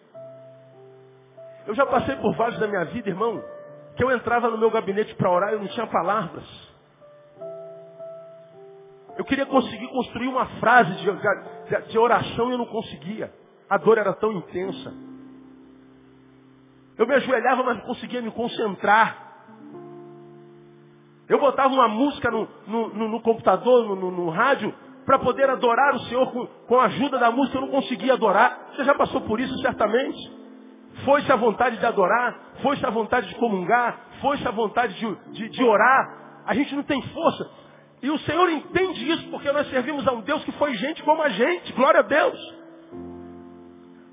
Eu 1.66 1.74
já 1.76 1.86
passei 1.86 2.18
por 2.18 2.36
vários 2.36 2.60
da 2.60 2.68
minha 2.68 2.84
vida, 2.86 3.10
irmão, 3.10 3.42
que 3.96 4.04
eu 4.04 4.12
entrava 4.12 4.50
no 4.50 4.58
meu 4.58 4.70
gabinete 4.70 5.16
para 5.16 5.32
orar 5.32 5.52
e 5.52 5.54
eu 5.54 5.60
não 5.60 5.68
tinha 5.68 5.88
palavras. 5.88 6.46
Eu 9.18 9.24
queria 9.24 9.46
conseguir 9.46 9.88
construir 9.88 10.28
uma 10.28 10.46
frase 10.60 10.94
de, 10.96 11.12
de, 11.12 11.82
de 11.90 11.98
oração 11.98 12.50
e 12.50 12.54
eu 12.54 12.58
não 12.58 12.66
conseguia. 12.66 13.32
A 13.74 13.78
dor 13.80 13.98
era 13.98 14.14
tão 14.14 14.32
intensa. 14.34 14.94
Eu 16.96 17.08
me 17.08 17.16
ajoelhava, 17.16 17.64
mas 17.64 17.78
não 17.78 17.86
conseguia 17.86 18.22
me 18.22 18.30
concentrar. 18.30 19.18
Eu 21.28 21.40
botava 21.40 21.74
uma 21.74 21.88
música 21.88 22.30
no, 22.30 22.48
no, 22.68 22.90
no, 22.90 23.08
no 23.08 23.22
computador, 23.22 23.96
no, 23.96 24.30
rádio, 24.30 24.72
para 25.08 25.18
poder 25.18 25.50
adorar 25.50 25.96
o 25.96 26.02
Senhor 26.02 26.32
com, 26.32 26.46
com 26.68 26.80
a 26.80 26.84
ajuda 26.84 27.18
da 27.18 27.32
música. 27.32 27.58
Eu 27.58 27.62
não 27.62 27.70
conseguia 27.70 28.14
adorar. 28.14 28.74
Você 28.76 28.84
já 28.84 28.94
passou 28.94 29.22
por 29.22 29.40
isso, 29.40 29.58
certamente. 29.58 30.20
Foi-se 31.04 31.32
a 31.32 31.36
vontade 31.36 31.78
de 31.78 31.86
adorar, 31.88 32.54
foi-se 32.62 32.86
a 32.86 32.92
vontade 32.92 33.28
de 33.28 33.36
comungar, 33.38 34.02
foi-se 34.22 34.48
a 34.48 34.52
vontade 34.52 34.94
de, 35.00 35.32
de, 35.32 35.50
de 35.50 35.64
orar. 35.64 36.44
A 36.46 36.54
gente 36.54 36.76
não 36.76 36.84
tem 36.84 37.02
força. 37.08 37.50
E 38.04 38.12
o 38.12 38.20
Senhor 38.20 38.48
entende 38.52 39.10
isso 39.10 39.28
porque 39.32 39.52
nós 39.52 39.68
servimos 39.72 40.08
a 40.08 40.12
um 40.12 40.22
Deus 40.22 40.44
que 40.46 40.52
foi 40.52 40.76
gente 40.76 41.02
como 41.02 41.24
a 41.24 41.30
gente. 41.30 41.74
Glória 41.74 42.02
a 42.02 42.04
Deus. 42.04 42.63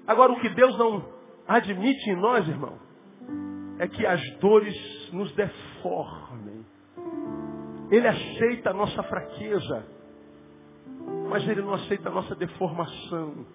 Agora, 0.07 0.33
o 0.33 0.41
que 0.41 0.49
Deus 0.51 0.77
não 0.79 1.05
admite 1.47 2.11
em 2.11 2.17
nós, 2.17 2.47
irmão, 2.49 2.79
é 3.79 3.87
que 3.87 4.05
as 4.07 4.21
dores 4.39 5.11
nos 5.13 5.33
deformem. 5.33 6.65
Ele 7.91 8.07
aceita 8.07 8.71
a 8.71 8.75
nossa 8.75 9.03
fraqueza, 9.03 9.87
mas 11.29 11.47
ele 11.49 11.63
não 11.63 11.75
aceita 11.75 12.09
a 12.09 12.13
nossa 12.13 12.35
deformação 12.35 13.47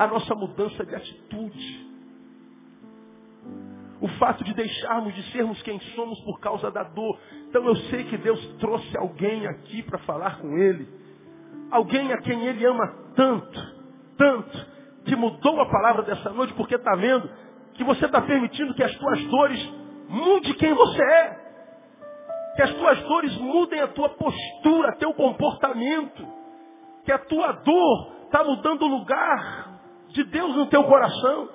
a 0.00 0.06
nossa 0.06 0.34
mudança 0.34 0.82
de 0.82 0.94
atitude. 0.94 1.90
O 4.00 4.08
fato 4.18 4.42
de 4.42 4.54
deixarmos 4.54 5.14
de 5.14 5.22
sermos 5.30 5.60
quem 5.60 5.78
somos 5.94 6.18
por 6.22 6.40
causa 6.40 6.70
da 6.70 6.82
dor. 6.84 7.20
Então 7.48 7.62
eu 7.66 7.76
sei 7.76 8.04
que 8.04 8.16
Deus 8.16 8.42
trouxe 8.58 8.96
alguém 8.96 9.46
aqui 9.46 9.82
para 9.82 9.98
falar 9.98 10.40
com 10.40 10.56
Ele. 10.56 10.88
Alguém 11.70 12.14
a 12.14 12.18
quem 12.22 12.46
Ele 12.46 12.64
ama 12.64 12.88
tanto, 13.14 13.60
tanto, 14.20 14.66
que 15.06 15.16
mudou 15.16 15.58
a 15.62 15.70
palavra 15.70 16.02
dessa 16.02 16.28
noite 16.28 16.52
porque 16.52 16.74
está 16.74 16.94
vendo 16.94 17.30
que 17.72 17.82
você 17.82 18.04
está 18.04 18.20
permitindo 18.20 18.74
que 18.74 18.84
as 18.84 18.94
tuas 18.96 19.24
dores 19.24 19.74
mude 20.10 20.52
quem 20.54 20.74
você 20.74 21.02
é. 21.02 21.50
Que 22.54 22.62
as 22.62 22.74
tuas 22.74 23.02
dores 23.04 23.34
mudem 23.38 23.80
a 23.80 23.88
tua 23.88 24.10
postura, 24.10 24.96
teu 24.98 25.14
comportamento. 25.14 26.26
Que 27.06 27.12
a 27.12 27.18
tua 27.18 27.52
dor 27.52 28.12
está 28.24 28.44
mudando 28.44 28.82
o 28.82 28.88
lugar 28.88 29.80
de 30.08 30.22
Deus 30.24 30.54
no 30.54 30.66
teu 30.66 30.84
coração. 30.84 31.48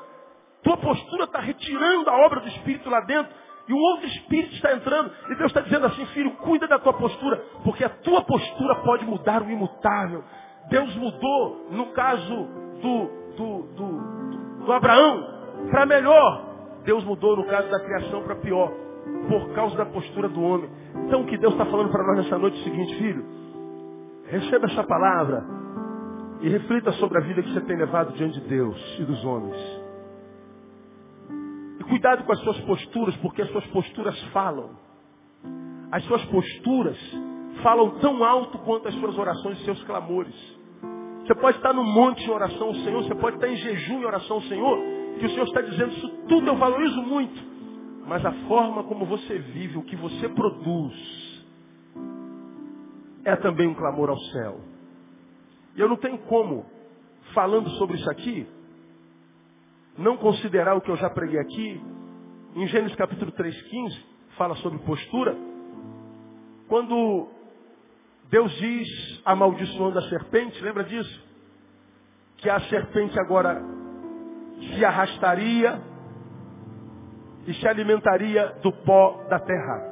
Tua 0.63 0.77
postura 0.77 1.25
está 1.25 1.39
retirando 1.39 2.09
a 2.09 2.25
obra 2.25 2.39
do 2.39 2.47
Espírito 2.47 2.89
lá 2.89 3.01
dentro. 3.01 3.31
E 3.67 3.73
um 3.73 3.77
outro 3.77 4.07
Espírito 4.07 4.55
está 4.55 4.73
entrando. 4.73 5.11
E 5.29 5.35
Deus 5.35 5.51
está 5.51 5.61
dizendo 5.61 5.85
assim, 5.85 6.05
filho, 6.07 6.31
cuida 6.37 6.67
da 6.67 6.79
tua 6.79 6.93
postura. 6.93 7.37
Porque 7.63 7.83
a 7.83 7.89
tua 7.89 8.23
postura 8.23 8.75
pode 8.77 9.05
mudar 9.05 9.43
o 9.43 9.51
imutável. 9.51 10.23
Deus 10.69 10.95
mudou 10.95 11.67
no 11.71 11.87
caso 11.87 12.47
do, 12.81 13.09
do, 13.37 13.61
do, 13.75 14.65
do 14.65 14.71
Abraão 14.71 15.35
para 15.69 15.85
melhor. 15.85 16.45
Deus 16.83 17.03
mudou 17.03 17.35
no 17.35 17.45
caso 17.45 17.69
da 17.69 17.79
criação 17.79 18.23
para 18.23 18.35
pior. 18.35 18.71
Por 19.29 19.53
causa 19.53 19.75
da 19.77 19.85
postura 19.85 20.27
do 20.27 20.41
homem. 20.41 20.69
Então 21.05 21.21
o 21.21 21.25
que 21.25 21.37
Deus 21.37 21.53
está 21.53 21.65
falando 21.65 21.91
para 21.91 22.03
nós 22.03 22.23
nessa 22.23 22.37
noite 22.37 22.57
é 22.57 22.61
o 22.61 22.63
seguinte, 22.63 22.95
filho. 22.97 23.25
Receba 24.27 24.65
essa 24.65 24.83
palavra 24.83 25.43
e 26.41 26.49
reflita 26.49 26.91
sobre 26.93 27.19
a 27.19 27.21
vida 27.21 27.43
que 27.43 27.53
você 27.53 27.61
tem 27.61 27.77
levado 27.77 28.13
diante 28.13 28.39
de 28.39 28.47
Deus 28.47 28.97
e 28.99 29.03
dos 29.03 29.23
homens. 29.23 29.55
E 31.79 31.83
cuidado 31.83 32.23
com 32.23 32.31
as 32.31 32.39
suas 32.39 32.59
posturas, 32.61 33.15
porque 33.17 33.43
as 33.43 33.49
suas 33.49 33.65
posturas 33.67 34.19
falam. 34.31 34.71
As 35.91 36.03
suas 36.05 36.25
posturas 36.25 36.97
falam 37.65 37.97
tão 37.99 38.23
alto 38.23 38.59
quanto 38.59 38.87
as 38.87 38.93
suas 38.93 39.17
orações 39.17 39.59
e 39.59 39.65
seus 39.65 39.83
clamores. 39.85 40.35
Você 41.25 41.33
pode 41.33 41.57
estar 41.57 41.73
no 41.73 41.83
monte 41.83 42.23
em 42.23 42.29
oração 42.29 42.67
ao 42.67 42.75
Senhor, 42.75 43.03
você 43.03 43.15
pode 43.15 43.37
estar 43.37 43.47
em 43.47 43.55
jejum 43.55 44.01
em 44.01 44.05
oração 44.05 44.35
ao 44.35 44.43
Senhor, 44.43 44.77
que 45.17 45.25
o 45.25 45.29
Senhor 45.29 45.45
está 45.45 45.61
dizendo, 45.61 45.91
isso 45.93 46.07
tudo 46.27 46.47
eu 46.47 46.57
valorizo 46.57 47.01
muito. 47.01 47.41
Mas 48.05 48.23
a 48.23 48.31
forma 48.47 48.83
como 48.83 49.03
você 49.07 49.39
vive, 49.39 49.79
o 49.79 49.81
que 49.81 49.95
você 49.95 50.29
produz, 50.29 51.43
é 53.23 53.35
também 53.37 53.67
um 53.67 53.73
clamor 53.73 54.11
ao 54.11 54.19
céu. 54.19 54.59
E 55.75 55.81
eu 55.81 55.89
não 55.89 55.97
tenho 55.97 56.19
como, 56.19 56.67
falando 57.33 57.67
sobre 57.79 57.97
isso 57.97 58.11
aqui, 58.11 58.45
não 59.97 60.17
considerar 60.17 60.75
o 60.75 60.81
que 60.81 60.91
eu 60.91 60.97
já 60.97 61.09
preguei 61.09 61.39
aqui. 61.39 61.81
Em 62.55 62.67
Gênesis 62.67 62.95
capítulo 62.95 63.31
3,15, 63.31 64.03
fala 64.37 64.55
sobre 64.57 64.77
postura. 64.85 65.35
Quando 66.67 67.33
Deus 68.35 68.51
diz 68.57 69.21
amaldiçoando 69.23 69.97
a 69.97 70.09
serpente, 70.09 70.61
lembra 70.61 70.83
disso? 70.83 71.23
Que 72.35 72.49
a 72.49 72.59
serpente 72.67 73.17
agora 73.17 73.61
se 74.59 74.83
arrastaria 74.83 75.81
e 77.47 77.53
se 77.53 77.65
alimentaria 77.65 78.47
do 78.61 78.73
pó 78.73 79.23
da 79.29 79.39
terra. 79.39 79.89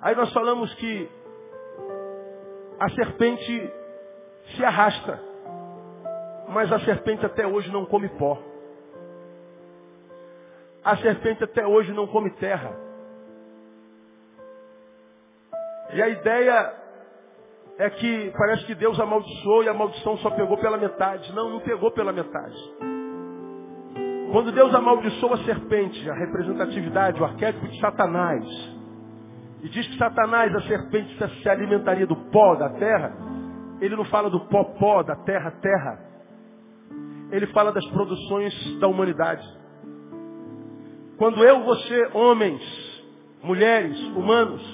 Aí 0.00 0.16
nós 0.16 0.32
falamos 0.32 0.74
que 0.74 1.08
a 2.80 2.90
serpente 2.90 3.72
se 4.56 4.64
arrasta, 4.64 5.22
mas 6.48 6.72
a 6.72 6.80
serpente 6.80 7.24
até 7.24 7.46
hoje 7.46 7.70
não 7.70 7.86
come 7.86 8.08
pó. 8.08 8.42
A 10.82 10.96
serpente 10.96 11.44
até 11.44 11.64
hoje 11.64 11.92
não 11.92 12.08
come 12.08 12.30
terra. 12.30 12.83
E 15.94 16.02
a 16.02 16.08
ideia 16.08 16.74
é 17.78 17.90
que 17.90 18.32
parece 18.36 18.66
que 18.66 18.74
Deus 18.74 18.98
amaldiçoou 18.98 19.62
e 19.64 19.68
a 19.68 19.74
maldição 19.74 20.16
só 20.18 20.30
pegou 20.30 20.58
pela 20.58 20.76
metade. 20.76 21.32
Não, 21.32 21.50
não 21.50 21.60
pegou 21.60 21.90
pela 21.92 22.12
metade. 22.12 22.56
Quando 24.32 24.50
Deus 24.50 24.74
amaldiçoou 24.74 25.34
a 25.34 25.38
serpente, 25.38 26.10
a 26.10 26.14
representatividade, 26.14 27.20
o 27.20 27.24
arquétipo 27.24 27.68
de 27.68 27.80
Satanás, 27.80 28.44
e 29.62 29.68
diz 29.68 29.86
que 29.86 29.96
Satanás, 29.96 30.54
a 30.54 30.60
serpente, 30.62 31.16
se 31.40 31.48
alimentaria 31.48 32.06
do 32.06 32.16
pó 32.30 32.54
da 32.56 32.68
terra. 32.70 33.12
Ele 33.80 33.96
não 33.96 34.04
fala 34.06 34.28
do 34.28 34.40
pó, 34.48 34.64
pó, 34.64 35.02
da 35.02 35.16
terra, 35.16 35.52
terra. 35.52 35.98
Ele 37.30 37.46
fala 37.46 37.72
das 37.72 37.86
produções 37.86 38.78
da 38.78 38.88
humanidade. 38.88 39.42
Quando 41.16 41.42
eu, 41.44 41.62
você, 41.62 42.10
homens, 42.12 42.60
mulheres, 43.42 43.98
humanos, 44.08 44.73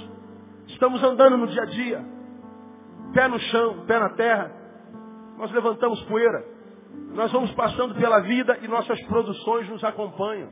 estamos 0.81 1.03
andando 1.03 1.37
no 1.37 1.47
dia 1.47 1.61
a 1.61 1.66
dia, 1.66 2.03
pé 3.12 3.28
no 3.28 3.39
chão, 3.39 3.85
pé 3.87 3.99
na 3.99 4.09
terra, 4.14 4.51
nós 5.37 5.53
levantamos 5.53 6.03
poeira. 6.05 6.43
Nós 7.12 7.31
vamos 7.31 7.53
passando 7.53 7.95
pela 7.97 8.20
vida 8.20 8.59
e 8.62 8.66
nossas 8.66 8.99
produções 9.03 9.68
nos 9.68 9.85
acompanham. 9.85 10.51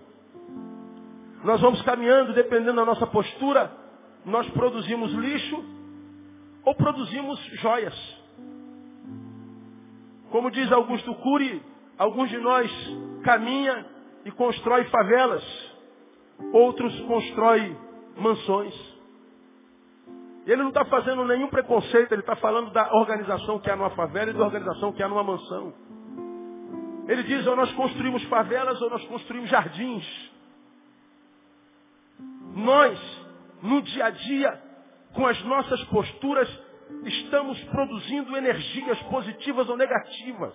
Nós 1.42 1.58
vamos 1.62 1.80
caminhando, 1.80 2.34
dependendo 2.34 2.76
da 2.76 2.84
nossa 2.84 3.06
postura, 3.06 3.72
nós 4.26 4.46
produzimos 4.50 5.10
lixo 5.12 5.64
ou 6.62 6.74
produzimos 6.74 7.40
joias. 7.62 7.94
Como 10.30 10.50
diz 10.50 10.70
Augusto 10.70 11.14
Cury, 11.14 11.62
alguns 11.96 12.28
de 12.28 12.36
nós 12.36 12.70
caminha 13.24 13.86
e 14.26 14.30
constrói 14.32 14.84
favelas, 14.90 15.42
outros 16.52 17.00
constrói 17.06 17.74
mansões. 18.18 18.97
Ele 20.52 20.62
não 20.62 20.70
está 20.70 20.84
fazendo 20.86 21.24
nenhum 21.26 21.48
preconceito, 21.48 22.10
ele 22.12 22.22
está 22.22 22.34
falando 22.36 22.70
da 22.70 22.90
organização 22.94 23.58
que 23.58 23.70
há 23.70 23.76
numa 23.76 23.90
favela 23.90 24.30
e 24.30 24.34
da 24.34 24.44
organização 24.44 24.92
que 24.92 25.02
há 25.02 25.08
numa 25.08 25.22
mansão. 25.22 25.74
Ele 27.06 27.22
diz, 27.22 27.46
ou 27.46 27.54
nós 27.54 27.70
construímos 27.72 28.22
favelas 28.24 28.80
ou 28.80 28.88
nós 28.88 29.04
construímos 29.04 29.50
jardins. 29.50 30.30
Nós 32.54 32.98
no 33.62 33.82
dia 33.82 34.06
a 34.06 34.10
dia, 34.10 34.62
com 35.14 35.26
as 35.26 35.42
nossas 35.44 35.82
posturas, 35.84 36.48
estamos 37.04 37.62
produzindo 37.64 38.36
energias 38.36 39.00
positivas 39.02 39.68
ou 39.68 39.76
negativas. 39.76 40.54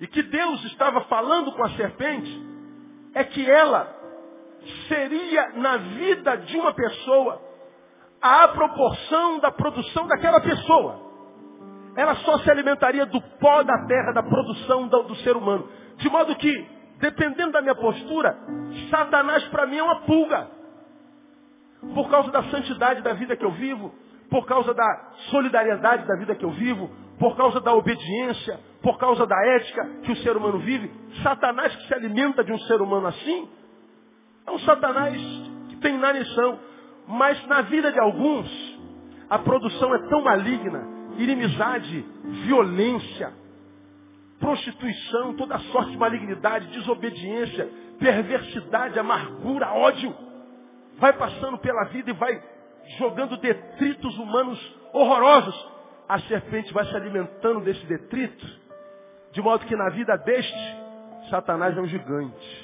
E 0.00 0.06
que 0.06 0.22
Deus 0.22 0.64
estava 0.64 1.02
falando 1.02 1.52
com 1.52 1.64
a 1.64 1.70
serpente 1.70 2.42
é 3.14 3.24
que 3.24 3.48
ela 3.50 3.99
seria 4.88 5.50
na 5.56 5.76
vida 5.76 6.36
de 6.36 6.56
uma 6.56 6.72
pessoa 6.72 7.40
à 8.20 8.48
proporção 8.48 9.38
da 9.38 9.50
produção 9.50 10.06
daquela 10.06 10.40
pessoa. 10.40 11.10
Ela 11.96 12.14
só 12.16 12.38
se 12.38 12.50
alimentaria 12.50 13.06
do 13.06 13.20
pó 13.40 13.62
da 13.62 13.86
terra, 13.86 14.12
da 14.12 14.22
produção 14.22 14.86
do, 14.88 15.02
do 15.04 15.16
ser 15.16 15.36
humano. 15.36 15.68
De 15.96 16.08
modo 16.08 16.34
que, 16.36 16.66
dependendo 16.98 17.52
da 17.52 17.62
minha 17.62 17.74
postura, 17.74 18.36
Satanás 18.90 19.44
para 19.48 19.66
mim 19.66 19.78
é 19.78 19.82
uma 19.82 20.00
pulga. 20.02 20.48
Por 21.94 22.10
causa 22.10 22.30
da 22.30 22.42
santidade 22.44 23.02
da 23.02 23.14
vida 23.14 23.36
que 23.36 23.44
eu 23.44 23.52
vivo, 23.52 23.92
por 24.30 24.46
causa 24.46 24.72
da 24.74 25.10
solidariedade 25.30 26.06
da 26.06 26.16
vida 26.16 26.34
que 26.34 26.44
eu 26.44 26.50
vivo, 26.50 26.90
por 27.18 27.36
causa 27.36 27.60
da 27.60 27.74
obediência, 27.74 28.60
por 28.82 28.98
causa 28.98 29.26
da 29.26 29.36
ética 29.56 29.84
que 30.02 30.12
o 30.12 30.16
ser 30.16 30.36
humano 30.36 30.58
vive, 30.58 30.90
Satanás 31.22 31.74
que 31.74 31.86
se 31.86 31.94
alimenta 31.94 32.44
de 32.44 32.52
um 32.52 32.58
ser 32.60 32.80
humano 32.80 33.08
assim, 33.08 33.48
é 34.50 34.52
um 34.52 34.58
Satanás 34.60 35.16
que 35.68 35.76
tem 35.76 35.94
inanição. 35.94 36.58
Mas 37.06 37.44
na 37.46 37.62
vida 37.62 37.90
de 37.92 37.98
alguns, 37.98 38.48
a 39.28 39.38
produção 39.38 39.94
é 39.94 40.08
tão 40.08 40.22
maligna, 40.22 40.86
inimizade, 41.16 42.04
violência, 42.46 43.32
prostituição, 44.38 45.34
toda 45.34 45.58
sorte 45.58 45.92
de 45.92 45.98
malignidade, 45.98 46.66
desobediência, 46.68 47.68
perversidade, 47.98 48.98
amargura, 48.98 49.72
ódio, 49.72 50.14
vai 50.98 51.12
passando 51.12 51.58
pela 51.58 51.84
vida 51.84 52.10
e 52.10 52.14
vai 52.14 52.42
jogando 52.98 53.36
detritos 53.36 54.18
humanos 54.18 54.58
horrorosos. 54.92 55.70
A 56.08 56.18
serpente 56.20 56.72
vai 56.72 56.84
se 56.86 56.96
alimentando 56.96 57.60
desse 57.60 57.84
detrito, 57.86 58.46
de 59.32 59.40
modo 59.40 59.64
que 59.64 59.76
na 59.76 59.90
vida 59.90 60.16
deste, 60.16 60.76
Satanás 61.28 61.76
é 61.76 61.80
um 61.80 61.86
gigante. 61.86 62.59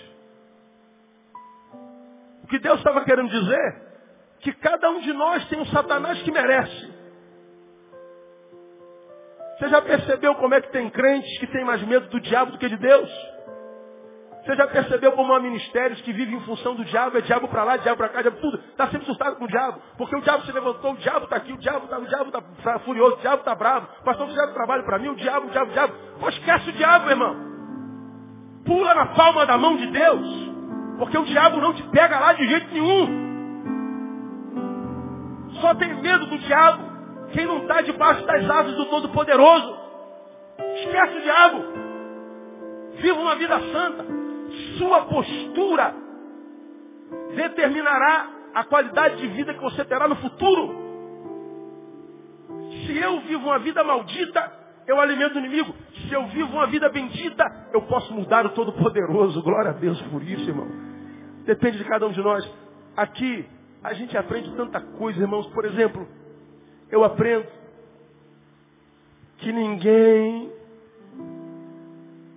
O 2.46 2.48
que 2.48 2.60
Deus 2.60 2.78
estava 2.78 3.02
querendo 3.04 3.28
dizer 3.28 3.74
que 4.38 4.52
cada 4.52 4.88
um 4.90 5.00
de 5.00 5.12
nós 5.12 5.44
tem 5.48 5.58
um 5.58 5.66
Satanás 5.66 6.22
que 6.22 6.30
merece. 6.30 6.94
Você 9.58 9.68
já 9.68 9.82
percebeu 9.82 10.32
como 10.36 10.54
é 10.54 10.60
que 10.60 10.70
tem 10.70 10.88
crentes 10.88 11.38
que 11.38 11.48
têm 11.48 11.64
mais 11.64 11.82
medo 11.82 12.06
do 12.08 12.20
diabo 12.20 12.52
do 12.52 12.58
que 12.58 12.68
de 12.68 12.76
Deus? 12.76 13.10
Você 14.44 14.54
já 14.54 14.68
percebeu 14.68 15.10
como 15.10 15.34
há 15.34 15.40
ministérios 15.40 16.00
que 16.02 16.12
vivem 16.12 16.36
em 16.36 16.40
função 16.42 16.76
do 16.76 16.84
diabo, 16.84 17.18
é 17.18 17.20
diabo 17.20 17.48
para 17.48 17.64
lá, 17.64 17.78
diabo 17.78 17.96
para 17.96 18.10
cá, 18.10 18.22
diabo 18.22 18.36
tudo, 18.40 18.58
está 18.58 18.84
sempre 18.84 19.02
assustado 19.02 19.34
com 19.34 19.44
o 19.46 19.48
diabo, 19.48 19.82
porque 19.98 20.14
o 20.14 20.20
diabo 20.20 20.44
se 20.44 20.52
levantou, 20.52 20.92
o 20.92 20.96
diabo 20.98 21.24
está 21.24 21.34
aqui, 21.34 21.52
o 21.52 21.58
diabo 21.58 21.86
está, 21.86 21.98
diabo 21.98 22.30
está 22.58 22.78
furioso, 22.78 23.16
o 23.16 23.20
diabo 23.20 23.38
está 23.38 23.56
bravo, 23.56 23.88
o 24.02 24.04
pastor 24.04 24.28
fizeram 24.28 24.54
trabalho 24.54 24.84
para 24.84 25.00
mim, 25.00 25.08
o 25.08 25.16
diabo, 25.16 25.48
o 25.48 25.50
diabo, 25.50 25.70
o 25.72 25.74
diabo. 25.74 25.94
Pô, 26.20 26.28
esquece 26.28 26.70
o 26.70 26.72
diabo, 26.74 27.10
irmão. 27.10 27.34
Pula 28.64 28.94
na 28.94 29.06
palma 29.06 29.44
da 29.46 29.58
mão 29.58 29.76
de 29.76 29.88
Deus, 29.88 30.55
porque 30.98 31.18
o 31.18 31.24
diabo 31.24 31.60
não 31.60 31.74
te 31.74 31.82
pega 31.84 32.18
lá 32.18 32.32
de 32.32 32.48
jeito 32.48 32.72
nenhum. 32.72 33.26
Só 35.60 35.74
tem 35.74 35.94
medo 36.00 36.26
do 36.26 36.38
diabo 36.38 36.84
quem 37.32 37.46
não 37.46 37.62
está 37.62 37.82
debaixo 37.82 38.24
das 38.26 38.48
asas 38.48 38.76
do 38.76 38.86
Todo-Poderoso. 38.86 39.76
Esquece 40.76 41.18
o 41.18 41.22
diabo. 41.22 41.64
Viva 42.98 43.20
uma 43.20 43.36
vida 43.36 43.58
santa 43.72 44.16
sua 44.78 45.02
postura 45.06 45.94
determinará 47.34 48.30
a 48.54 48.64
qualidade 48.64 49.16
de 49.16 49.26
vida 49.28 49.54
que 49.54 49.60
você 49.60 49.84
terá 49.84 50.08
no 50.08 50.16
futuro. 50.16 50.86
Se 52.86 52.98
eu 52.98 53.20
vivo 53.20 53.46
uma 53.46 53.58
vida 53.58 53.84
maldita, 53.84 54.52
eu 54.86 54.98
alimento 55.00 55.36
o 55.36 55.38
inimigo. 55.38 55.74
Se 56.06 56.14
eu 56.14 56.26
vivo 56.28 56.52
uma 56.52 56.66
vida 56.66 56.88
bendita, 56.88 57.44
eu 57.72 57.82
posso 57.82 58.12
mudar 58.14 58.46
o 58.46 58.50
Todo-Poderoso. 58.50 59.42
Glória 59.42 59.70
a 59.70 59.74
Deus 59.74 60.00
por 60.02 60.22
isso, 60.22 60.48
irmão. 60.48 60.68
Depende 61.44 61.78
de 61.78 61.84
cada 61.84 62.06
um 62.06 62.12
de 62.12 62.20
nós. 62.20 62.48
Aqui, 62.96 63.48
a 63.82 63.92
gente 63.92 64.16
aprende 64.16 64.54
tanta 64.56 64.80
coisa, 64.80 65.20
irmãos. 65.20 65.46
Por 65.48 65.64
exemplo, 65.64 66.06
eu 66.90 67.02
aprendo 67.02 67.46
que 69.38 69.52
ninguém 69.52 70.52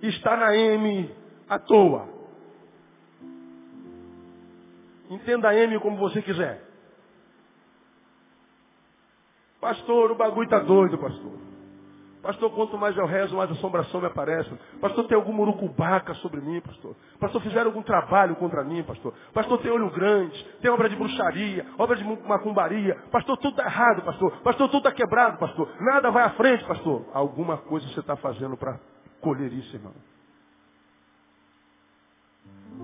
está 0.02 0.36
na 0.36 0.56
M 0.56 1.10
à 1.48 1.58
toa. 1.58 2.08
Entenda 5.08 5.48
a 5.48 5.54
M 5.54 5.78
como 5.80 5.96
você 5.96 6.22
quiser. 6.22 6.64
Pastor, 9.60 10.10
o 10.10 10.14
bagulho 10.14 10.44
está 10.44 10.58
doido, 10.58 10.98
pastor. 10.98 11.49
Pastor, 12.22 12.50
quanto 12.50 12.76
mais 12.76 12.94
eu 12.96 13.06
rezo, 13.06 13.34
mais 13.34 13.50
assombração 13.50 14.00
me 14.00 14.06
aparece. 14.06 14.50
Pastor, 14.78 15.06
tem 15.06 15.16
algum 15.16 15.32
murucubaca 15.32 16.12
sobre 16.16 16.40
mim, 16.42 16.60
pastor. 16.60 16.94
Pastor, 17.18 17.40
fizeram 17.40 17.68
algum 17.68 17.82
trabalho 17.82 18.36
contra 18.36 18.62
mim, 18.62 18.82
pastor. 18.82 19.14
Pastor, 19.32 19.58
tem 19.62 19.70
olho 19.70 19.90
grande, 19.90 20.44
tem 20.60 20.70
obra 20.70 20.88
de 20.88 20.96
bruxaria, 20.96 21.66
obra 21.78 21.96
de 21.96 22.04
macumbaria. 22.04 22.94
Pastor, 23.10 23.38
tudo 23.38 23.52
está 23.52 23.64
errado, 23.64 24.02
pastor. 24.02 24.32
Pastor, 24.42 24.68
tudo 24.68 24.78
está 24.86 24.92
quebrado, 24.92 25.38
pastor. 25.38 25.70
Nada 25.80 26.10
vai 26.10 26.24
à 26.24 26.30
frente, 26.30 26.62
pastor. 26.66 27.06
Alguma 27.14 27.56
coisa 27.56 27.88
você 27.88 28.00
está 28.00 28.16
fazendo 28.16 28.54
para 28.54 28.78
colher 29.22 29.50
isso, 29.54 29.74
irmão. 29.74 29.94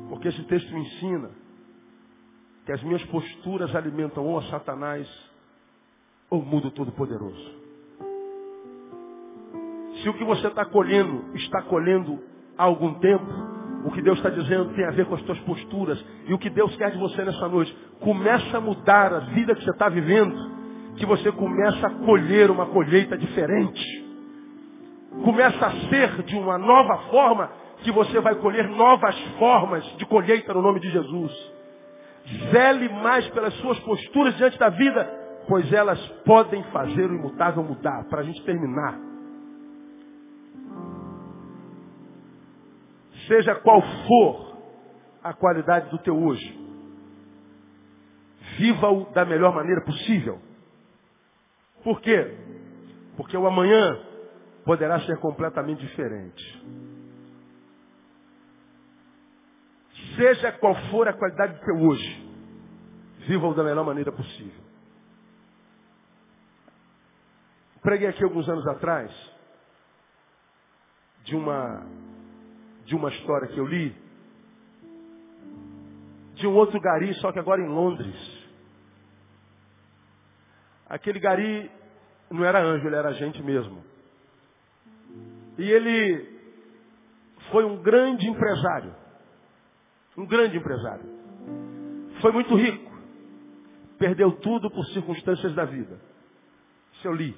Porque 0.09 0.29
esse 0.29 0.43
texto 0.45 0.73
me 0.73 0.81
ensina 0.81 1.31
que 2.65 2.73
as 2.73 2.83
minhas 2.83 3.05
posturas 3.05 3.75
alimentam 3.77 4.25
ou 4.25 4.39
a 4.39 4.43
Satanás 4.45 5.07
ou 6.31 6.41
o 6.41 6.45
mundo 6.45 6.71
todo-poderoso. 6.71 7.66
Se 10.07 10.11
o 10.11 10.15
que 10.15 10.23
você 10.23 10.47
está 10.47 10.65
colhendo 10.65 11.35
está 11.35 11.61
colhendo 11.63 12.23
há 12.57 12.63
algum 12.63 12.95
tempo, 13.01 13.27
o 13.85 13.91
que 13.91 14.01
Deus 14.01 14.19
está 14.19 14.31
dizendo 14.31 14.73
tem 14.73 14.85
a 14.85 14.93
ver 14.93 15.05
com 15.07 15.17
as 15.17 15.21
suas 15.23 15.41
posturas. 15.41 16.01
E 16.29 16.33
o 16.33 16.39
que 16.39 16.49
Deus 16.49 16.77
quer 16.77 16.93
de 16.93 16.99
você 16.99 17.25
nessa 17.25 17.49
noite, 17.49 17.77
começa 17.99 18.57
a 18.57 18.61
mudar 18.61 19.13
a 19.13 19.19
vida 19.19 19.53
que 19.53 19.65
você 19.65 19.71
está 19.73 19.89
vivendo, 19.89 20.37
que 20.97 21.05
você 21.05 21.33
começa 21.33 21.89
a 21.89 21.91
colher 21.91 22.53
uma 22.53 22.67
colheita 22.67 23.19
diferente. 23.19 23.85
Começa 25.25 25.67
a 25.67 25.73
ser 25.89 26.23
de 26.23 26.37
uma 26.37 26.57
nova 26.57 26.99
forma 27.11 27.51
que 27.79 27.91
você 27.91 28.21
vai 28.21 28.37
colher 28.37 28.69
novas 28.69 29.19
formas 29.41 29.85
de 29.97 30.07
colheita 30.07 30.55
no 30.55 30.63
nome 30.63 30.79
de 30.79 30.89
Jesus. 30.89 31.33
Zele 32.53 32.89
mais 32.91 33.29
pelas 33.31 33.55
suas 33.55 33.81
posturas 33.81 34.37
diante 34.37 34.57
da 34.57 34.69
vida, 34.69 35.05
pois 35.49 35.73
elas 35.73 35.99
podem 36.25 36.63
fazer 36.71 37.11
o 37.11 37.15
imutável 37.17 37.65
mudar. 37.65 38.05
Para 38.09 38.21
a 38.21 38.25
gente 38.25 38.41
terminar. 38.45 39.06
Seja 43.27 43.55
qual 43.57 43.83
for 44.07 44.57
a 45.23 45.33
qualidade 45.33 45.91
do 45.91 45.99
teu 45.99 46.17
hoje, 46.17 46.57
viva-o 48.59 49.13
da 49.13 49.25
melhor 49.25 49.55
maneira 49.55 49.85
possível. 49.85 50.41
Por 51.83 52.01
quê? 52.01 52.37
Porque 53.17 53.37
o 53.37 53.47
amanhã 53.47 53.99
poderá 54.65 55.01
ser 55.01 55.19
completamente 55.19 55.81
diferente. 55.81 56.63
Seja 60.17 60.53
qual 60.53 60.75
for 60.91 61.09
a 61.09 61.13
qualidade 61.13 61.55
do 61.55 61.65
teu 61.65 61.77
hoje, 61.77 62.31
viva-o 63.27 63.55
da 63.55 63.65
melhor 63.65 63.85
maneira 63.85 64.13
possível. 64.13 64.65
Preguei 67.83 68.09
aqui 68.09 68.25
alguns 68.25 68.49
anos 68.49 68.67
atrás 68.69 69.13
de 71.25 71.37
uma 71.37 71.87
de 72.87 72.97
uma 72.97 73.11
história 73.11 73.49
que 73.49 73.59
eu 73.59 73.67
li 73.67 73.95
de 76.37 76.47
um 76.47 76.55
outro 76.55 76.79
gari, 76.81 77.15
só 77.15 77.33
que 77.33 77.39
agora 77.39 77.63
em 77.63 77.69
Londres. 77.69 78.15
Aquele 80.89 81.19
gari 81.19 81.71
não 82.31 82.45
era 82.45 82.63
anjo, 82.63 82.87
ele 82.87 82.97
era 82.97 83.13
gente 83.15 83.43
mesmo. 83.43 83.83
E 85.59 85.63
ele 85.63 86.39
foi 87.51 87.65
um 87.65 87.83
grande 87.83 88.29
empresário. 88.29 88.95
Um 90.17 90.27
grande 90.27 90.57
empresário. 90.57 91.05
Foi 92.21 92.33
muito 92.33 92.55
rico. 92.55 92.93
Perdeu 93.99 94.33
tudo 94.33 94.71
por 94.71 94.85
circunstâncias 94.87 95.55
da 95.55 95.65
vida. 95.65 95.99
Isso 96.93 97.09
eu 97.09 97.15
li. 97.15 97.37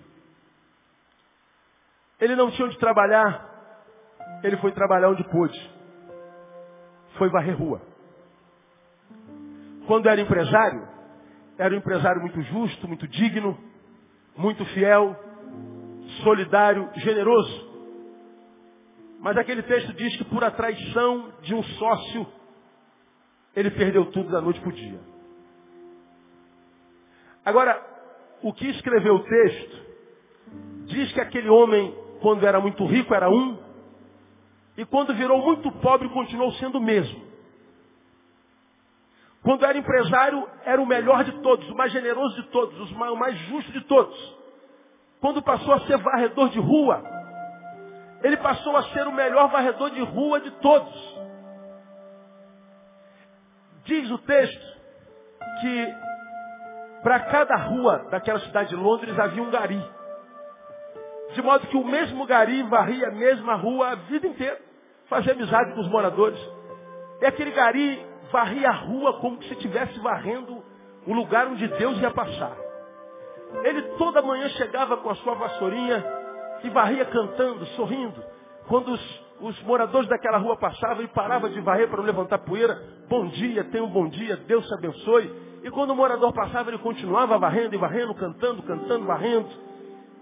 Ele 2.21 2.35
não 2.35 2.51
tinha 2.51 2.67
onde 2.67 2.79
trabalhar. 2.79 3.48
Ele 4.43 4.57
foi 4.59 4.73
trabalhar 4.73 5.11
onde 5.11 5.25
pôde. 5.25 5.59
Foi 7.17 7.29
varrer 7.31 7.59
rua. 7.59 7.83
Quando 9.87 10.09
era 10.09 10.21
empresário, 10.21 10.87
era 11.57 11.75
um 11.75 11.79
empresário 11.79 12.21
muito 12.21 12.41
justo, 12.43 12.87
muito 12.87 13.09
digno, 13.09 13.59
muito 14.37 14.65
fiel, 14.67 15.17
solidário, 16.23 16.89
generoso. 16.97 17.69
Mas 19.21 19.37
aquele 19.37 19.63
texto 19.63 19.93
diz 19.95 20.17
que 20.17 20.25
por 20.25 20.45
a 20.45 20.51
traição 20.51 21.33
de 21.43 21.55
um 21.55 21.63
sócio, 21.63 22.27
ele 23.57 23.71
perdeu 23.71 24.07
tudo 24.13 24.31
da 24.31 24.41
noite 24.41 24.61
para 24.61 24.69
o 24.69 24.73
dia. 24.73 25.01
Agora, 27.45 27.83
o 28.43 28.53
que 28.53 28.69
escreveu 28.69 29.17
o 29.17 29.25
texto 29.25 29.87
diz 30.85 31.13
que 31.13 31.21
aquele 31.21 31.49
homem, 31.49 31.95
quando 32.21 32.47
era 32.47 32.61
muito 32.61 32.85
rico, 32.87 33.13
era 33.15 33.29
um, 33.29 33.59
e 34.79 34.87
quando 34.87 35.13
virou 35.13 35.43
muito 35.43 35.73
pobre, 35.73 36.09
continuou 36.11 36.53
sendo 36.53 36.79
o 36.79 36.81
mesmo. 36.81 37.21
Quando 39.43 39.67
era 39.67 39.77
empresário, 39.77 40.49
era 40.65 40.81
o 40.81 40.87
melhor 40.87 41.25
de 41.25 41.33
todos, 41.43 41.69
o 41.69 41.75
mais 41.75 41.91
generoso 41.91 42.41
de 42.41 42.49
todos, 42.51 42.93
o 42.93 43.17
mais 43.17 43.37
justo 43.49 43.73
de 43.73 43.81
todos. 43.81 44.37
Quando 45.21 45.43
passou 45.43 45.75
a 45.75 45.81
ser 45.81 45.99
varredor 45.99 46.51
de 46.51 46.61
rua, 46.61 47.03
ele 48.23 48.37
passou 48.37 48.77
a 48.77 48.85
ser 48.91 49.05
o 49.09 49.13
melhor 49.13 49.49
varredor 49.49 49.91
de 49.91 50.01
rua 50.01 50.41
de 50.41 50.53
todos. 50.53 51.19
Diz 53.85 54.09
o 54.13 54.19
texto 54.19 54.79
que 55.61 55.95
para 57.03 57.19
cada 57.19 57.57
rua 57.57 58.07
daquela 58.11 58.39
cidade 58.39 58.69
de 58.69 58.77
Londres 58.77 59.19
havia 59.19 59.43
um 59.43 59.51
gari. 59.51 59.85
De 61.35 61.43
modo 61.43 61.67
que 61.67 61.77
o 61.77 61.85
mesmo 61.85 62.25
gari 62.27 62.63
varria 62.63 63.09
a 63.09 63.11
mesma 63.11 63.57
rua 63.57 63.89
a 63.89 63.95
vida 63.97 64.29
inteira. 64.29 64.68
Fazia 65.09 65.33
amizade 65.33 65.73
com 65.73 65.81
os 65.81 65.89
moradores. 65.89 66.39
E 67.21 67.27
aquele 67.27 67.51
gari 67.51 68.07
varria 68.31 68.69
a 68.69 68.73
rua 68.73 69.21
como 69.21 69.43
se 69.43 69.53
estivesse 69.55 69.99
varrendo 70.01 70.63
o 71.07 71.13
lugar 71.15 71.47
onde 71.47 71.67
Deus 71.67 71.99
ia 71.99 72.11
passar. 72.11 72.57
Ele 73.65 73.83
toda 73.97 74.21
manhã 74.21 74.49
chegava 74.51 74.99
com 74.99 75.09
a 75.09 75.15
sua 75.17 75.35
vassourinha 75.35 76.05
e 76.63 76.71
varria 76.71 77.05
cantando, 77.07 77.65
sorrindo. 77.69 78.23
Quando 78.67 78.93
os, 78.93 79.25
os 79.41 79.63
moradores 79.63 80.09
daquela 80.09 80.37
rua 80.37 80.57
passavam, 80.59 80.99
ele 80.99 81.09
parava 81.09 81.49
de 81.49 81.61
varrer 81.61 81.89
para 81.89 82.03
levantar 82.03 82.39
poeira. 82.41 82.79
Bom 83.09 83.27
dia, 83.29 83.65
tenha 83.65 83.83
um 83.83 83.91
bom 83.91 84.09
dia, 84.09 84.37
Deus 84.37 84.67
te 84.67 84.75
abençoe. 84.75 85.49
E 85.65 85.71
quando 85.71 85.91
o 85.91 85.97
morador 85.97 86.33
passava, 86.35 86.71
ele 86.71 86.79
continuava 86.79 87.39
varrendo 87.39 87.75
e 87.75 87.79
varrendo, 87.79 88.15
cantando, 88.15 88.63
cantando, 88.63 89.07
varrendo. 89.07 89.49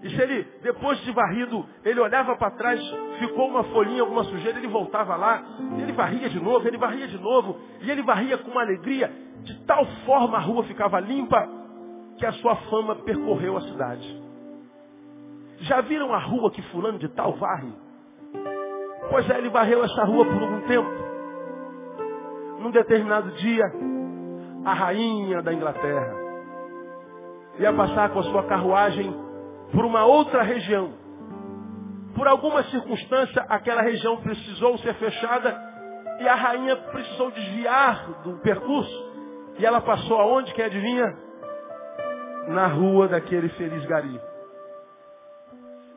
E 0.01 0.09
se 0.09 0.21
ele, 0.21 0.43
depois 0.61 0.99
de 0.99 1.11
varrido, 1.11 1.65
ele 1.83 1.99
olhava 1.99 2.35
para 2.35 2.51
trás, 2.51 2.79
ficou 3.19 3.47
uma 3.47 3.63
folhinha, 3.65 4.01
alguma 4.01 4.23
sujeira, 4.25 4.59
ele 4.59 4.67
voltava 4.67 5.15
lá, 5.15 5.43
ele 5.79 5.91
varria 5.91 6.29
de 6.29 6.39
novo, 6.39 6.67
ele 6.67 6.77
varria 6.77 7.07
de 7.07 7.17
novo, 7.17 7.57
e 7.81 7.89
ele 7.89 8.03
varria 8.03 8.37
com 8.37 8.51
uma 8.51 8.61
alegria, 8.61 9.11
de 9.43 9.59
tal 9.65 9.83
forma 10.05 10.37
a 10.37 10.41
rua 10.41 10.63
ficava 10.65 10.99
limpa, 10.99 11.47
que 12.17 12.25
a 12.25 12.31
sua 12.33 12.55
fama 12.69 12.95
percorreu 12.97 13.57
a 13.57 13.61
cidade. 13.61 14.23
Já 15.61 15.81
viram 15.81 16.13
a 16.13 16.19
rua 16.19 16.51
que 16.51 16.61
fulano 16.63 16.99
de 16.99 17.09
tal 17.09 17.33
varre? 17.33 17.73
Pois 19.09 19.27
é, 19.29 19.37
ele 19.37 19.49
varreu 19.49 19.83
essa 19.83 20.03
rua 20.03 20.25
por 20.25 20.41
algum 20.41 20.61
tempo. 20.67 20.89
Num 22.59 22.69
determinado 22.69 23.31
dia, 23.31 23.65
a 24.63 24.73
rainha 24.73 25.41
da 25.41 25.53
Inglaterra 25.53 26.27
ia 27.59 27.73
passar 27.73 28.09
com 28.09 28.19
a 28.19 28.23
sua 28.23 28.43
carruagem 28.43 29.26
por 29.71 29.85
uma 29.85 30.05
outra 30.05 30.43
região. 30.43 30.93
Por 32.15 32.27
alguma 32.27 32.63
circunstância, 32.63 33.45
aquela 33.47 33.81
região 33.81 34.17
precisou 34.17 34.77
ser 34.79 34.93
fechada 34.95 35.67
e 36.19 36.27
a 36.27 36.35
rainha 36.35 36.75
precisou 36.75 37.31
desviar 37.31 38.21
do 38.23 38.37
percurso. 38.39 39.07
E 39.59 39.65
ela 39.65 39.81
passou 39.81 40.19
aonde? 40.19 40.53
Quem 40.53 40.65
adivinha? 40.65 41.15
Na 42.47 42.67
rua 42.67 43.07
daquele 43.07 43.49
feliz 43.49 43.85
gari. 43.85 44.19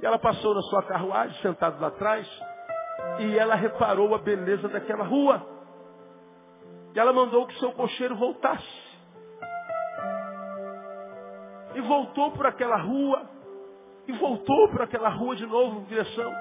E 0.03 0.07
ela 0.07 0.19
passou 0.19 0.55
na 0.55 0.63
sua 0.63 0.83
carruagem, 0.83 1.41
sentado 1.43 1.81
lá 1.81 1.89
atrás, 1.89 2.27
e 3.21 3.39
ela 3.39 3.55
reparou 3.55 4.15
a 4.15 4.19
beleza 4.19 4.69
daquela 4.69 5.05
rua. 5.05 5.47
E 6.95 6.99
ela 6.99 7.13
mandou 7.13 7.47
que 7.47 7.59
seu 7.59 7.73
cocheiro 7.73 8.17
voltasse. 8.17 8.91
E 11.75 11.81
voltou 11.83 12.33
por 12.33 12.47
aquela 12.47 12.77
rua, 12.77 13.29
e 14.07 14.13
voltou 14.13 14.69
por 14.69 14.83
aquela 14.83 15.09
rua 15.09 15.37
de 15.37 15.47
novo 15.47 15.81
em 15.81 15.85
direção. 15.85 16.33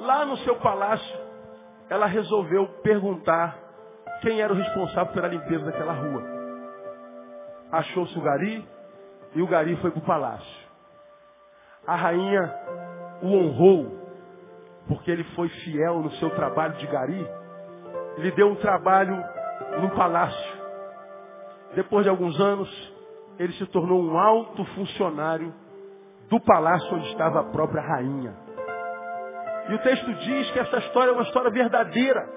Lá 0.00 0.24
no 0.24 0.36
seu 0.38 0.56
palácio, 0.56 1.18
ela 1.88 2.06
resolveu 2.06 2.66
perguntar 2.82 3.56
quem 4.20 4.40
era 4.40 4.52
o 4.52 4.56
responsável 4.56 5.12
pela 5.12 5.28
limpeza 5.28 5.64
daquela 5.64 5.92
rua. 5.92 6.22
Achou-se 7.72 8.18
o 8.18 8.22
gari 8.22 8.66
e 9.34 9.42
o 9.42 9.46
gari 9.46 9.76
foi 9.76 9.90
para 9.90 10.00
o 10.00 10.06
palácio. 10.06 10.68
A 11.86 11.94
rainha 11.94 12.54
o 13.22 13.34
honrou 13.34 13.98
porque 14.86 15.10
ele 15.10 15.24
foi 15.34 15.48
fiel 15.48 16.00
no 16.00 16.10
seu 16.12 16.30
trabalho 16.30 16.74
de 16.74 16.86
gari. 16.86 17.26
Ele 18.16 18.30
deu 18.32 18.48
um 18.48 18.56
trabalho 18.56 19.16
no 19.80 19.90
palácio. 19.90 20.58
Depois 21.74 22.04
de 22.04 22.10
alguns 22.10 22.40
anos, 22.40 22.94
ele 23.38 23.52
se 23.52 23.66
tornou 23.66 24.02
um 24.02 24.18
alto 24.18 24.64
funcionário 24.74 25.52
do 26.28 26.40
palácio 26.40 26.94
onde 26.94 27.08
estava 27.08 27.40
a 27.40 27.44
própria 27.44 27.82
rainha. 27.82 28.34
E 29.68 29.74
o 29.74 29.78
texto 29.78 30.14
diz 30.14 30.50
que 30.50 30.58
essa 30.58 30.78
história 30.78 31.10
é 31.10 31.14
uma 31.14 31.22
história 31.22 31.50
verdadeira. 31.50 32.28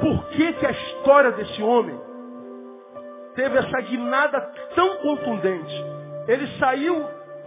Por 0.00 0.28
que, 0.30 0.52
que 0.54 0.66
a 0.66 0.70
história 0.70 1.32
desse 1.32 1.62
homem 1.62 1.98
teve 3.34 3.58
essa 3.58 3.80
guinada 3.82 4.40
tão 4.74 4.96
contundente? 4.98 5.84
Ele 6.26 6.46
saiu 6.58 6.94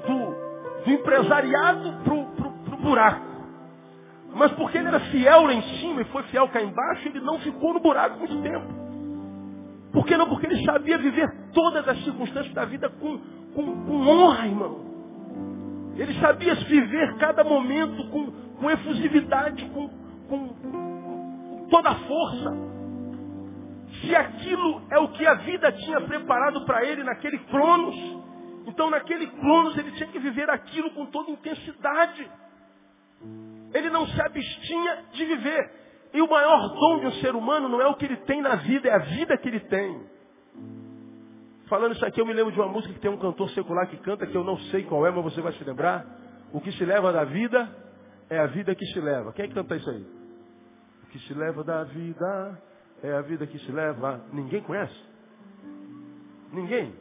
do, 0.08 0.84
do 0.86 0.92
empresariado 0.92 1.94
para 2.04 2.14
o 2.14 2.82
buraco. 2.82 3.32
Mas 4.34 4.52
porque 4.54 4.78
ele 4.78 4.88
era 4.88 5.00
fiel 5.12 5.44
lá 5.44 5.54
em 5.54 5.62
cima 5.80 6.02
e 6.02 6.06
foi 6.06 6.24
fiel 6.24 6.48
cá 6.50 6.62
embaixo, 6.62 7.08
ele 7.08 7.20
não 7.20 7.40
ficou 7.40 7.74
no 7.74 7.82
buraco 7.82 8.18
muito 8.18 8.42
tempo. 8.42 8.82
Por 9.92 10.06
que 10.06 10.16
não? 10.16 10.28
Porque 10.28 10.46
ele 10.46 10.64
sabia 10.66 10.98
viver 10.98 11.41
todas 11.54 11.88
as 11.88 12.04
circunstâncias 12.04 12.54
da 12.54 12.66
vida 12.66 12.90
com, 12.90 13.18
com, 13.54 13.86
com 13.86 14.08
honra, 14.08 14.48
irmão. 14.48 14.92
Ele 15.96 16.14
sabia 16.20 16.56
viver 16.56 17.16
cada 17.18 17.44
momento 17.44 18.08
com, 18.10 18.32
com 18.32 18.72
efusividade, 18.72 19.66
com, 19.70 19.90
com, 20.30 20.48
com 20.48 21.68
toda 21.70 21.90
a 21.90 21.96
força. 21.96 22.72
Se 24.02 24.16
aquilo 24.16 24.82
é 24.90 24.98
o 25.00 25.10
que 25.10 25.28
a 25.28 25.36
vida 25.36 25.72
tinha 25.72 26.02
preparado 26.02 26.66
para 26.66 26.86
ele 26.86 27.04
naquele 27.04 27.38
cronos, 27.40 27.96
então 28.66 28.90
naquele 28.90 29.28
cronos 29.28 29.78
ele 29.78 29.92
tinha 29.92 30.10
que 30.10 30.20
viver 30.20 30.50
aquilo 30.50 30.92
com 30.92 31.06
toda 31.08 31.32
intensidade. 31.32 32.30
Ele 33.74 33.90
não 33.90 34.08
se 34.08 34.22
abstinha 34.22 35.06
de 35.14 35.26
viver. 35.26 35.82
E 36.14 36.22
o 36.22 36.30
maior 36.30 36.68
dom 36.70 37.00
de 37.00 37.08
um 37.08 37.12
ser 37.14 37.36
humano 37.36 37.70
não 37.70 37.82
é 37.82 37.88
o 37.88 37.96
que 37.96 38.06
ele 38.06 38.18
tem 38.18 38.42
na 38.42 38.56
vida, 38.56 38.90
é 38.90 38.94
a 38.94 39.00
vida 39.00 39.38
que 39.38 39.48
ele 39.48 39.62
tem. 39.62 40.06
Falando 41.72 41.94
isso 41.94 42.06
aqui, 42.06 42.20
eu 42.20 42.26
me 42.26 42.34
lembro 42.34 42.52
de 42.52 42.60
uma 42.60 42.68
música 42.68 42.94
que 42.94 43.00
tem 43.00 43.10
um 43.10 43.18
cantor 43.18 43.50
secular 43.52 43.88
que 43.88 43.96
canta, 43.96 44.28
que 44.28 44.36
eu 44.36 44.44
não 44.44 44.58
sei 44.72 44.84
qual 44.84 45.08
é, 45.08 45.10
mas 45.10 45.24
você 45.24 45.40
vai 45.40 45.54
se 45.54 45.64
lembrar. 45.64 46.06
O 46.52 46.60
que 46.60 46.70
se 46.74 46.84
leva 46.84 47.14
da 47.14 47.24
vida 47.24 47.74
é 48.30 48.38
a 48.40 48.48
vida 48.48 48.76
que 48.76 48.86
se 48.88 49.00
leva. 49.00 49.32
Quem 49.32 49.46
é 49.46 49.48
que 49.48 49.54
canta 49.54 49.78
isso 49.78 49.90
aí? 49.90 50.06
O 51.02 51.08
que 51.08 51.20
se 51.20 51.34
leva 51.34 51.64
da 51.64 51.86
vida 51.86 52.62
é 53.02 53.14
a 53.14 53.22
vida 53.22 53.48
que 53.48 53.58
se 53.60 53.72
leva. 53.72 54.20
Ninguém 54.34 54.62
conhece? 54.64 54.94
Ninguém? 56.52 56.94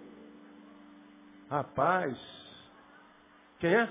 Rapaz. 1.51 2.17
Quem 3.59 3.75
é? 3.75 3.89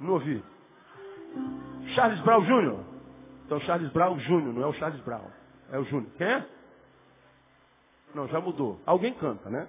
Não 0.00 0.14
ouvi. 0.14 0.42
Charles 1.94 2.20
Brown 2.22 2.42
Jr. 2.42 2.80
Então 3.46 3.60
Charles 3.60 3.92
Brown 3.92 4.18
Júnior, 4.18 4.52
não 4.52 4.62
é 4.64 4.66
o 4.66 4.72
Charles 4.72 5.00
Brown. 5.02 5.30
É 5.70 5.78
o 5.78 5.84
Júnior. 5.84 6.10
Quem 6.18 6.26
é? 6.26 6.61
Não, 8.14 8.28
já 8.28 8.40
mudou. 8.40 8.80
Alguém 8.84 9.12
canta, 9.14 9.48
né? 9.48 9.68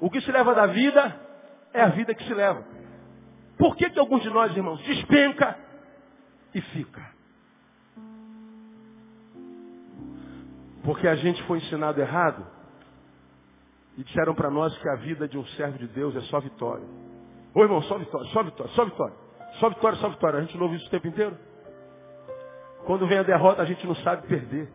O 0.00 0.10
que 0.10 0.20
se 0.20 0.32
leva 0.32 0.54
da 0.54 0.66
vida 0.66 1.20
é 1.72 1.82
a 1.82 1.88
vida 1.88 2.14
que 2.14 2.24
se 2.24 2.34
leva. 2.34 2.64
Por 3.58 3.76
que, 3.76 3.90
que 3.90 3.98
alguns 3.98 4.22
de 4.22 4.30
nós, 4.30 4.56
irmãos, 4.56 4.82
despenca 4.82 5.56
e 6.54 6.60
fica? 6.60 7.10
Porque 10.82 11.06
a 11.06 11.14
gente 11.14 11.42
foi 11.44 11.58
ensinado 11.58 12.00
errado 12.00 12.46
e 13.98 14.02
disseram 14.02 14.34
para 14.34 14.50
nós 14.50 14.76
que 14.78 14.88
a 14.88 14.96
vida 14.96 15.28
de 15.28 15.36
um 15.36 15.44
servo 15.48 15.78
de 15.78 15.86
Deus 15.88 16.16
é 16.16 16.20
só 16.22 16.40
vitória. 16.40 16.84
Ô 17.54 17.62
irmão, 17.62 17.82
só 17.82 17.98
vitória, 17.98 18.26
só 18.30 18.42
vitória, 18.42 18.72
só 18.72 18.84
vitória. 18.84 19.14
Só 19.58 19.68
vitória, 19.68 19.98
só 19.98 20.08
vitória. 20.08 20.38
A 20.38 20.42
gente 20.42 20.56
não 20.56 20.64
ouve 20.64 20.76
isso 20.76 20.86
o 20.86 20.90
tempo 20.90 21.08
inteiro? 21.08 21.36
Quando 22.86 23.06
vem 23.06 23.18
a 23.18 23.22
derrota, 23.22 23.60
a 23.60 23.64
gente 23.64 23.86
não 23.86 23.94
sabe 23.96 24.26
perder. 24.26 24.72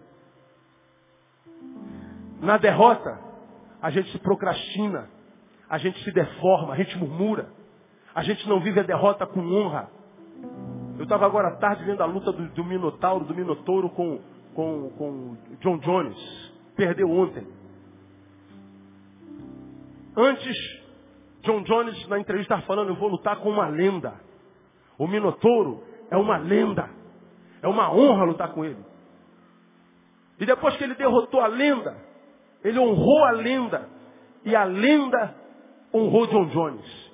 Na 2.42 2.58
derrota, 2.58 3.20
a 3.82 3.90
gente 3.90 4.12
se 4.12 4.20
procrastina, 4.20 5.10
a 5.70 5.78
gente 5.78 6.04
se 6.04 6.12
deforma, 6.12 6.74
a 6.74 6.78
gente 6.78 6.98
murmura, 6.98 7.50
a 8.14 8.24
gente 8.24 8.48
não 8.48 8.60
vive 8.60 8.80
a 8.80 8.84
derrota 8.84 9.26
com 9.26 9.40
honra. 9.40 9.90
Eu 10.98 11.04
estava 11.04 11.26
agora 11.26 11.50
à 11.50 11.56
tarde 11.58 11.84
vendo 11.84 12.02
a 12.02 12.06
luta 12.06 12.32
do, 12.32 12.48
do 12.50 12.64
Minotauro, 12.64 13.26
do 13.26 13.36
Minotouro 13.36 13.90
com, 13.90 14.20
com, 14.54 14.90
com 14.98 15.38
John 15.60 15.78
Jones. 15.80 16.54
Perdeu 16.76 17.10
ontem. 17.10 17.46
Antes, 20.16 20.56
John 21.42 21.62
Jones 21.64 22.08
na 22.08 22.20
entrevista 22.20 22.54
estava 22.54 22.68
falando, 22.68 22.90
eu 22.90 22.96
vou 22.96 23.10
lutar 23.10 23.38
com 23.38 23.50
uma 23.50 23.68
lenda. 23.68 24.14
O 24.98 25.08
Minotouro 25.08 25.84
é 26.10 26.16
uma 26.16 26.38
lenda. 26.38 26.90
É 27.62 27.68
uma 27.68 27.94
honra 27.94 28.24
lutar 28.26 28.54
com 28.54 28.64
ele. 28.64 28.84
E 30.40 30.46
depois 30.46 30.76
que 30.78 30.84
ele 30.84 30.96
derrotou 30.96 31.42
a 31.42 31.48
lenda, 31.48 31.98
ele 32.64 32.80
honrou 32.80 33.24
a 33.26 33.32
lenda. 33.32 33.90
E 34.44 34.56
a 34.56 34.64
lenda 34.64 35.36
honrou 35.94 36.28
John 36.28 36.46
Jones. 36.48 37.12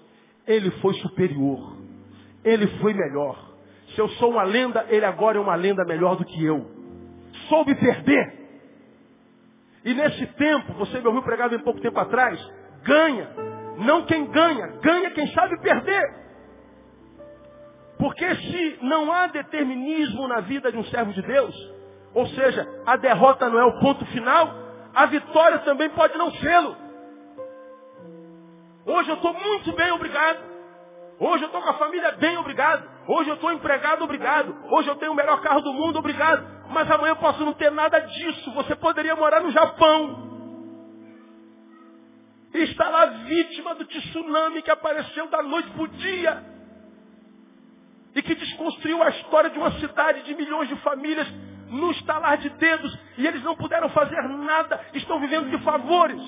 Ele 0.47 0.71
foi 0.71 0.93
superior. 0.95 1.77
Ele 2.43 2.67
foi 2.79 2.93
melhor. 2.93 3.51
Se 3.93 3.99
eu 3.99 4.07
sou 4.09 4.31
uma 4.31 4.43
lenda, 4.43 4.85
ele 4.89 5.05
agora 5.05 5.37
é 5.37 5.41
uma 5.41 5.55
lenda 5.55 5.83
melhor 5.85 6.15
do 6.15 6.25
que 6.25 6.43
eu. 6.43 6.65
soube 7.49 7.75
perder. 7.75 8.41
E 9.83 9.93
nesse 9.93 10.25
tempo, 10.27 10.73
você 10.73 10.99
me 10.99 11.07
ouviu 11.07 11.23
pregado 11.23 11.55
em 11.55 11.59
pouco 11.59 11.81
tempo 11.81 11.99
atrás, 11.99 12.39
ganha. 12.83 13.29
Não 13.77 14.05
quem 14.05 14.25
ganha, 14.27 14.67
ganha 14.81 15.11
quem 15.11 15.27
sabe 15.33 15.59
perder. 15.59 16.21
Porque 17.97 18.35
se 18.35 18.79
não 18.81 19.11
há 19.11 19.27
determinismo 19.27 20.27
na 20.27 20.39
vida 20.41 20.71
de 20.71 20.77
um 20.77 20.83
servo 20.85 21.13
de 21.13 21.21
Deus, 21.21 21.55
ou 22.13 22.27
seja, 22.27 22.67
a 22.85 22.95
derrota 22.95 23.49
não 23.49 23.59
é 23.59 23.65
o 23.65 23.79
ponto 23.79 24.05
final, 24.07 24.53
a 24.93 25.05
vitória 25.05 25.59
também 25.59 25.89
pode 25.89 26.17
não 26.17 26.31
sê-lo. 26.31 26.75
Hoje 28.85 29.09
eu 29.09 29.15
estou 29.15 29.33
muito 29.33 29.71
bem, 29.73 29.91
obrigado. 29.91 30.39
Hoje 31.19 31.43
eu 31.43 31.47
estou 31.47 31.61
com 31.61 31.69
a 31.69 31.75
família 31.75 32.11
bem, 32.13 32.35
obrigado. 32.37 32.89
Hoje 33.07 33.29
eu 33.29 33.35
estou 33.35 33.51
empregado, 33.51 34.03
obrigado. 34.03 34.55
Hoje 34.71 34.89
eu 34.89 34.95
tenho 34.95 35.11
o 35.11 35.15
melhor 35.15 35.39
carro 35.41 35.61
do 35.61 35.73
mundo, 35.73 35.99
obrigado. 35.99 36.45
Mas 36.69 36.89
amanhã 36.89 37.11
eu 37.11 37.17
posso 37.17 37.43
não 37.45 37.53
ter 37.53 37.71
nada 37.71 37.99
disso. 37.99 38.51
Você 38.53 38.75
poderia 38.75 39.15
morar 39.15 39.41
no 39.41 39.51
Japão. 39.51 40.29
E 42.53 42.59
está 42.63 42.89
lá 42.89 43.05
vítima 43.05 43.75
do 43.75 43.85
tsunami 43.85 44.61
que 44.61 44.71
apareceu 44.71 45.27
da 45.27 45.41
noite 45.43 45.69
para 45.69 45.83
o 45.83 45.87
dia. 45.87 46.43
E 48.15 48.21
que 48.21 48.35
desconstruiu 48.35 49.01
a 49.01 49.09
história 49.09 49.49
de 49.51 49.57
uma 49.57 49.71
cidade 49.79 50.23
de 50.23 50.35
milhões 50.35 50.67
de 50.67 50.75
famílias 50.77 51.27
no 51.71 51.91
estalar 51.91 52.37
de 52.37 52.49
dedos. 52.49 52.99
E 53.17 53.25
eles 53.25 53.41
não 53.43 53.55
puderam 53.55 53.89
fazer 53.89 54.21
nada. 54.21 54.79
Estão 54.93 55.19
vivendo 55.19 55.49
de 55.49 55.57
favores. 55.63 56.21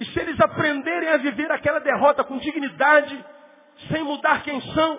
E 0.00 0.04
se 0.06 0.20
eles 0.20 0.40
aprenderem 0.40 1.10
a 1.10 1.16
viver 1.18 1.50
aquela 1.50 1.80
derrota 1.80 2.24
com 2.24 2.38
dignidade, 2.38 3.24
sem 3.90 4.02
mudar 4.02 4.42
quem 4.42 4.60
são, 4.72 4.98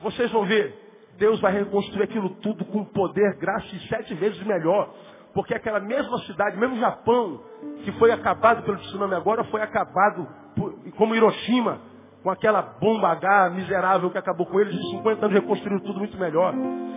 vocês 0.00 0.30
vão 0.30 0.44
ver. 0.44 0.78
Deus 1.16 1.40
vai 1.40 1.52
reconstruir 1.52 2.04
aquilo 2.04 2.30
tudo 2.36 2.64
com 2.64 2.84
poder, 2.84 3.36
graça 3.38 3.66
e 3.74 3.88
sete 3.88 4.14
vezes 4.14 4.42
melhor. 4.44 4.92
Porque 5.32 5.54
aquela 5.54 5.80
mesma 5.80 6.18
cidade, 6.20 6.58
mesmo 6.58 6.78
Japão, 6.78 7.42
que 7.84 7.92
foi 7.92 8.10
acabado 8.10 8.62
pelo 8.64 8.78
tsunami 8.78 9.14
agora, 9.14 9.44
foi 9.44 9.62
acabado 9.62 10.26
por, 10.54 10.74
como 10.96 11.14
Hiroshima, 11.14 11.80
com 12.22 12.30
aquela 12.30 12.62
bomba 12.62 13.08
H 13.08 13.50
miserável 13.50 14.10
que 14.10 14.18
acabou 14.18 14.46
com 14.46 14.60
eles, 14.60 14.74
e 14.74 14.90
50 14.92 15.26
anos 15.26 15.40
reconstruindo 15.40 15.82
tudo 15.82 15.98
muito 15.98 16.16
melhor. 16.16 16.54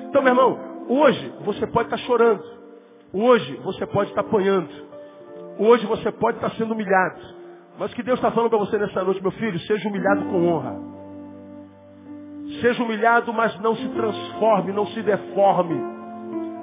Então, 0.08 0.22
meu 0.22 0.32
irmão, 0.32 0.60
hoje 0.88 1.34
você 1.44 1.66
pode 1.68 1.88
estar 1.88 1.98
chorando. 2.06 2.44
Hoje 3.12 3.56
você 3.64 3.86
pode 3.88 4.10
estar 4.10 4.22
apanhando. 4.22 4.70
Hoje 5.58 5.86
você 5.86 6.12
pode 6.12 6.38
estar 6.38 6.52
sendo 6.52 6.74
humilhado. 6.74 7.20
Mas 7.80 7.92
o 7.92 7.96
que 7.96 8.04
Deus 8.04 8.20
está 8.20 8.32
falando 8.32 8.50
para 8.50 8.60
você 8.60 8.78
nessa 8.78 9.04
noite, 9.04 9.22
meu 9.22 9.32
filho, 9.32 9.60
seja 9.60 9.88
humilhado 9.90 10.26
com 10.26 10.48
honra. 10.48 10.76
Seja 12.62 12.84
humilhado, 12.84 13.34
mas 13.34 13.60
não 13.60 13.76
se 13.76 13.88
transforme, 13.90 14.72
não 14.72 14.86
se 14.88 15.02
deforme. 15.02 15.76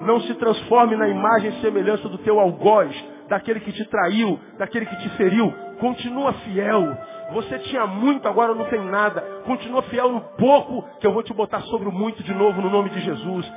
Não 0.02 0.20
se 0.20 0.34
transforme 0.34 0.96
na 0.96 1.08
imagem 1.08 1.50
e 1.50 1.60
semelhança 1.60 2.08
do 2.08 2.18
teu 2.18 2.38
algoz, 2.38 2.92
daquele 3.28 3.60
que 3.60 3.72
te 3.72 3.84
traiu, 3.86 4.38
daquele 4.58 4.86
que 4.86 4.96
te 4.96 5.08
feriu. 5.16 5.52
Continua 5.82 6.32
fiel. 6.44 6.96
Você 7.32 7.58
tinha 7.58 7.84
muito, 7.88 8.28
agora 8.28 8.54
não 8.54 8.66
tem 8.66 8.80
nada. 8.84 9.20
Continua 9.44 9.82
fiel 9.82 10.12
no 10.12 10.20
pouco, 10.20 10.84
que 11.00 11.06
eu 11.06 11.12
vou 11.12 11.24
te 11.24 11.34
botar 11.34 11.60
sobre 11.62 11.88
o 11.88 11.92
muito 11.92 12.22
de 12.22 12.32
novo 12.32 12.62
no 12.62 12.70
nome 12.70 12.88
de 12.90 13.00
Jesus. 13.00 13.52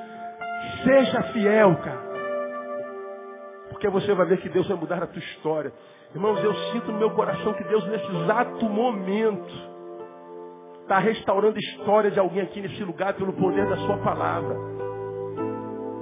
Seja 0.84 1.22
fiel, 1.34 1.76
cara. 1.76 2.04
Porque 3.70 3.88
você 3.90 4.12
vai 4.16 4.26
ver 4.26 4.42
que 4.42 4.50
Deus 4.50 4.68
vai 4.68 4.76
mudar 4.76 5.04
a 5.04 5.08
tua 5.08 5.20
história. 5.20 5.72
Irmãos, 6.16 6.44
eu 6.44 6.52
sinto 6.72 6.92
no 6.92 6.98
meu 6.98 7.12
coração 7.12 7.54
que 7.54 7.64
Deus, 7.66 7.86
nesse 7.90 8.08
exato 8.16 8.66
momento, 8.66 9.54
está 10.82 10.98
restaurando 10.98 11.58
a 11.58 11.60
história 11.60 12.10
de 12.10 12.20
alguém 12.20 12.42
aqui 12.42 12.60
nesse 12.60 12.84
lugar 12.84 13.14
pelo 13.14 13.34
poder 13.34 13.68
da 13.70 13.78
sua 13.78 13.98
palavra. 13.98 14.58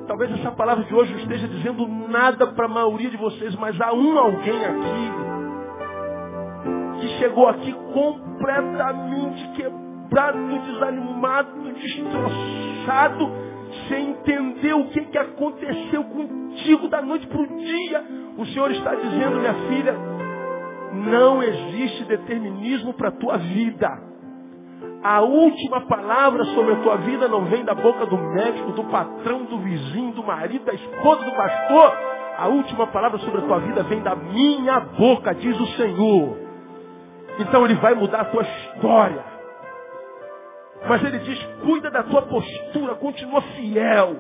Talvez 0.07 0.31
essa 0.39 0.51
palavra 0.51 0.85
de 0.85 0.95
hoje 0.95 1.11
não 1.11 1.19
esteja 1.19 1.49
dizendo 1.49 1.85
nada 2.07 2.47
para 2.47 2.65
a 2.65 2.69
maioria 2.69 3.09
de 3.09 3.17
vocês, 3.17 3.53
mas 3.57 3.79
há 3.81 3.91
um 3.91 4.17
alguém 4.17 4.65
aqui 4.65 5.32
que 7.03 7.17
chegou 7.19 7.47
aqui 7.47 7.73
completamente 7.93 9.47
quebrado, 9.55 10.37
desanimado, 10.65 11.73
destroçado, 11.73 13.31
sem 13.89 14.11
entender 14.11 14.73
o 14.73 14.85
que, 14.85 15.01
que 15.01 15.17
aconteceu 15.17 16.03
contigo 16.05 16.87
da 16.87 17.01
noite 17.01 17.27
para 17.27 17.41
o 17.41 17.47
dia. 17.57 18.03
O 18.37 18.45
Senhor 18.45 18.71
está 18.71 18.95
dizendo, 18.95 19.39
minha 19.39 19.53
filha, 19.53 19.95
não 20.93 21.43
existe 21.43 22.05
determinismo 22.05 22.93
para 22.93 23.09
a 23.09 23.11
tua 23.11 23.37
vida. 23.37 23.89
A 25.03 25.21
última 25.21 25.81
palavra 25.81 26.45
sobre 26.45 26.73
a 26.73 26.77
tua 26.77 26.95
vida 26.97 27.27
não 27.27 27.43
vem 27.45 27.65
da 27.65 27.75
boca 27.75 28.05
do 28.05 28.17
médico, 28.17 28.71
do 28.71 28.85
patrão, 28.85 29.43
do 29.43 29.57
vizinho, 29.57 30.13
do 30.13 30.23
marido, 30.23 30.63
da 30.63 30.73
esposa, 30.73 31.25
do 31.25 31.31
pastor. 31.35 31.97
A 32.37 32.47
última 32.47 32.87
palavra 32.87 33.19
sobre 33.19 33.41
a 33.41 33.43
tua 33.43 33.59
vida 33.59 33.83
vem 33.83 34.01
da 34.01 34.15
minha 34.15 34.79
boca, 34.79 35.35
diz 35.35 35.59
o 35.59 35.67
Senhor. 35.75 36.42
Então 37.39 37.65
ele 37.65 37.75
vai 37.75 37.93
mudar 37.93 38.21
a 38.21 38.25
tua 38.25 38.43
história. 38.43 39.23
Mas 40.87 41.03
ele 41.03 41.19
diz, 41.19 41.41
cuida 41.61 41.89
da 41.89 42.03
tua 42.03 42.23
postura, 42.23 42.95
continua 42.95 43.41
fiel. 43.41 44.15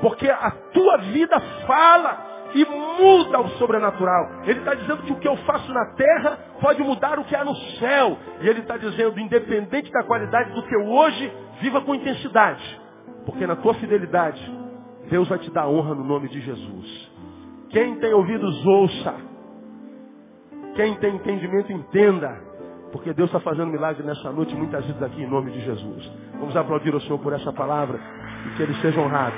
Porque 0.00 0.28
a 0.28 0.50
tua 0.72 0.98
vida 0.98 1.38
fala 1.66 2.28
e 2.54 2.64
muda 2.64 3.40
o 3.40 3.48
sobrenatural. 3.50 4.42
Ele 4.44 4.58
está 4.60 4.74
dizendo 4.74 5.02
que 5.02 5.12
o 5.12 5.16
que 5.16 5.28
eu 5.28 5.36
faço 5.38 5.72
na 5.72 5.86
terra 5.94 6.38
pode 6.60 6.82
mudar 6.82 7.18
o 7.18 7.24
que 7.24 7.36
há 7.36 7.44
no 7.44 7.54
céu. 7.78 8.16
E 8.40 8.48
ele 8.48 8.60
está 8.60 8.76
dizendo, 8.76 9.20
independente 9.20 9.90
da 9.92 10.02
qualidade 10.04 10.52
do 10.52 10.62
teu 10.62 10.86
hoje, 10.86 11.32
viva 11.60 11.80
com 11.82 11.94
intensidade. 11.94 12.80
Porque 13.26 13.46
na 13.46 13.56
tua 13.56 13.74
fidelidade, 13.74 14.40
Deus 15.10 15.28
vai 15.28 15.38
te 15.38 15.50
dar 15.50 15.68
honra 15.68 15.94
no 15.94 16.04
nome 16.04 16.28
de 16.28 16.40
Jesus. 16.40 17.10
Quem 17.70 17.96
tem 17.96 18.14
ouvidos, 18.14 18.64
ouça. 18.64 19.14
Quem 20.74 20.94
tem 20.96 21.16
entendimento, 21.16 21.72
entenda. 21.72 22.47
Porque 22.92 23.12
Deus 23.12 23.28
está 23.28 23.40
fazendo 23.40 23.70
milagre 23.70 24.02
nessa 24.02 24.32
noite, 24.32 24.54
muitas 24.54 24.84
vezes 24.84 25.02
aqui 25.02 25.22
em 25.22 25.28
nome 25.28 25.50
de 25.50 25.60
Jesus. 25.60 26.10
Vamos 26.38 26.56
aplaudir 26.56 26.94
o 26.94 27.00
Senhor 27.00 27.18
por 27.18 27.32
essa 27.32 27.52
palavra 27.52 28.00
e 28.46 28.56
que 28.56 28.62
Ele 28.62 28.74
seja 28.80 29.00
honrado. 29.00 29.36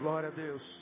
Glória 0.00 0.28
a 0.28 0.32
Deus. 0.32 0.75